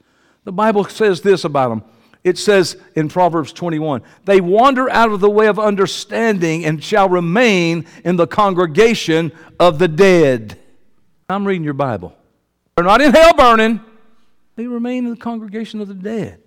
The 0.45 0.53
Bible 0.53 0.85
says 0.85 1.21
this 1.21 1.45
about 1.45 1.69
them 1.69 1.85
it 2.27 2.37
says 2.37 2.77
in 2.97 3.09
Proverbs 3.09 3.53
21 3.53 4.03
they 4.25 4.41
wander 4.41 4.91
out 4.91 5.13
of 5.13 5.21
the 5.21 5.31
way 5.31 5.47
of 5.47 5.61
understanding 5.61 6.65
and 6.65 6.83
shall 6.83 7.09
remain 7.09 7.87
in 8.05 8.17
the 8.17 8.27
congregation 8.27 9.31
of 9.61 9.79
the 9.79 9.87
dead. 9.87 10.59
I'm 11.29 11.47
reading 11.47 11.63
your 11.63 11.75
Bible. 11.75 12.17
They're 12.75 12.85
not 12.85 13.01
in 13.01 13.13
hell 13.13 13.33
burning, 13.33 13.81
they 14.57 14.67
remain 14.67 15.05
in 15.05 15.11
the 15.11 15.17
congregation 15.17 15.81
of 15.81 15.87
the 15.87 15.95
dead. 15.95 16.43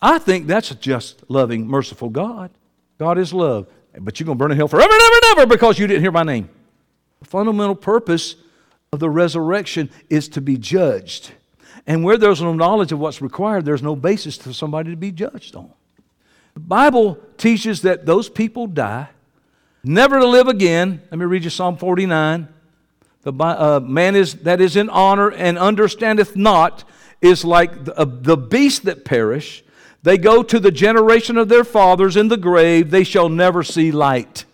I 0.00 0.18
think 0.18 0.46
that's 0.46 0.70
a 0.70 0.74
just 0.74 1.22
loving, 1.28 1.66
merciful 1.66 2.08
God. 2.08 2.50
God 2.98 3.18
is 3.18 3.34
love. 3.34 3.68
But 4.00 4.18
you're 4.18 4.24
going 4.24 4.38
to 4.38 4.42
burn 4.42 4.50
in 4.50 4.56
hell 4.56 4.68
forever 4.68 4.90
and 4.90 5.02
ever 5.02 5.14
and 5.14 5.38
ever 5.38 5.46
because 5.46 5.78
you 5.78 5.86
didn't 5.86 6.02
hear 6.02 6.12
my 6.12 6.22
name. 6.22 6.48
The 7.20 7.26
fundamental 7.26 7.74
purpose 7.74 8.36
of 8.92 9.00
the 9.00 9.10
resurrection 9.10 9.90
is 10.08 10.28
to 10.30 10.40
be 10.40 10.56
judged. 10.56 11.32
And 11.88 12.04
where 12.04 12.18
there's 12.18 12.42
no 12.42 12.52
knowledge 12.52 12.92
of 12.92 12.98
what's 12.98 13.22
required, 13.22 13.64
there's 13.64 13.82
no 13.82 13.96
basis 13.96 14.36
for 14.36 14.52
somebody 14.52 14.90
to 14.90 14.96
be 14.96 15.10
judged 15.10 15.56
on. 15.56 15.72
The 16.52 16.60
Bible 16.60 17.18
teaches 17.38 17.80
that 17.82 18.04
those 18.04 18.28
people 18.28 18.66
die, 18.66 19.08
never 19.82 20.18
to 20.18 20.26
live 20.26 20.48
again. 20.48 21.00
Let 21.10 21.18
me 21.18 21.24
read 21.24 21.44
you 21.44 21.50
Psalm 21.50 21.78
49. 21.78 22.46
The 23.22 23.32
uh, 23.32 23.80
man 23.80 24.16
is 24.16 24.34
that 24.34 24.60
is 24.60 24.76
in 24.76 24.90
honor 24.90 25.30
and 25.30 25.58
understandeth 25.58 26.36
not 26.36 26.84
is 27.22 27.42
like 27.42 27.86
the, 27.86 27.98
uh, 27.98 28.04
the 28.06 28.36
beasts 28.36 28.80
that 28.80 29.06
perish. 29.06 29.64
They 30.02 30.18
go 30.18 30.42
to 30.42 30.60
the 30.60 30.70
generation 30.70 31.38
of 31.38 31.48
their 31.48 31.64
fathers 31.64 32.16
in 32.16 32.28
the 32.28 32.36
grave. 32.36 32.90
They 32.90 33.02
shall 33.02 33.30
never 33.30 33.62
see 33.62 33.90
light. 33.92 34.44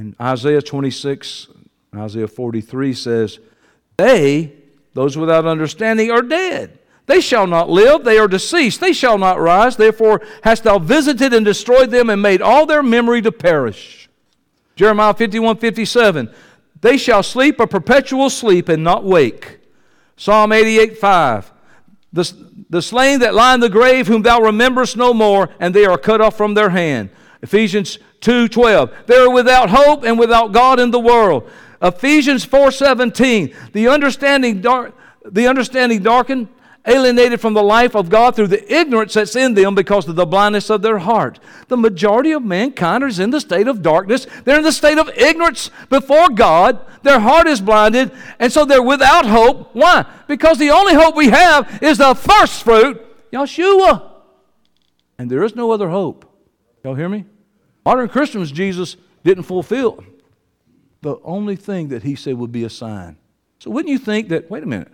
In 0.00 0.16
Isaiah 0.20 0.60
26, 0.60 1.48
Isaiah 1.94 2.28
43 2.28 2.94
says, 2.94 3.38
They 3.96 4.57
those 4.98 5.16
without 5.16 5.46
understanding 5.46 6.10
are 6.10 6.22
dead. 6.22 6.76
They 7.06 7.20
shall 7.20 7.46
not 7.46 7.70
live, 7.70 8.02
they 8.02 8.18
are 8.18 8.26
deceased. 8.26 8.80
They 8.80 8.92
shall 8.92 9.16
not 9.16 9.38
rise. 9.38 9.76
Therefore 9.76 10.20
hast 10.42 10.64
thou 10.64 10.80
visited 10.80 11.32
and 11.32 11.44
destroyed 11.44 11.92
them 11.92 12.10
and 12.10 12.20
made 12.20 12.42
all 12.42 12.66
their 12.66 12.82
memory 12.82 13.22
to 13.22 13.30
perish. 13.30 14.08
Jeremiah 14.74 15.14
51 15.14 15.58
57. 15.58 16.28
They 16.80 16.96
shall 16.96 17.22
sleep 17.22 17.60
a 17.60 17.66
perpetual 17.68 18.28
sleep 18.28 18.68
and 18.68 18.82
not 18.82 19.04
wake. 19.04 19.60
Psalm 20.16 20.50
88 20.50 20.98
5. 20.98 21.52
The, 22.12 22.32
the 22.68 22.82
slain 22.82 23.20
that 23.20 23.34
lie 23.34 23.54
in 23.54 23.60
the 23.60 23.70
grave, 23.70 24.08
whom 24.08 24.22
thou 24.22 24.40
rememberest 24.40 24.96
no 24.96 25.14
more, 25.14 25.48
and 25.60 25.72
they 25.72 25.84
are 25.84 25.96
cut 25.96 26.20
off 26.20 26.36
from 26.36 26.54
their 26.54 26.70
hand. 26.70 27.10
Ephesians 27.40 28.00
2:12. 28.20 28.90
They're 29.06 29.30
without 29.30 29.70
hope 29.70 30.02
and 30.02 30.18
without 30.18 30.50
God 30.50 30.80
in 30.80 30.90
the 30.90 30.98
world. 30.98 31.48
Ephesians 31.80 32.44
4:17. 32.44 33.54
The 33.72 33.88
understanding 33.88 34.60
dark, 34.60 34.94
the 35.24 35.46
understanding 35.46 36.02
darkened, 36.02 36.48
alienated 36.86 37.40
from 37.40 37.54
the 37.54 37.62
life 37.62 37.94
of 37.94 38.08
God 38.08 38.34
through 38.34 38.46
the 38.48 38.74
ignorance 38.74 39.14
that's 39.14 39.36
in 39.36 39.54
them 39.54 39.74
because 39.74 40.08
of 40.08 40.16
the 40.16 40.26
blindness 40.26 40.70
of 40.70 40.82
their 40.82 40.98
heart. 40.98 41.38
The 41.68 41.76
majority 41.76 42.32
of 42.32 42.42
mankind 42.42 43.04
is 43.04 43.18
in 43.18 43.30
the 43.30 43.40
state 43.40 43.68
of 43.68 43.82
darkness. 43.82 44.26
They're 44.44 44.58
in 44.58 44.64
the 44.64 44.72
state 44.72 44.98
of 44.98 45.10
ignorance 45.16 45.70
before 45.90 46.28
God. 46.30 46.80
Their 47.02 47.20
heart 47.20 47.46
is 47.46 47.60
blinded, 47.60 48.10
and 48.38 48.52
so 48.52 48.64
they're 48.64 48.82
without 48.82 49.26
hope. 49.26 49.70
Why? 49.74 50.04
Because 50.26 50.58
the 50.58 50.70
only 50.70 50.94
hope 50.94 51.14
we 51.14 51.28
have 51.28 51.82
is 51.82 51.98
the 51.98 52.14
first 52.14 52.64
fruit, 52.64 53.00
Yeshua. 53.32 54.10
And 55.18 55.30
there 55.30 55.44
is 55.44 55.54
no 55.54 55.70
other 55.70 55.90
hope. 55.90 56.24
Y'all 56.82 56.94
hear 56.94 57.08
me? 57.08 57.26
Modern 57.84 58.08
Christians, 58.08 58.50
Jesus 58.50 58.96
didn't 59.24 59.44
fulfill 59.44 60.02
the 61.02 61.16
only 61.22 61.56
thing 61.56 61.88
that 61.88 62.02
he 62.02 62.14
said 62.14 62.34
would 62.34 62.52
be 62.52 62.64
a 62.64 62.70
sign. 62.70 63.16
So 63.58 63.70
wouldn't 63.70 63.90
you 63.90 63.98
think 63.98 64.28
that, 64.28 64.50
wait 64.50 64.62
a 64.62 64.66
minute, 64.66 64.92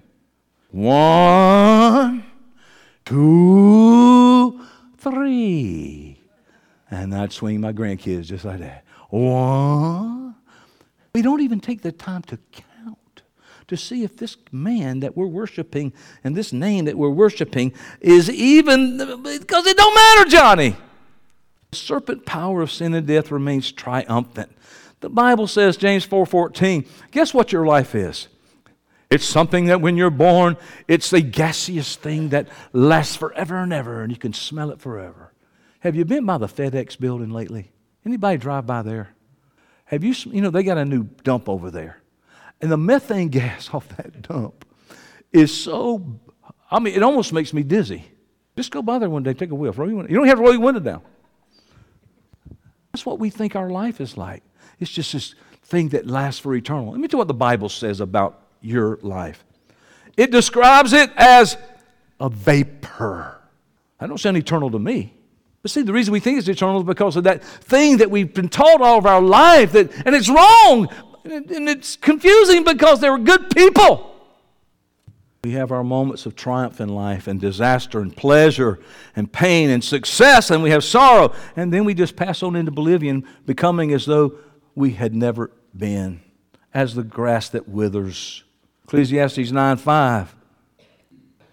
one, 0.71 2.25
two, 3.05 4.61
three. 4.99 6.19
And 6.91 7.15
I'd 7.15 7.33
swing 7.33 7.61
my 7.61 7.73
grandkids 7.73 8.25
just 8.25 8.45
like 8.45 8.61
that. 8.61 8.85
One. 9.11 10.35
We 11.15 11.23
don't 11.23 11.41
even 11.43 11.61
take 11.61 11.83
the 11.83 11.93
time 11.93 12.23
to 12.23 12.39
count 12.53 13.23
to 13.69 13.77
see 13.77 14.03
if 14.03 14.17
this 14.17 14.37
man 14.53 15.01
that 15.01 15.17
we're 15.17 15.27
worshiping 15.27 15.93
and 16.23 16.37
this 16.37 16.53
name 16.53 16.85
that 16.87 16.99
we're 16.99 17.09
worshiping 17.09 17.73
is 18.01 18.29
even, 18.31 18.99
because 19.23 19.67
it 19.67 19.77
don't 19.77 19.95
matter, 19.95 20.29
Johnny. 20.29 20.77
The 21.71 21.77
serpent 21.77 22.27
power 22.27 22.63
of 22.63 22.71
sin 22.71 22.95
and 22.95 23.07
death 23.07 23.31
remains 23.31 23.73
triumphant. 23.73 24.54
The 25.05 25.11
Bible 25.11 25.47
says, 25.47 25.77
James 25.77 26.07
4:14, 26.07 26.87
guess 27.11 27.35
what 27.35 27.53
your 27.53 27.67
life 27.67 27.95
is? 27.95 28.29
It's 29.11 29.27
something 29.27 29.67
that 29.67 29.83
when 29.83 29.99
you're 29.99 30.09
born, 30.09 30.57
it's 30.89 31.13
a 31.13 31.21
gaseous 31.21 31.95
thing 31.97 32.31
that 32.31 32.49
lasts 32.73 33.15
forever 33.15 33.59
and 33.59 33.71
ever, 33.71 34.01
and 34.01 34.11
you 34.11 34.17
can 34.17 34.33
smell 34.33 34.71
it 34.71 34.81
forever. 34.81 35.35
Have 35.81 35.95
you 35.95 36.07
been 36.07 36.25
by 36.25 36.39
the 36.39 36.47
FedEx 36.47 36.99
building 36.99 37.29
lately? 37.29 37.71
Anybody 38.07 38.39
drive 38.39 38.65
by 38.65 38.81
there? 38.81 39.11
Have 39.85 40.05
you, 40.05 40.15
you 40.33 40.41
know, 40.41 40.49
they 40.49 40.63
got 40.63 40.79
a 40.79 40.87
new 40.87 41.05
dump 41.23 41.51
over 41.51 41.71
there. 41.71 42.01
And 42.63 42.73
the 42.73 42.79
methane 42.79 43.29
gas 43.41 43.69
off 43.75 43.87
that 43.99 44.23
dump 44.23 44.65
is 45.35 45.53
so, 45.55 46.19
I 46.71 46.79
mean, 46.79 46.95
it 46.95 47.03
almost 47.03 47.31
makes 47.35 47.53
me 47.53 47.63
dizzy. 47.63 48.07
Just 48.57 48.71
go 48.71 48.81
by 48.81 48.99
there 48.99 49.11
one 49.11 49.23
day, 49.23 49.35
take 49.35 49.51
a 49.51 49.55
whiff. 49.55 49.77
You 49.77 50.07
don't 50.09 50.27
have 50.29 50.39
to 50.39 50.43
roll 50.43 50.53
your 50.53 50.63
window 50.63 50.81
down. 50.81 51.03
That's 52.91 53.05
what 53.05 53.19
we 53.19 53.29
think 53.29 53.55
our 53.55 53.69
life 53.69 54.01
is 54.01 54.17
like. 54.17 54.43
It's 54.81 54.91
just 54.91 55.13
this 55.13 55.35
thing 55.65 55.89
that 55.91 56.07
lasts 56.07 56.41
for 56.41 56.55
eternal. 56.55 56.91
Let 56.91 57.01
me 57.01 57.09
tell 57.09 57.17
you 57.17 57.19
what 57.19 57.29
the 57.29 57.35
Bible 57.35 57.69
says 57.69 58.01
about 58.01 58.41
your 58.61 58.99
life. 59.03 59.45
It 60.17 60.31
describes 60.31 60.93
it 60.93 61.11
as 61.17 61.57
a 62.21 62.29
vapor. 62.29 63.41
That 63.99 64.09
don't 64.09 64.19
sound 64.19 64.37
eternal 64.37 64.71
to 64.71 64.79
me. 64.79 65.15
But 65.63 65.71
see, 65.71 65.83
the 65.83 65.93
reason 65.93 66.13
we 66.13 66.21
think 66.21 66.39
it's 66.39 66.49
eternal 66.49 66.81
is 66.81 66.87
because 66.87 67.17
of 67.17 67.25
that 67.25 67.43
thing 67.43 67.97
that 67.97 68.11
we've 68.11 68.33
been 68.33 68.51
taught 68.51 68.83
all 68.83 68.99
of 68.99 69.07
our 69.07 69.23
life, 69.23 69.73
that, 69.73 69.91
and 70.05 70.15
it's 70.15 70.29
wrong, 70.29 70.89
and 71.25 71.69
it's 71.69 71.97
confusing 71.97 72.65
because 72.65 73.01
they 73.01 73.09
were 73.09 73.19
good 73.19 73.49
people. 73.51 74.11
We 75.43 75.53
have 75.53 75.73
our 75.73 75.85
moments 75.85 76.27
of 76.27 76.37
triumph 76.37 76.81
in 76.81 76.91
life, 76.91 77.27
and 77.27 77.41
disaster, 77.41 78.01
and 78.01 78.15
pleasure, 78.15 78.79
and 79.17 79.31
pain, 79.31 79.71
and 79.71 79.83
success, 79.83 80.51
and 80.51 80.63
we 80.63 80.71
have 80.71 80.85
sorrow, 80.85 81.33
and 81.57 81.73
then 81.73 81.85
we 81.85 81.95
just 81.95 82.15
pass 82.15 82.43
on 82.43 82.57
into 82.57 82.71
oblivion, 82.71 83.27
becoming 83.47 83.93
as 83.93 84.07
though 84.07 84.35
we 84.75 84.93
had 84.93 85.15
never 85.15 85.51
been, 85.77 86.21
as 86.73 86.95
the 86.95 87.03
grass 87.03 87.49
that 87.51 87.69
withers. 87.69 88.45
Ecclesiastes 88.85 89.51
9 89.51 89.77
5 89.77 90.37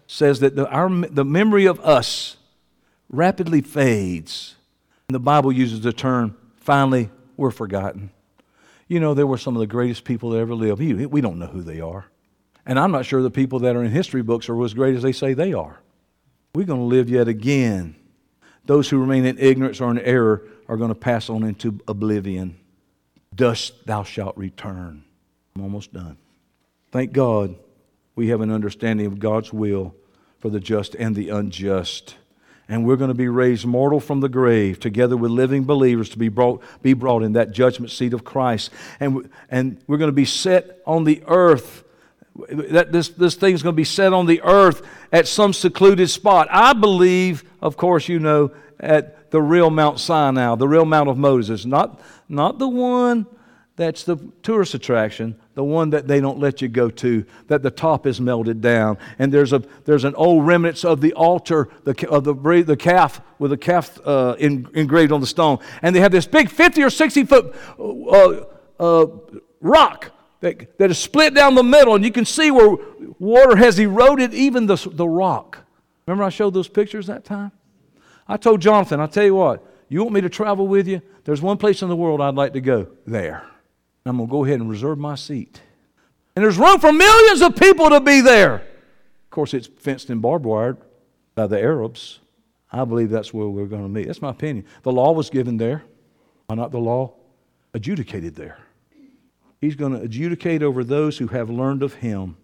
says 0.07 0.41
that 0.41 0.55
the, 0.55 0.67
our, 0.69 0.89
the 0.89 1.23
memory 1.23 1.65
of 1.65 1.79
us 1.79 2.37
rapidly 3.09 3.61
fades. 3.61 4.55
And 5.07 5.15
the 5.15 5.19
Bible 5.19 5.51
uses 5.51 5.81
the 5.81 5.93
term, 5.93 6.35
finally, 6.57 7.09
we're 7.37 7.51
forgotten. 7.51 8.11
You 8.87 8.99
know, 8.99 9.13
there 9.13 9.27
were 9.27 9.37
some 9.37 9.55
of 9.55 9.61
the 9.61 9.67
greatest 9.67 10.03
people 10.03 10.31
that 10.31 10.39
ever 10.39 10.53
lived. 10.53 10.81
We 10.81 11.21
don't 11.21 11.39
know 11.39 11.47
who 11.47 11.61
they 11.61 11.79
are. 11.79 12.05
And 12.65 12.77
I'm 12.77 12.91
not 12.91 13.05
sure 13.05 13.21
the 13.21 13.31
people 13.31 13.59
that 13.59 13.75
are 13.75 13.83
in 13.83 13.91
history 13.91 14.21
books 14.21 14.49
are 14.49 14.63
as 14.63 14.73
great 14.73 14.95
as 14.95 15.01
they 15.01 15.13
say 15.13 15.33
they 15.33 15.53
are. 15.53 15.79
We're 16.53 16.65
going 16.65 16.81
to 16.81 16.85
live 16.85 17.09
yet 17.09 17.27
again. 17.27 17.95
Those 18.65 18.89
who 18.89 18.99
remain 18.99 19.25
in 19.25 19.37
ignorance 19.39 19.81
or 19.81 19.89
in 19.91 19.99
error 19.99 20.43
are 20.67 20.77
going 20.77 20.89
to 20.89 20.95
pass 20.95 21.29
on 21.29 21.43
into 21.43 21.79
oblivion. 21.87 22.57
Dust 23.33 23.85
thou 23.85 24.03
shalt 24.03 24.37
return. 24.37 25.03
I'm 25.55 25.61
almost 25.61 25.93
done. 25.93 26.17
Thank 26.91 27.13
God 27.13 27.55
we 28.15 28.27
have 28.27 28.41
an 28.41 28.51
understanding 28.51 29.05
of 29.05 29.19
God's 29.19 29.53
will 29.53 29.95
for 30.39 30.49
the 30.49 30.59
just 30.59 30.95
and 30.95 31.15
the 31.15 31.29
unjust. 31.29 32.15
And 32.67 32.85
we're 32.85 32.95
going 32.95 33.09
to 33.09 33.13
be 33.13 33.27
raised 33.27 33.65
mortal 33.65 33.99
from 33.99 34.21
the 34.21 34.29
grave 34.29 34.79
together 34.79 35.17
with 35.17 35.31
living 35.31 35.65
believers 35.65 36.09
to 36.09 36.17
be 36.17 36.29
brought, 36.29 36.61
be 36.81 36.93
brought 36.93 37.23
in 37.23 37.33
that 37.33 37.51
judgment 37.51 37.91
seat 37.91 38.13
of 38.13 38.23
Christ. 38.23 38.71
And, 38.99 39.29
and 39.49 39.77
we're 39.87 39.97
going 39.97 40.09
to 40.09 40.13
be 40.13 40.25
set 40.25 40.81
on 40.85 41.03
the 41.03 41.23
earth. 41.27 41.83
That 42.49 42.93
this, 42.93 43.09
this 43.09 43.35
thing's 43.35 43.61
going 43.61 43.73
to 43.73 43.77
be 43.77 43.83
set 43.83 44.13
on 44.13 44.25
the 44.25 44.41
earth 44.41 44.81
at 45.11 45.27
some 45.27 45.51
secluded 45.51 46.09
spot. 46.09 46.47
I 46.49 46.71
believe, 46.73 47.43
of 47.61 47.75
course, 47.75 48.07
you 48.07 48.19
know, 48.19 48.51
at 48.79 49.17
the 49.31 49.41
real 49.41 49.69
Mount 49.69 49.99
Sinai, 49.99 50.55
the 50.55 50.67
real 50.67 50.85
Mount 50.85 51.09
of 51.09 51.17
Moses, 51.17 51.65
not, 51.65 51.99
not 52.29 52.59
the 52.59 52.69
one 52.69 53.25
that's 53.77 54.03
the 54.03 54.17
tourist 54.43 54.73
attraction, 54.73 55.35
the 55.55 55.63
one 55.63 55.89
that 55.89 56.07
they 56.07 56.19
don't 56.19 56.37
let 56.37 56.61
you 56.61 56.67
go 56.67 56.89
to, 56.89 57.25
that 57.47 57.63
the 57.63 57.71
top 57.71 58.05
is 58.05 58.21
melted 58.21 58.61
down. 58.61 58.97
And 59.17 59.33
there's, 59.33 59.53
a, 59.53 59.63
there's 59.85 60.03
an 60.03 60.13
old 60.15 60.45
remnants 60.45 60.85
of 60.85 61.01
the 61.01 61.13
altar 61.13 61.69
the, 61.83 62.07
of 62.09 62.23
the, 62.25 62.33
the 62.63 62.77
calf 62.77 63.21
with 63.39 63.51
the 63.51 63.57
calf 63.57 63.99
uh, 64.05 64.35
in, 64.37 64.67
engraved 64.73 65.11
on 65.11 65.21
the 65.21 65.27
stone. 65.27 65.59
And 65.81 65.95
they 65.95 66.01
have 66.01 66.11
this 66.11 66.27
big 66.27 66.49
50 66.49 66.83
or 66.83 66.89
60 66.89 67.23
foot 67.23 67.55
uh, 67.79 68.43
uh, 68.79 69.07
rock 69.61 70.11
that, 70.41 70.77
that 70.77 70.91
is 70.91 70.99
split 70.99 71.33
down 71.33 71.55
the 71.55 71.63
middle, 71.63 71.95
and 71.95 72.03
you 72.03 72.11
can 72.11 72.25
see 72.25 72.51
where 72.51 72.75
water 73.19 73.55
has 73.55 73.79
eroded 73.79 74.33
even 74.33 74.65
the, 74.65 74.75
the 74.91 75.07
rock. 75.07 75.59
Remember, 76.05 76.25
I 76.25 76.29
showed 76.29 76.53
those 76.53 76.67
pictures 76.67 77.07
that 77.07 77.23
time? 77.23 77.51
I 78.27 78.37
told 78.37 78.61
Jonathan, 78.61 78.99
I'll 78.99 79.07
tell 79.07 79.25
you 79.25 79.35
what, 79.35 79.65
you 79.89 80.01
want 80.01 80.13
me 80.13 80.21
to 80.21 80.29
travel 80.29 80.67
with 80.67 80.87
you? 80.87 81.01
There's 81.23 81.41
one 81.41 81.57
place 81.57 81.81
in 81.81 81.89
the 81.89 81.95
world 81.95 82.21
I'd 82.21 82.35
like 82.35 82.53
to 82.53 82.61
go 82.61 82.87
there. 83.05 83.45
I'm 84.05 84.17
going 84.17 84.27
to 84.27 84.31
go 84.31 84.45
ahead 84.45 84.59
and 84.59 84.69
reserve 84.69 84.97
my 84.97 85.15
seat. 85.15 85.61
And 86.35 86.43
there's 86.43 86.57
room 86.57 86.79
for 86.79 86.91
millions 86.91 87.41
of 87.41 87.55
people 87.55 87.89
to 87.89 87.99
be 87.99 88.21
there. 88.21 88.55
Of 88.55 89.29
course, 89.29 89.53
it's 89.53 89.67
fenced 89.67 90.09
and 90.09 90.21
barbed 90.21 90.45
wire 90.45 90.77
by 91.35 91.47
the 91.47 91.59
Arabs. 91.59 92.19
I 92.71 92.85
believe 92.85 93.09
that's 93.09 93.33
where 93.33 93.47
we're 93.47 93.65
going 93.65 93.83
to 93.83 93.89
meet. 93.89 94.07
That's 94.07 94.21
my 94.21 94.29
opinion. 94.29 94.65
The 94.83 94.91
law 94.91 95.11
was 95.11 95.29
given 95.29 95.57
there. 95.57 95.83
Why 96.47 96.55
not 96.55 96.71
the 96.71 96.79
law 96.79 97.13
adjudicated 97.73 98.35
there? 98.35 98.59
He's 99.59 99.75
going 99.75 99.91
to 99.91 100.01
adjudicate 100.01 100.63
over 100.63 100.83
those 100.83 101.17
who 101.17 101.27
have 101.27 101.49
learned 101.49 101.83
of 101.83 101.95
him. 101.95 102.37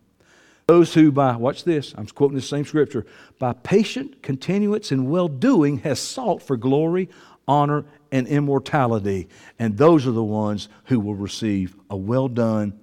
Those 0.67 0.93
who, 0.93 1.13
by, 1.13 1.37
watch 1.37 1.63
this, 1.63 1.93
I'm 1.97 2.07
quoting 2.07 2.35
the 2.35 2.41
same 2.41 2.65
scripture, 2.65 3.05
by 3.39 3.53
patient 3.53 4.21
continuance 4.21 4.91
in 4.91 5.09
well 5.09 5.29
doing 5.29 5.77
has 5.79 5.97
sought 5.97 6.43
for 6.43 6.57
glory, 6.57 7.07
honor, 7.47 7.85
and 8.11 8.27
immortality. 8.27 9.29
And 9.57 9.77
those 9.77 10.05
are 10.05 10.11
the 10.11 10.21
ones 10.21 10.67
who 10.85 10.99
will 10.99 11.15
receive 11.15 11.73
a 11.89 11.95
well 11.95 12.27
done 12.27 12.77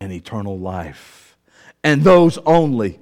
and 0.00 0.12
eternal 0.12 0.58
life. 0.58 1.36
And 1.84 2.02
those 2.02 2.38
only. 2.38 2.98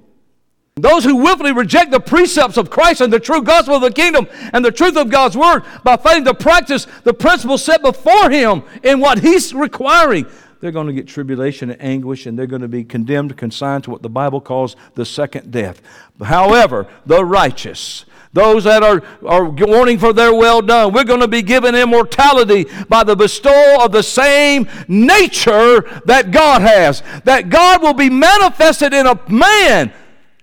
Those 0.75 1.03
who 1.03 1.15
willfully 1.15 1.53
reject 1.53 1.89
the 1.89 1.99
precepts 1.99 2.57
of 2.57 2.69
Christ 2.69 3.01
and 3.01 3.11
the 3.11 3.19
true 3.19 3.41
gospel 3.41 3.77
of 3.77 3.81
the 3.81 3.91
kingdom 3.91 4.27
and 4.53 4.63
the 4.63 4.71
truth 4.71 4.97
of 4.97 5.09
God's 5.09 5.35
word 5.35 5.63
by 5.83 5.97
failing 5.97 6.25
to 6.25 6.35
practice 6.35 6.85
the 7.03 7.13
principles 7.15 7.63
set 7.63 7.81
before 7.81 8.29
Him 8.29 8.61
in 8.83 8.99
what 8.99 9.17
He's 9.17 9.51
requiring, 9.55 10.27
they're 10.59 10.71
going 10.71 10.87
to 10.87 10.93
get 10.93 11.07
tribulation 11.07 11.69
and 11.69 11.81
anguish 11.81 12.25
and 12.25 12.37
they're 12.37 12.47
going 12.47 12.61
to 12.61 12.67
be 12.67 12.83
condemned, 12.83 13.35
consigned 13.37 13.83
to 13.85 13.91
what 13.91 14.01
the 14.01 14.09
Bible 14.09 14.41
calls 14.41 14.75
the 14.95 15.05
second 15.05 15.51
death. 15.51 15.81
However, 16.21 16.87
the 17.05 17.23
righteous, 17.23 18.05
those 18.33 18.65
that 18.65 18.83
are, 18.83 19.01
are 19.25 19.49
warning 19.49 19.97
for 19.97 20.13
their 20.13 20.33
well 20.33 20.61
done. 20.61 20.93
We're 20.93 21.03
going 21.03 21.21
to 21.21 21.27
be 21.27 21.41
given 21.41 21.75
immortality 21.75 22.65
by 22.87 23.03
the 23.03 23.15
bestowal 23.15 23.81
of 23.81 23.91
the 23.91 24.03
same 24.03 24.67
nature 24.87 25.81
that 26.05 26.31
God 26.31 26.61
has. 26.61 27.01
That 27.23 27.49
God 27.49 27.81
will 27.81 27.93
be 27.93 28.09
manifested 28.09 28.93
in 28.93 29.07
a 29.07 29.19
man, 29.29 29.91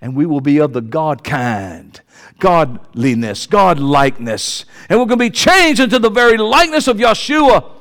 and 0.01 0.17
we 0.17 0.27
will 0.27 0.41
be 0.41 0.59
of 0.59 0.73
the 0.73 0.81
God 0.81 1.23
kind. 1.23 2.01
Godliness, 2.41 3.47
God 3.47 3.79
likeness. 3.79 4.65
And 4.89 4.99
we're 4.99 5.07
going 5.07 5.19
to 5.19 5.25
be 5.25 5.31
changed 5.31 5.81
into 5.81 5.99
the 5.99 6.11
very 6.11 6.37
likeness 6.37 6.89
of 6.89 6.97
Yeshua. 6.97 7.74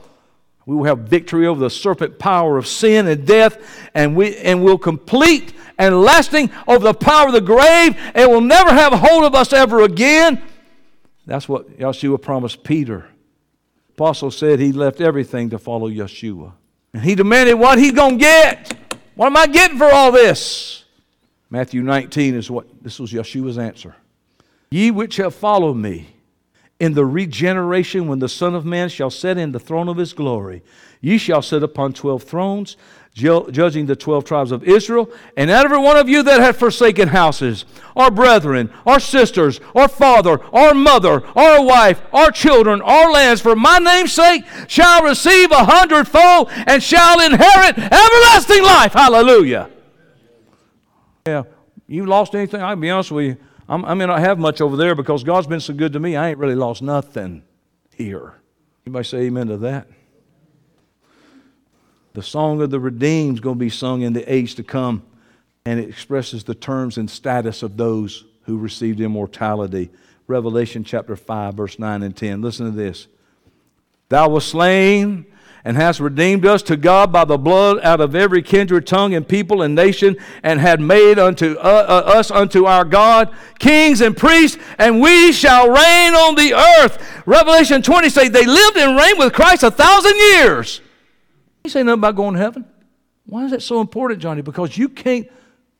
We 0.66 0.76
will 0.76 0.86
have 0.86 1.00
victory 1.00 1.46
over 1.46 1.60
the 1.60 1.70
serpent 1.70 2.20
power 2.20 2.58
of 2.58 2.68
sin 2.68 3.08
and 3.08 3.26
death, 3.26 3.58
and, 3.94 4.16
we, 4.16 4.38
and 4.38 4.64
we'll 4.64 4.78
complete 4.78 5.54
and 5.78 6.02
lasting 6.02 6.52
over 6.68 6.84
the 6.84 6.94
power 6.94 7.28
of 7.28 7.34
the 7.34 7.42
grave, 7.42 7.98
and 8.16 8.32
will 8.32 8.42
never 8.42 8.72
have 8.72 8.94
hold 8.94 9.24
of 9.24 9.36
us 9.36 9.52
ever 9.52 9.82
again. 9.82 10.42
That's 11.26 11.50
what 11.50 11.78
Yeshua 11.78 12.22
promised 12.22 12.64
Peter. 12.64 13.08
apostle 13.94 14.32
said 14.32 14.60
he 14.60 14.72
left 14.72 15.02
everything 15.02 15.50
to 15.50 15.60
follow 15.60 15.90
Yeshua. 15.90 16.54
And 16.94 17.04
he 17.04 17.16
demanded 17.16 17.56
what 17.56 17.80
he's 17.80 17.94
going 17.94 18.20
to 18.20 18.24
get. 18.24 18.76
What 19.16 19.28
am 19.28 19.38
I 19.38 19.48
getting 19.48 19.78
for 19.78 19.92
all 19.92 20.12
this? 20.12 20.86
Matthew 21.50 21.82
19 21.82 22.36
is 22.36 22.50
what 22.50 22.68
this 22.82 23.00
was 23.00 23.12
Yeshua's 23.12 23.58
answer. 23.58 23.96
Ye 24.70 24.92
which 24.92 25.18
have 25.18 25.36
followed 25.36 25.76
me 25.76 26.13
in 26.84 26.96
the 26.96 27.06
regeneration 27.06 28.10
when 28.10 28.20
the 28.20 28.28
Son 28.28 28.54
of 28.54 28.66
Man 28.66 28.90
shall 28.90 29.10
sit 29.10 29.38
in 29.38 29.54
the 29.54 29.60
throne 29.60 29.88
of 29.88 29.96
his 29.96 30.12
glory, 30.12 30.62
ye 31.00 31.18
shall 31.18 31.42
sit 31.42 31.64
upon 31.64 31.94
twelve 31.94 32.24
thrones 32.24 32.76
judging 33.14 33.86
the 33.86 33.96
12 33.96 34.26
tribes 34.26 34.52
of 34.52 34.64
Israel, 34.64 35.10
and 35.38 35.50
every 35.50 35.78
one 35.78 35.96
of 35.96 36.10
you 36.10 36.24
that 36.24 36.42
hath 36.42 36.58
forsaken 36.58 37.08
houses, 37.08 37.64
or 37.96 38.10
brethren, 38.10 38.70
or 38.86 39.00
sisters, 39.00 39.62
or 39.74 39.88
father, 39.88 40.44
or 40.46 40.74
mother, 40.74 41.26
or 41.38 41.64
wife, 41.64 42.02
or 42.12 42.32
children, 42.32 42.82
or 42.82 43.12
lands, 43.12 43.40
for 43.40 43.56
my 43.56 43.78
name's 43.78 44.12
sake, 44.12 44.44
shall 44.68 45.04
receive 45.04 45.52
a 45.52 45.64
hundredfold 45.64 46.50
and 46.68 46.82
shall 46.82 47.22
inherit 47.22 47.78
everlasting 47.78 48.64
life. 48.64 48.94
Hallelujah. 48.94 49.70
Yeah, 51.28 51.44
you 51.88 52.08
lost 52.08 52.36
anything? 52.36 52.62
I'll 52.62 52.76
be 52.76 52.90
honest 52.90 53.12
with 53.12 53.26
you. 53.26 53.38
I'm, 53.68 53.86
i 53.86 53.94
may 53.94 54.06
not 54.06 54.20
have 54.20 54.40
much 54.40 54.62
over 54.62 54.76
there 54.76 54.96
because 54.96 55.24
God's 55.24 55.48
been 55.48 55.60
so 55.60 55.74
good 55.74 55.94
to 55.94 56.00
me. 56.00 56.16
I 56.16 56.30
ain't 56.30 56.38
really 56.38 56.56
lost 56.56 56.82
nothing 56.82 57.44
here. 57.96 58.34
Anybody 58.86 59.06
say 59.06 59.18
amen 59.20 59.48
to 59.48 59.58
that? 59.58 59.88
The 62.14 62.24
song 62.24 62.62
of 62.62 62.70
the 62.70 62.80
redeemed 62.80 63.38
is 63.38 63.40
going 63.40 63.56
to 63.56 63.60
be 63.60 63.70
sung 63.70 64.02
in 64.02 64.14
the 64.14 64.32
age 64.32 64.56
to 64.56 64.64
come, 64.64 65.04
and 65.66 65.80
it 65.80 65.90
expresses 65.90 66.44
the 66.44 66.54
terms 66.54 66.98
and 66.98 67.10
status 67.10 67.64
of 67.64 67.78
those 67.78 68.26
who 68.44 68.58
received 68.58 69.00
immortality. 69.00 69.90
Revelation 70.28 70.84
chapter 70.84 71.16
5, 71.16 71.56
verse 71.56 71.80
9 71.80 72.04
and 72.04 72.16
10. 72.16 72.42
Listen 72.42 72.66
to 72.68 72.72
this. 72.72 73.08
Thou 74.10 74.30
wast 74.30 74.50
slain 74.50 75.26
and 75.66 75.78
hast 75.78 76.00
redeemed 76.00 76.46
us 76.46 76.62
to 76.64 76.76
God 76.76 77.12
by 77.12 77.24
the 77.26 77.38
blood 77.38 77.80
out 77.84 78.02
of 78.02 78.16
every 78.16 78.42
kindred, 78.42 78.86
tongue, 78.86 79.14
and 79.14 79.28
people 79.28 79.62
and 79.62 79.74
nation, 79.74 80.18
and 80.44 80.60
had 80.60 80.82
made 80.82 81.18
unto 81.18 81.56
uh, 81.58 82.04
uh, 82.08 82.12
us 82.12 82.30
unto 82.32 82.66
our 82.66 82.84
God 82.84 83.34
kings 83.60 84.02
and 84.02 84.16
priests, 84.16 84.58
and 84.78 85.02
we 85.02 85.32
shall 85.32 85.68
reign 85.68 86.14
on 86.14 86.36
the 86.36 86.54
earth. 86.54 87.24
Revelation 87.26 87.82
20 87.82 88.10
say 88.10 88.28
they 88.28 88.46
lived 88.46 88.78
and 88.78 88.98
reigned 88.98 89.20
with 89.20 89.34
Christ 89.34 89.64
a 89.64 89.72
thousand 89.72 90.16
years. 90.18 90.82
He 91.64 91.70
say 91.70 91.84
nothing 91.84 92.00
about 92.00 92.16
going 92.16 92.34
to 92.34 92.40
heaven. 92.40 92.66
Why 93.26 93.46
is 93.46 93.52
that 93.52 93.62
so 93.62 93.80
important, 93.80 94.22
Johnny? 94.22 94.42
Because 94.42 94.78
you 94.78 94.90
can't 94.90 95.30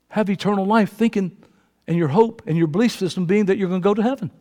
have 0.08 0.30
eternal 0.30 0.66
life 0.66 0.94
thinking 0.94 1.36
and 1.88 1.98
your 1.98 2.08
hope 2.08 2.42
and 2.48 2.58
your 2.58 2.68
belief 2.68 2.94
system 2.94 3.26
being 3.26 3.48
that 3.48 3.58
you're 3.58 3.68
going 3.68 3.82
to 3.82 3.84
go 3.84 3.94
to 3.94 4.02
heaven. 4.02 4.32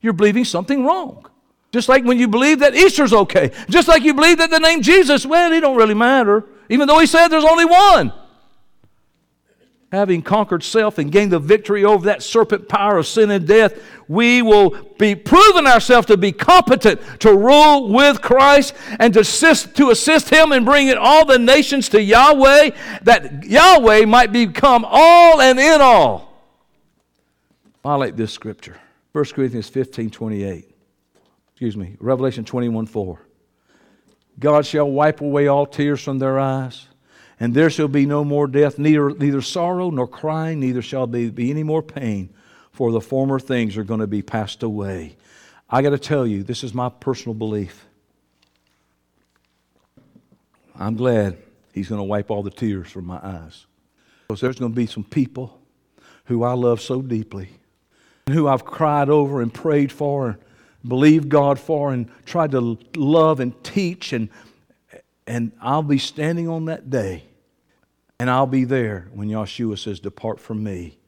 You're 0.00 0.14
believing 0.14 0.46
something 0.46 0.84
wrong. 0.86 1.26
Just 1.72 1.88
like 1.88 2.04
when 2.04 2.18
you 2.18 2.28
believe 2.28 2.60
that 2.60 2.74
Easter's 2.74 3.12
okay. 3.12 3.52
Just 3.68 3.86
like 3.86 4.02
you 4.02 4.14
believe 4.14 4.38
that 4.38 4.50
the 4.50 4.58
name 4.58 4.82
Jesus, 4.82 5.24
well, 5.24 5.52
it 5.52 5.60
don't 5.60 5.76
really 5.76 5.94
matter. 5.94 6.44
Even 6.68 6.88
though 6.88 6.98
he 6.98 7.06
said 7.06 7.28
there's 7.28 7.44
only 7.44 7.64
one 7.64 8.12
having 9.92 10.22
conquered 10.22 10.62
self 10.62 10.98
and 10.98 11.10
gained 11.10 11.32
the 11.32 11.38
victory 11.38 11.84
over 11.84 12.06
that 12.06 12.22
serpent 12.22 12.68
power 12.68 12.98
of 12.98 13.06
sin 13.06 13.30
and 13.30 13.46
death, 13.46 13.82
we 14.08 14.40
will 14.40 14.70
be 14.98 15.14
proven 15.14 15.66
ourselves 15.66 16.06
to 16.06 16.16
be 16.16 16.30
competent 16.30 17.00
to 17.20 17.36
rule 17.36 17.88
with 17.88 18.22
Christ 18.22 18.74
and 19.00 19.12
to 19.14 19.20
assist, 19.20 19.74
to 19.76 19.90
assist 19.90 20.30
Him 20.30 20.52
in 20.52 20.64
bringing 20.64 20.96
all 20.96 21.24
the 21.24 21.38
nations 21.38 21.88
to 21.90 22.00
Yahweh, 22.00 22.70
that 23.02 23.44
Yahweh 23.44 24.04
might 24.04 24.32
become 24.32 24.86
all 24.88 25.40
and 25.40 25.58
in 25.58 25.80
all. 25.80 26.28
Violate 27.82 28.16
this 28.16 28.32
scripture 28.32 28.78
1 29.12 29.24
Corinthians 29.26 29.68
15 29.68 30.10
28. 30.10 30.69
Excuse 31.60 31.76
me, 31.76 31.94
Revelation 32.00 32.46
21 32.46 32.86
4. 32.86 33.20
God 34.38 34.64
shall 34.64 34.90
wipe 34.90 35.20
away 35.20 35.46
all 35.46 35.66
tears 35.66 36.02
from 36.02 36.18
their 36.18 36.38
eyes 36.38 36.86
and 37.38 37.52
there 37.52 37.68
shall 37.68 37.86
be 37.86 38.06
no 38.06 38.24
more 38.24 38.46
death, 38.46 38.78
neither, 38.78 39.10
neither 39.10 39.42
sorrow 39.42 39.90
nor 39.90 40.08
crying, 40.08 40.58
neither 40.58 40.80
shall 40.80 41.06
there 41.06 41.30
be 41.30 41.50
any 41.50 41.62
more 41.62 41.82
pain, 41.82 42.32
for 42.72 42.92
the 42.92 43.00
former 43.02 43.38
things 43.38 43.76
are 43.76 43.84
going 43.84 44.00
to 44.00 44.06
be 44.06 44.22
passed 44.22 44.62
away. 44.62 45.16
I 45.68 45.82
got 45.82 45.90
to 45.90 45.98
tell 45.98 46.26
you, 46.26 46.42
this 46.42 46.64
is 46.64 46.72
my 46.72 46.88
personal 46.88 47.34
belief. 47.34 47.84
I'm 50.78 50.96
glad 50.96 51.36
he's 51.74 51.90
going 51.90 51.98
to 51.98 52.04
wipe 52.04 52.30
all 52.30 52.42
the 52.42 52.50
tears 52.50 52.90
from 52.90 53.04
my 53.04 53.20
eyes. 53.22 53.66
Because 54.28 54.40
there's 54.40 54.58
going 54.58 54.72
to 54.72 54.76
be 54.76 54.86
some 54.86 55.04
people 55.04 55.60
who 56.24 56.42
I 56.42 56.54
love 56.54 56.80
so 56.80 57.02
deeply, 57.02 57.50
and 58.24 58.34
who 58.34 58.48
I've 58.48 58.64
cried 58.64 59.10
over 59.10 59.42
and 59.42 59.52
prayed 59.52 59.92
for 59.92 60.38
believed 60.86 61.28
God 61.28 61.58
for 61.58 61.92
and 61.92 62.08
tried 62.24 62.52
to 62.52 62.78
love 62.96 63.40
and 63.40 63.62
teach 63.62 64.12
and 64.12 64.28
and 65.26 65.52
I'll 65.60 65.84
be 65.84 65.98
standing 65.98 66.48
on 66.48 66.64
that 66.64 66.90
day 66.90 67.24
and 68.20 68.28
I'll 68.28 68.46
be 68.46 68.64
there 68.64 69.08
when 69.14 69.28
Yeshua 69.28 69.78
says, 69.78 69.98
Depart 69.98 70.38
from 70.38 70.62
me, 70.62 70.98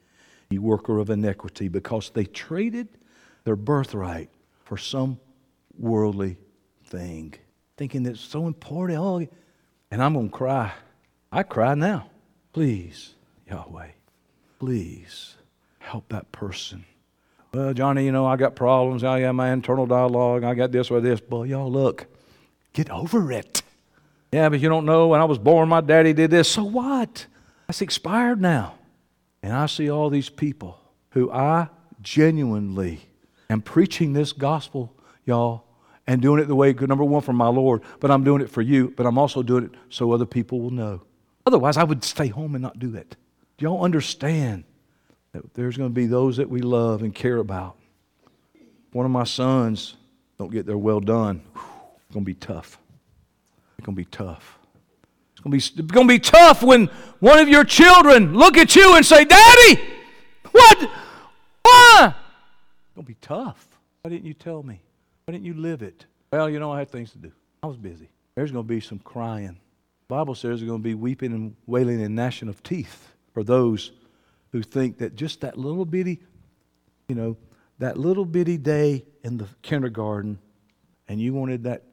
you 0.49 0.63
worker 0.63 0.97
of 0.97 1.11
iniquity, 1.11 1.67
because 1.67 2.09
they 2.09 2.25
traded 2.25 2.87
their 3.43 3.55
birthright 3.55 4.29
for 4.65 4.77
some 4.77 5.19
worldly 5.77 6.37
thing, 6.85 7.35
thinking 7.77 8.07
it's 8.07 8.19
so 8.19 8.47
important. 8.47 8.97
Oh, 8.97 9.27
and 9.91 10.01
I'm 10.01 10.13
going 10.13 10.29
to 10.29 10.35
cry. 10.35 10.73
I 11.31 11.43
cry 11.43 11.75
now. 11.75 12.09
Please, 12.51 13.13
Yahweh, 13.47 13.89
please 14.57 15.35
help 15.77 16.09
that 16.09 16.31
person. 16.31 16.83
Well, 17.53 17.73
Johnny, 17.73 18.03
you 18.03 18.11
know, 18.11 18.25
I 18.25 18.35
got 18.35 18.55
problems. 18.55 19.03
Oh, 19.03 19.11
I 19.11 19.21
got 19.21 19.35
my 19.35 19.51
internal 19.51 19.85
dialogue. 19.85 20.43
I 20.43 20.55
got 20.55 20.71
this 20.71 20.89
or 20.89 20.99
this. 20.99 21.21
But 21.21 21.43
y'all, 21.43 21.71
look, 21.71 22.07
get 22.73 22.89
over 22.89 23.31
it. 23.31 23.61
Yeah, 24.31 24.49
but 24.49 24.59
you 24.59 24.69
don't 24.69 24.85
know 24.85 25.09
when 25.09 25.21
I 25.21 25.25
was 25.25 25.37
born, 25.37 25.69
my 25.69 25.81
daddy 25.81 26.13
did 26.13 26.31
this. 26.31 26.49
So 26.49 26.63
what? 26.63 27.27
That's 27.67 27.81
expired 27.81 28.41
now. 28.41 28.73
And 29.43 29.53
I 29.53 29.67
see 29.67 29.91
all 29.91 30.09
these 30.09 30.29
people 30.29 30.79
who 31.11 31.31
I 31.31 31.67
genuinely 32.01 33.01
am 33.51 33.61
preaching 33.61 34.13
this 34.13 34.33
gospel, 34.33 34.91
y'all, 35.25 35.65
and 36.07 36.21
doing 36.21 36.41
it 36.41 36.47
the 36.47 36.55
way, 36.55 36.73
number 36.73 37.03
one, 37.03 37.21
for 37.21 37.33
my 37.33 37.47
Lord, 37.47 37.83
but 37.99 38.09
I'm 38.09 38.23
doing 38.23 38.41
it 38.41 38.49
for 38.49 38.61
you, 38.61 38.93
but 38.97 39.05
I'm 39.05 39.17
also 39.19 39.43
doing 39.43 39.65
it 39.65 39.71
so 39.89 40.11
other 40.11 40.25
people 40.25 40.59
will 40.59 40.71
know. 40.71 41.03
Otherwise, 41.45 41.77
I 41.77 41.83
would 41.83 42.03
stay 42.03 42.27
home 42.27 42.55
and 42.55 42.61
not 42.63 42.79
do 42.79 42.95
it. 42.95 43.15
Do 43.57 43.65
y'all 43.65 43.83
understand 43.83 44.63
that 45.33 45.53
there's 45.53 45.77
going 45.77 45.89
to 45.89 45.93
be 45.93 46.05
those 46.05 46.37
that 46.37 46.49
we 46.49 46.61
love 46.61 47.03
and 47.03 47.13
care 47.13 47.37
about? 47.37 47.75
One 48.91 49.05
of 49.05 49.11
my 49.11 49.23
sons 49.23 49.95
don't 50.37 50.51
get 50.51 50.65
there 50.65 50.77
well 50.77 50.99
done. 50.99 51.41
It's 51.55 52.13
going 52.13 52.23
to 52.23 52.31
be 52.31 52.35
tough. 52.35 52.79
It's 53.77 53.85
going 53.85 53.95
to 53.95 54.01
be 54.01 54.05
tough. 54.05 54.59
It's 55.33 55.41
going 55.41 55.59
to 55.59 55.83
be, 55.83 55.83
going 55.93 56.07
to 56.07 56.13
be 56.13 56.19
tough 56.19 56.63
when 56.63 56.87
one 57.19 57.39
of 57.39 57.49
your 57.49 57.63
children 57.63 58.35
look 58.35 58.57
at 58.57 58.75
you 58.75 58.95
and 58.95 59.05
say, 59.05 59.25
Daddy, 59.25 59.81
what? 60.51 60.89
Why? 61.63 62.13
It's 62.15 62.95
going 62.95 63.05
to 63.05 63.07
be 63.07 63.17
tough. 63.19 63.67
Why 64.03 64.11
didn't 64.11 64.25
you 64.25 64.33
tell 64.33 64.61
me? 64.61 64.79
Why 65.25 65.31
didn't 65.31 65.45
you 65.45 65.55
live 65.55 65.81
it? 65.81 66.05
Well, 66.31 66.49
you 66.49 66.59
know, 66.59 66.71
I 66.71 66.79
had 66.79 66.89
things 66.89 67.11
to 67.11 67.17
do. 67.17 67.31
I 67.63 67.67
was 67.67 67.77
busy. 67.77 68.09
There's 68.35 68.51
going 68.51 68.65
to 68.65 68.67
be 68.67 68.79
some 68.79 68.99
crying. 68.99 69.57
The 70.07 70.15
Bible 70.15 70.35
says 70.35 70.59
there's 70.59 70.63
going 70.63 70.81
to 70.81 70.83
be 70.83 70.95
weeping 70.95 71.31
and 71.31 71.55
wailing 71.65 72.01
and 72.01 72.15
gnashing 72.15 72.49
of 72.49 72.61
teeth 72.61 73.13
for 73.33 73.43
those 73.43 73.91
who 74.53 74.61
think 74.61 74.99
that 74.99 75.15
just 75.15 75.41
that 75.41 75.57
little 75.57 75.83
bitty, 75.83 76.21
you 77.09 77.15
know, 77.15 77.35
that 77.79 77.97
little 77.97 78.23
bitty 78.23 78.57
day 78.57 79.03
in 79.23 79.37
the 79.37 79.47
kindergarten, 79.61 80.39
and 81.09 81.19
you 81.19 81.33
wanted 81.33 81.63
that 81.63 81.83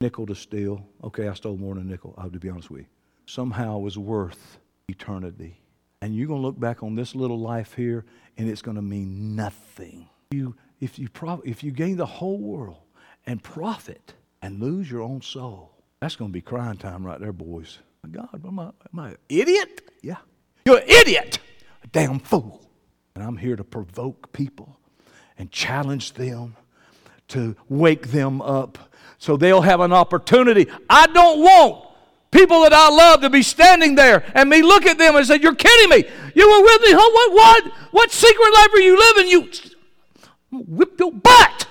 nickel 0.00 0.26
to 0.26 0.34
steal. 0.34 0.84
Okay, 1.02 1.28
I 1.28 1.34
stole 1.34 1.56
more 1.56 1.74
than 1.74 1.84
a 1.84 1.86
nickel, 1.86 2.14
I 2.18 2.22
have 2.22 2.32
to 2.32 2.38
be 2.38 2.50
honest 2.50 2.70
with 2.70 2.82
you. 2.82 2.86
Somehow 3.24 3.78
was 3.78 3.96
worth 3.96 4.58
eternity. 4.88 5.60
And 6.00 6.14
you're 6.14 6.26
going 6.26 6.40
to 6.40 6.46
look 6.46 6.60
back 6.60 6.82
on 6.82 6.94
this 6.94 7.14
little 7.14 7.38
life 7.38 7.74
here, 7.74 8.04
and 8.36 8.48
it's 8.48 8.62
going 8.62 8.76
to 8.76 8.82
mean 8.82 9.34
nothing. 9.34 10.08
You, 10.30 10.54
if, 10.80 10.98
you 10.98 11.08
pro- 11.08 11.42
if 11.44 11.64
you 11.64 11.70
gain 11.70 11.96
the 11.96 12.06
whole 12.06 12.38
world 12.38 12.82
and 13.26 13.42
profit 13.42 14.14
and 14.42 14.60
lose 14.60 14.90
your 14.90 15.02
own 15.02 15.22
soul, 15.22 15.72
that's 16.00 16.16
going 16.16 16.30
to 16.30 16.32
be 16.32 16.40
crying 16.40 16.76
time 16.76 17.04
right 17.04 17.20
there, 17.20 17.32
boys. 17.32 17.78
My 18.04 18.10
God, 18.10 18.44
am 18.46 18.58
I, 18.58 18.64
am 18.66 18.98
I 18.98 19.08
an 19.10 19.16
idiot? 19.28 19.90
Yeah. 20.02 20.16
You're 20.64 20.78
an 20.78 20.88
idiot, 20.88 21.40
damn 21.92 22.18
fool. 22.18 22.70
And 23.14 23.24
I'm 23.24 23.36
here 23.36 23.56
to 23.56 23.64
provoke 23.64 24.32
people 24.32 24.78
and 25.36 25.50
challenge 25.50 26.12
them 26.14 26.56
to 27.28 27.56
wake 27.68 28.08
them 28.08 28.40
up 28.40 28.78
so 29.18 29.36
they'll 29.36 29.60
have 29.60 29.80
an 29.80 29.92
opportunity. 29.92 30.66
I 30.88 31.06
don't 31.08 31.40
want 31.40 31.88
people 32.30 32.62
that 32.62 32.72
I 32.72 32.88
love 32.88 33.22
to 33.22 33.30
be 33.30 33.42
standing 33.42 33.94
there 33.94 34.24
and 34.34 34.48
me 34.48 34.62
look 34.62 34.86
at 34.86 34.98
them 34.98 35.16
and 35.16 35.26
say, 35.26 35.38
You're 35.40 35.54
kidding 35.54 35.90
me. 35.90 36.08
You 36.34 36.48
were 36.48 36.62
with 36.62 36.80
me. 36.82 36.88
Huh? 36.92 37.10
What, 37.12 37.64
what, 37.64 37.72
what 37.92 38.10
secret 38.10 38.50
life 38.54 38.68
are 38.74 38.80
you 38.80 38.98
living? 38.98 39.28
You 39.28 39.50
whip 40.50 40.98
your 40.98 41.12
butt. 41.12 41.66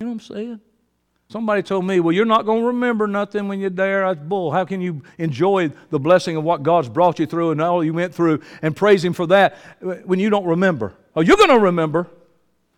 You 0.00 0.06
know 0.06 0.12
what 0.12 0.14
I'm 0.14 0.36
saying? 0.36 0.60
Somebody 1.30 1.62
told 1.62 1.84
me, 1.84 2.00
Well, 2.00 2.14
you're 2.14 2.24
not 2.24 2.46
going 2.46 2.62
to 2.62 2.66
remember 2.68 3.06
nothing 3.06 3.48
when 3.48 3.60
you're 3.60 3.68
there. 3.68 4.06
That's 4.06 4.26
bull. 4.26 4.50
How 4.50 4.64
can 4.64 4.80
you 4.80 5.02
enjoy 5.18 5.70
the 5.90 5.98
blessing 5.98 6.36
of 6.36 6.44
what 6.44 6.62
God's 6.62 6.88
brought 6.88 7.18
you 7.18 7.26
through 7.26 7.50
and 7.50 7.60
all 7.60 7.84
you 7.84 7.92
went 7.92 8.14
through 8.14 8.40
and 8.62 8.74
praise 8.74 9.04
Him 9.04 9.12
for 9.12 9.26
that 9.26 9.58
when 9.80 10.18
you 10.18 10.30
don't 10.30 10.46
remember? 10.46 10.94
Oh, 11.14 11.20
you're 11.20 11.36
going 11.36 11.50
to 11.50 11.58
remember. 11.58 12.06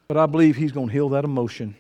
But 0.09 0.17
I 0.17 0.27
believe 0.27 0.57
He's 0.57 0.73
going 0.73 0.89
to 0.89 0.93
heal 0.93 1.11
that 1.11 1.25
emotion 1.25 1.77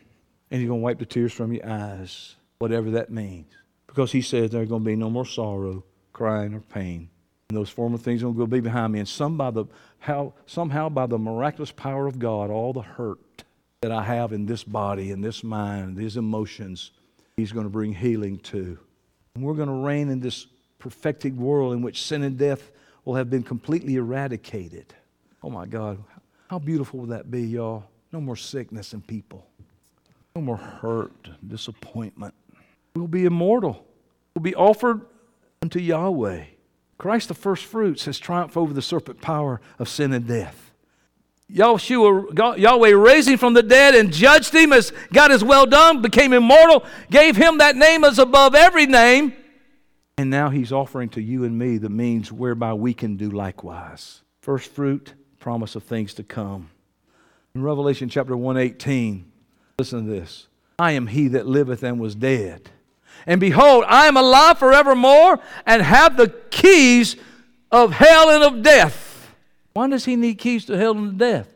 and 0.50 0.60
He's 0.60 0.68
going 0.68 0.80
to 0.80 0.84
wipe 0.84 1.00
the 1.00 1.06
tears 1.06 1.32
from 1.32 1.52
your 1.52 1.68
eyes. 1.68 2.36
whatever 2.60 2.92
that 2.92 3.10
means. 3.10 3.52
Because 3.88 4.12
he 4.12 4.22
says 4.22 4.50
there's 4.50 4.68
going 4.68 4.82
to 4.82 4.86
be 4.86 4.94
no 4.94 5.10
more 5.10 5.26
sorrow, 5.26 5.82
crying, 6.12 6.54
or 6.54 6.60
pain. 6.60 7.08
And 7.48 7.58
those 7.58 7.68
former 7.68 7.98
things 7.98 8.22
are 8.22 8.26
going 8.26 8.38
to 8.38 8.46
be 8.46 8.60
behind 8.60 8.92
me. 8.92 9.00
And 9.00 9.08
some 9.08 9.36
by 9.36 9.50
the, 9.50 9.64
how, 9.98 10.34
somehow, 10.46 10.88
by 10.88 11.06
the 11.06 11.18
miraculous 11.18 11.72
power 11.72 12.06
of 12.06 12.20
God, 12.20 12.48
all 12.48 12.72
the 12.72 12.82
hurt 12.82 13.18
that 13.82 13.92
I 13.92 14.02
have 14.02 14.34
in 14.34 14.44
this 14.44 14.62
body, 14.62 15.10
in 15.10 15.22
this 15.22 15.42
mind, 15.42 15.96
these 15.96 16.18
emotions, 16.18 16.90
he's 17.36 17.50
going 17.50 17.64
to 17.64 17.70
bring 17.70 17.94
healing 17.94 18.38
to. 18.40 18.78
And 19.34 19.42
we're 19.42 19.54
going 19.54 19.68
to 19.68 19.74
reign 19.74 20.10
in 20.10 20.20
this 20.20 20.46
perfected 20.78 21.34
world 21.34 21.72
in 21.72 21.80
which 21.80 22.02
sin 22.02 22.22
and 22.22 22.36
death 22.36 22.70
will 23.06 23.14
have 23.14 23.30
been 23.30 23.42
completely 23.42 23.96
eradicated. 23.96 24.92
Oh 25.42 25.48
my 25.48 25.64
God, 25.64 26.02
how 26.48 26.58
beautiful 26.58 27.00
would 27.00 27.10
that 27.10 27.30
be, 27.30 27.42
y'all? 27.42 27.84
No 28.12 28.20
more 28.20 28.36
sickness 28.36 28.92
in 28.92 29.00
people, 29.00 29.46
no 30.36 30.42
more 30.42 30.58
hurt, 30.58 31.30
disappointment. 31.46 32.34
We'll 32.94 33.06
be 33.06 33.24
immortal. 33.24 33.86
We'll 34.34 34.42
be 34.42 34.54
offered 34.54 35.06
unto 35.62 35.78
Yahweh. 35.78 36.44
Christ, 36.98 37.28
the 37.28 37.34
first 37.34 37.64
fruits, 37.64 38.04
has 38.04 38.18
triumphed 38.18 38.58
over 38.58 38.74
the 38.74 38.82
serpent 38.82 39.22
power 39.22 39.60
of 39.78 39.88
sin 39.88 40.12
and 40.12 40.26
death. 40.26 40.69
Yahweh 41.52 42.90
raised 42.90 43.28
him 43.28 43.38
from 43.38 43.54
the 43.54 43.62
dead 43.62 43.94
and 43.94 44.12
judged 44.12 44.54
him 44.54 44.72
as 44.72 44.92
God 45.12 45.30
is 45.30 45.42
well 45.42 45.66
done, 45.66 46.00
became 46.00 46.32
immortal, 46.32 46.84
gave 47.10 47.36
him 47.36 47.58
that 47.58 47.76
name 47.76 48.04
as 48.04 48.18
above 48.18 48.54
every 48.54 48.86
name. 48.86 49.34
And 50.16 50.30
now 50.30 50.50
he's 50.50 50.70
offering 50.70 51.08
to 51.10 51.20
you 51.20 51.44
and 51.44 51.58
me 51.58 51.78
the 51.78 51.88
means 51.88 52.30
whereby 52.30 52.74
we 52.74 52.94
can 52.94 53.16
do 53.16 53.30
likewise. 53.30 54.22
First 54.42 54.70
fruit, 54.70 55.14
promise 55.38 55.74
of 55.74 55.82
things 55.82 56.14
to 56.14 56.22
come. 56.22 56.70
In 57.54 57.62
Revelation 57.62 58.08
chapter 58.08 58.36
118, 58.36 59.30
listen 59.78 60.04
to 60.04 60.10
this. 60.10 60.46
I 60.78 60.92
am 60.92 61.08
he 61.08 61.28
that 61.28 61.46
liveth 61.46 61.82
and 61.82 61.98
was 61.98 62.14
dead. 62.14 62.70
And 63.26 63.40
behold, 63.40 63.84
I 63.88 64.06
am 64.06 64.16
alive 64.16 64.58
forevermore 64.58 65.40
and 65.66 65.82
have 65.82 66.16
the 66.16 66.28
keys 66.50 67.16
of 67.70 67.92
hell 67.92 68.30
and 68.30 68.44
of 68.44 68.62
death. 68.62 69.08
Why 69.80 69.88
does 69.88 70.04
he 70.04 70.14
need 70.14 70.34
keys 70.34 70.66
to 70.66 70.76
hell 70.76 70.94
and 70.94 71.16
death? 71.16 71.48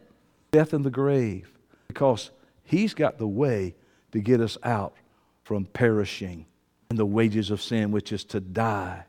Death 0.51 0.73
and 0.73 0.83
the 0.83 0.89
grave. 0.89 1.53
Because 1.89 2.31
he's 2.63 2.95
got 2.95 3.19
the 3.19 3.29
way 3.29 3.75
to 4.13 4.19
get 4.19 4.41
us 4.41 4.57
out 4.63 4.95
from 5.43 5.67
perishing 5.67 6.47
and 6.89 6.99
the 6.99 7.05
wages 7.05 7.51
of 7.51 7.61
sin, 7.61 7.91
which 7.91 8.13
is 8.13 8.25
to 8.25 8.41
die. 8.41 9.05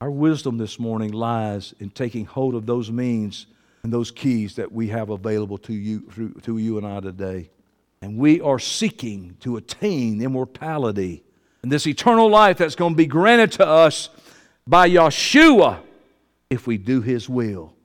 Our 0.00 0.10
wisdom 0.10 0.58
this 0.58 0.80
morning 0.80 1.12
lies 1.12 1.76
in 1.78 1.90
taking 1.90 2.24
hold 2.24 2.56
of 2.56 2.66
those 2.66 2.90
means 2.90 3.46
and 3.84 3.92
those 3.92 4.10
keys 4.10 4.56
that 4.56 4.72
we 4.72 4.88
have 4.88 5.10
available 5.10 5.58
to 5.58 5.72
you, 5.72 6.00
through, 6.10 6.32
to 6.42 6.58
you 6.58 6.76
and 6.76 6.84
I 6.84 6.98
today. 6.98 7.50
And 8.02 8.18
we 8.18 8.40
are 8.40 8.58
seeking 8.58 9.36
to 9.42 9.58
attain 9.58 10.20
immortality 10.20 11.22
and 11.62 11.70
this 11.70 11.86
eternal 11.86 12.28
life 12.28 12.58
that's 12.58 12.74
going 12.74 12.94
to 12.94 12.96
be 12.96 13.06
granted 13.06 13.52
to 13.52 13.64
us 13.64 14.08
by 14.66 14.90
Yeshua 14.90 15.78
if 16.50 16.66
we 16.66 16.78
do 16.78 17.00
His 17.00 17.28
will 17.28 17.75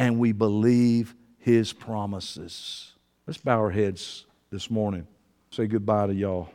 and 0.00 0.18
we 0.18 0.32
believe 0.32 1.14
His 1.36 1.74
promises. 1.74 2.94
Let's 3.26 3.38
bow 3.38 3.58
our 3.58 3.70
heads 3.70 4.24
this 4.50 4.70
morning. 4.70 5.06
Say 5.50 5.66
goodbye 5.66 6.06
to 6.06 6.14
y'all. 6.14 6.48